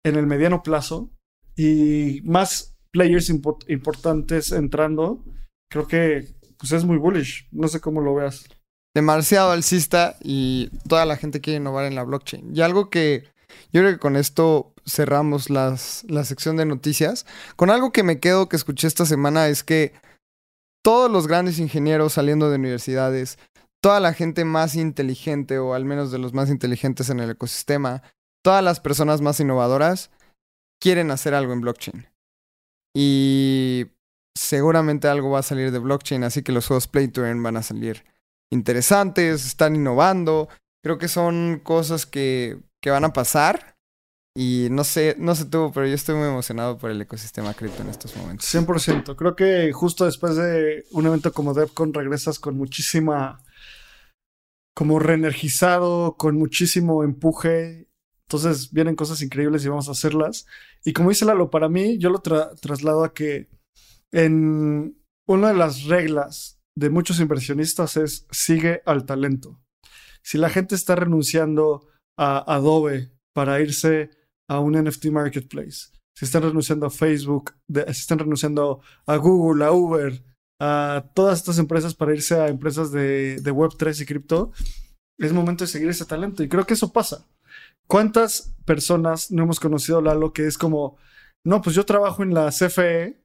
en 0.04 0.14
el 0.16 0.26
mediano 0.26 0.62
plazo 0.62 1.10
y 1.56 2.20
más 2.22 2.75
players 2.96 3.30
impo- 3.30 3.58
importantes 3.68 4.52
entrando. 4.52 5.22
Creo 5.70 5.86
que 5.86 6.34
pues 6.58 6.72
es 6.72 6.84
muy 6.84 6.96
bullish. 6.96 7.46
No 7.52 7.68
sé 7.68 7.80
cómo 7.80 8.00
lo 8.00 8.14
veas. 8.14 8.46
Demasiado 8.94 9.50
alcista 9.50 10.16
y 10.22 10.70
toda 10.88 11.04
la 11.04 11.16
gente 11.16 11.42
quiere 11.42 11.58
innovar 11.58 11.84
en 11.84 11.94
la 11.94 12.04
blockchain. 12.04 12.56
Y 12.56 12.62
algo 12.62 12.88
que 12.88 13.24
yo 13.72 13.82
creo 13.82 13.92
que 13.92 13.98
con 13.98 14.16
esto 14.16 14.72
cerramos 14.86 15.50
las, 15.50 16.04
la 16.08 16.24
sección 16.24 16.56
de 16.56 16.64
noticias. 16.64 17.26
Con 17.56 17.68
algo 17.68 17.92
que 17.92 18.02
me 18.02 18.20
quedo 18.20 18.48
que 18.48 18.56
escuché 18.56 18.86
esta 18.86 19.04
semana 19.04 19.48
es 19.48 19.62
que 19.62 19.92
todos 20.82 21.10
los 21.10 21.26
grandes 21.26 21.58
ingenieros 21.58 22.14
saliendo 22.14 22.48
de 22.48 22.56
universidades, 22.56 23.38
toda 23.82 24.00
la 24.00 24.14
gente 24.14 24.44
más 24.46 24.76
inteligente 24.76 25.58
o 25.58 25.74
al 25.74 25.84
menos 25.84 26.10
de 26.10 26.18
los 26.18 26.32
más 26.32 26.48
inteligentes 26.48 27.10
en 27.10 27.20
el 27.20 27.30
ecosistema, 27.30 28.02
todas 28.42 28.64
las 28.64 28.80
personas 28.80 29.20
más 29.20 29.40
innovadoras 29.40 30.10
quieren 30.80 31.10
hacer 31.10 31.34
algo 31.34 31.52
en 31.52 31.60
blockchain. 31.60 32.06
Y 32.98 33.88
seguramente 34.34 35.06
algo 35.06 35.28
va 35.28 35.40
a 35.40 35.42
salir 35.42 35.70
de 35.70 35.78
blockchain, 35.78 36.24
así 36.24 36.42
que 36.42 36.50
los 36.50 36.66
juegos 36.66 36.88
Play 36.88 37.08
to 37.08 37.26
Earn 37.26 37.42
van 37.42 37.58
a 37.58 37.62
salir 37.62 38.06
interesantes, 38.50 39.44
están 39.44 39.76
innovando. 39.76 40.48
Creo 40.82 40.96
que 40.96 41.08
son 41.08 41.60
cosas 41.62 42.06
que, 42.06 42.58
que 42.80 42.88
van 42.88 43.04
a 43.04 43.12
pasar. 43.12 43.76
Y 44.34 44.68
no 44.70 44.82
sé, 44.82 45.14
no 45.18 45.34
sé 45.34 45.44
tú, 45.44 45.70
pero 45.74 45.86
yo 45.86 45.94
estoy 45.94 46.14
muy 46.14 46.28
emocionado 46.28 46.78
por 46.78 46.90
el 46.90 47.02
ecosistema 47.02 47.52
cripto 47.52 47.82
en 47.82 47.90
estos 47.90 48.16
momentos. 48.16 48.46
100%. 48.54 49.14
Creo 49.14 49.36
que 49.36 49.72
justo 49.74 50.06
después 50.06 50.36
de 50.36 50.86
un 50.92 51.06
evento 51.06 51.34
como 51.34 51.52
DevCon 51.52 51.92
regresas 51.92 52.38
con 52.38 52.56
muchísima, 52.56 53.42
como 54.74 54.98
reenergizado, 55.00 56.16
con 56.16 56.38
muchísimo 56.38 57.04
empuje. 57.04 57.85
Entonces 58.28 58.72
vienen 58.72 58.96
cosas 58.96 59.22
increíbles 59.22 59.64
y 59.64 59.68
vamos 59.68 59.88
a 59.88 59.92
hacerlas. 59.92 60.46
Y 60.84 60.92
como 60.92 61.10
dice 61.10 61.24
Lalo, 61.24 61.50
para 61.50 61.68
mí 61.68 61.98
yo 61.98 62.10
lo 62.10 62.20
tra- 62.22 62.58
traslado 62.60 63.04
a 63.04 63.14
que 63.14 63.48
en 64.12 64.98
una 65.28 65.48
de 65.48 65.54
las 65.54 65.84
reglas 65.84 66.58
de 66.76 66.90
muchos 66.90 67.20
inversionistas 67.20 67.96
es 67.96 68.26
sigue 68.30 68.82
al 68.84 69.06
talento. 69.06 69.60
Si 70.24 70.38
la 70.38 70.50
gente 70.50 70.74
está 70.74 70.96
renunciando 70.96 71.88
a 72.18 72.52
Adobe 72.52 73.12
para 73.34 73.60
irse 73.60 74.10
a 74.48 74.58
un 74.60 74.72
NFT 74.72 75.06
marketplace, 75.06 75.92
si 76.16 76.24
están 76.24 76.42
renunciando 76.42 76.86
a 76.86 76.90
Facebook, 76.90 77.52
si 77.72 78.00
están 78.00 78.18
renunciando 78.18 78.80
a 79.06 79.16
Google, 79.16 79.64
a 79.64 79.72
Uber, 79.72 80.24
a 80.60 81.10
todas 81.14 81.38
estas 81.38 81.58
empresas 81.58 81.94
para 81.94 82.14
irse 82.14 82.34
a 82.40 82.48
empresas 82.48 82.90
de, 82.90 83.40
de 83.40 83.52
Web3 83.52 84.00
y 84.02 84.06
cripto, 84.06 84.52
es 85.18 85.32
momento 85.32 85.64
de 85.64 85.68
seguir 85.68 85.88
ese 85.90 86.06
talento. 86.06 86.42
Y 86.42 86.48
creo 86.48 86.66
que 86.66 86.74
eso 86.74 86.92
pasa. 86.92 87.26
¿Cuántas 87.86 88.54
personas 88.64 89.30
no 89.30 89.44
hemos 89.44 89.60
conocido, 89.60 90.00
Lalo, 90.00 90.32
que 90.32 90.46
es 90.46 90.58
como, 90.58 90.98
no, 91.44 91.62
pues 91.62 91.76
yo 91.76 91.84
trabajo 91.84 92.22
en 92.22 92.34
la 92.34 92.50
CFE, 92.50 93.22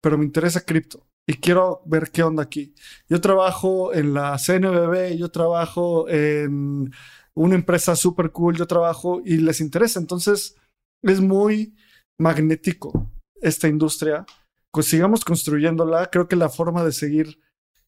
pero 0.00 0.18
me 0.18 0.24
interesa 0.24 0.60
cripto 0.60 1.06
y 1.26 1.34
quiero 1.34 1.82
ver 1.86 2.10
qué 2.12 2.22
onda 2.22 2.44
aquí. 2.44 2.74
Yo 3.08 3.20
trabajo 3.20 3.92
en 3.92 4.14
la 4.14 4.38
CNBB, 4.38 5.16
yo 5.16 5.30
trabajo 5.30 6.08
en 6.08 6.92
una 7.34 7.54
empresa 7.56 7.96
súper 7.96 8.30
cool, 8.30 8.56
yo 8.56 8.66
trabajo 8.66 9.20
y 9.24 9.38
les 9.38 9.60
interesa. 9.60 9.98
Entonces, 9.98 10.56
es 11.02 11.20
muy 11.20 11.74
magnético 12.18 13.10
esta 13.42 13.66
industria. 13.66 14.24
Pues 14.70 14.86
sigamos 14.86 15.24
construyéndola. 15.24 16.06
Creo 16.06 16.28
que 16.28 16.36
la 16.36 16.48
forma 16.48 16.84
de 16.84 16.92
seguir 16.92 17.40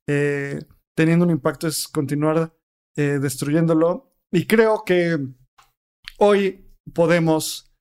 eh, 0.09 0.61
teniendo 0.97 1.25
un 1.25 1.31
impacto 1.31 1.69
es 1.69 1.87
continuar 1.87 2.53
eh, 2.97 3.21
destruyéndolo. 3.21 4.11
Y 4.33 4.47
creo 4.47 4.83
que 4.85 5.17
hoy 6.19 6.71
podemos 6.95 7.73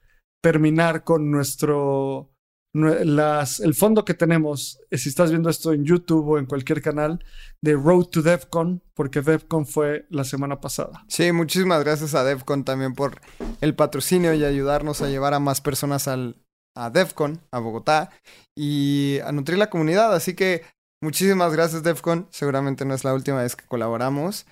terminar 0.43 1.03
con 1.03 1.31
nuestro 1.31 2.31
nue- 2.75 3.03
las, 3.03 3.59
el 3.59 3.73
fondo 3.73 4.05
que 4.05 4.13
tenemos, 4.13 4.79
eh, 4.91 4.97
si 4.97 5.09
estás 5.09 5.31
viendo 5.31 5.49
esto 5.49 5.73
en 5.73 5.83
YouTube 5.85 6.27
o 6.27 6.37
en 6.37 6.45
cualquier 6.45 6.81
canal, 6.81 7.23
de 7.63 7.73
Road 7.73 8.05
to 8.05 8.21
DevCon, 8.21 8.83
porque 8.93 9.21
DevCon 9.21 9.65
fue 9.65 10.05
la 10.09 10.23
semana 10.23 10.61
pasada. 10.61 11.03
Sí, 11.07 11.31
muchísimas 11.31 11.83
gracias 11.83 12.13
a 12.15 12.23
DevCon 12.23 12.63
también 12.63 12.93
por 12.93 13.19
el 13.61 13.75
patrocinio 13.75 14.33
y 14.33 14.45
ayudarnos 14.45 15.01
a 15.01 15.09
llevar 15.09 15.33
a 15.33 15.39
más 15.39 15.61
personas 15.61 16.07
al, 16.07 16.43
a 16.75 16.89
DevCon, 16.89 17.41
a 17.51 17.59
Bogotá, 17.59 18.11
y 18.55 19.19
a 19.25 19.31
nutrir 19.31 19.57
la 19.57 19.69
comunidad. 19.69 20.13
Así 20.13 20.35
que 20.35 20.63
muchísimas 21.01 21.53
gracias 21.53 21.83
DevCon. 21.83 22.27
Seguramente 22.31 22.85
no 22.85 22.93
es 22.93 23.03
la 23.03 23.13
última 23.13 23.41
vez 23.41 23.55
que 23.55 23.65
colaboramos. 23.65 24.45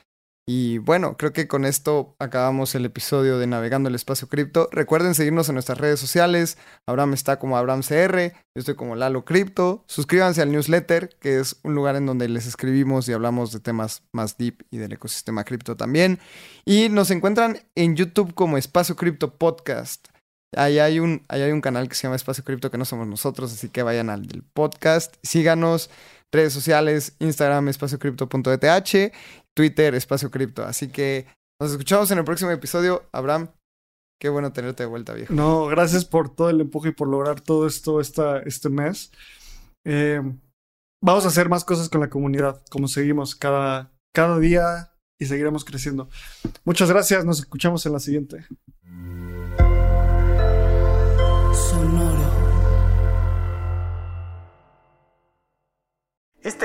Y 0.47 0.77
bueno, 0.77 1.17
creo 1.17 1.33
que 1.33 1.47
con 1.47 1.65
esto 1.65 2.15
acabamos 2.19 2.75
el 2.75 2.85
episodio 2.85 3.39
de 3.39 3.47
Navegando 3.47 3.89
el 3.89 3.95
Espacio 3.95 4.27
Cripto. 4.27 4.69
Recuerden 4.71 5.15
seguirnos 5.15 5.49
en 5.49 5.55
nuestras 5.55 5.79
redes 5.79 5.99
sociales. 5.99 6.59
Abraham 6.85 7.15
está 7.15 7.39
como 7.39 7.57
AbrahamCR, 7.57 8.31
yo 8.31 8.59
estoy 8.59 8.75
como 8.75 8.95
Lalo 8.95 9.25
Cripto. 9.25 9.83
Suscríbanse 9.87 10.43
al 10.43 10.51
newsletter, 10.51 11.09
que 11.19 11.39
es 11.39 11.55
un 11.63 11.73
lugar 11.73 11.95
en 11.95 12.05
donde 12.05 12.29
les 12.29 12.45
escribimos 12.45 13.09
y 13.09 13.13
hablamos 13.13 13.53
de 13.53 13.59
temas 13.59 14.03
más 14.11 14.37
deep 14.37 14.63
y 14.69 14.77
del 14.77 14.93
ecosistema 14.93 15.43
cripto 15.45 15.75
también. 15.75 16.19
Y 16.63 16.89
nos 16.89 17.09
encuentran 17.09 17.57
en 17.73 17.95
YouTube 17.95 18.35
como 18.35 18.59
Espacio 18.59 18.95
Cripto 18.95 19.39
Podcast. 19.39 20.09
Ahí 20.55 20.77
hay, 20.77 20.99
un, 20.99 21.23
ahí 21.27 21.41
hay 21.41 21.51
un 21.51 21.61
canal 21.61 21.89
que 21.89 21.95
se 21.95 22.03
llama 22.03 22.17
Espacio 22.17 22.43
Cripto 22.43 22.69
que 22.69 22.77
no 22.77 22.85
somos 22.85 23.07
nosotros, 23.07 23.51
así 23.51 23.69
que 23.69 23.81
vayan 23.81 24.11
al 24.11 24.27
del 24.27 24.43
podcast, 24.43 25.15
síganos, 25.23 25.89
redes 26.31 26.53
sociales, 26.53 27.13
Instagram, 27.19 27.67
espaciocripto.eth 27.69 29.11
Twitter, 29.55 29.95
Espacio 29.95 30.29
Cripto. 30.29 30.63
Así 30.63 30.89
que 30.89 31.25
nos 31.59 31.71
escuchamos 31.71 32.11
en 32.11 32.19
el 32.19 32.25
próximo 32.25 32.51
episodio. 32.51 33.07
Abraham, 33.11 33.49
qué 34.19 34.29
bueno 34.29 34.53
tenerte 34.53 34.83
de 34.83 34.89
vuelta, 34.89 35.13
viejo. 35.13 35.33
No, 35.33 35.65
gracias 35.67 36.05
por 36.05 36.29
todo 36.35 36.49
el 36.49 36.61
empuje 36.61 36.89
y 36.89 36.91
por 36.93 37.07
lograr 37.07 37.41
todo 37.41 37.65
esto 37.65 38.01
esta, 38.01 38.39
este 38.39 38.69
mes. 38.69 39.11
Eh, 39.85 40.21
vamos 41.01 41.25
a 41.25 41.29
hacer 41.29 41.49
más 41.49 41.63
cosas 41.63 41.89
con 41.89 42.01
la 42.01 42.09
comunidad, 42.09 42.61
como 42.69 42.87
seguimos 42.87 43.35
cada, 43.35 43.91
cada 44.13 44.37
día 44.39 44.91
y 45.17 45.25
seguiremos 45.25 45.63
creciendo. 45.63 46.09
Muchas 46.65 46.89
gracias, 46.89 47.23
nos 47.23 47.39
escuchamos 47.39 47.85
en 47.85 47.93
la 47.93 47.99
siguiente. 47.99 48.45
Este 56.41 56.64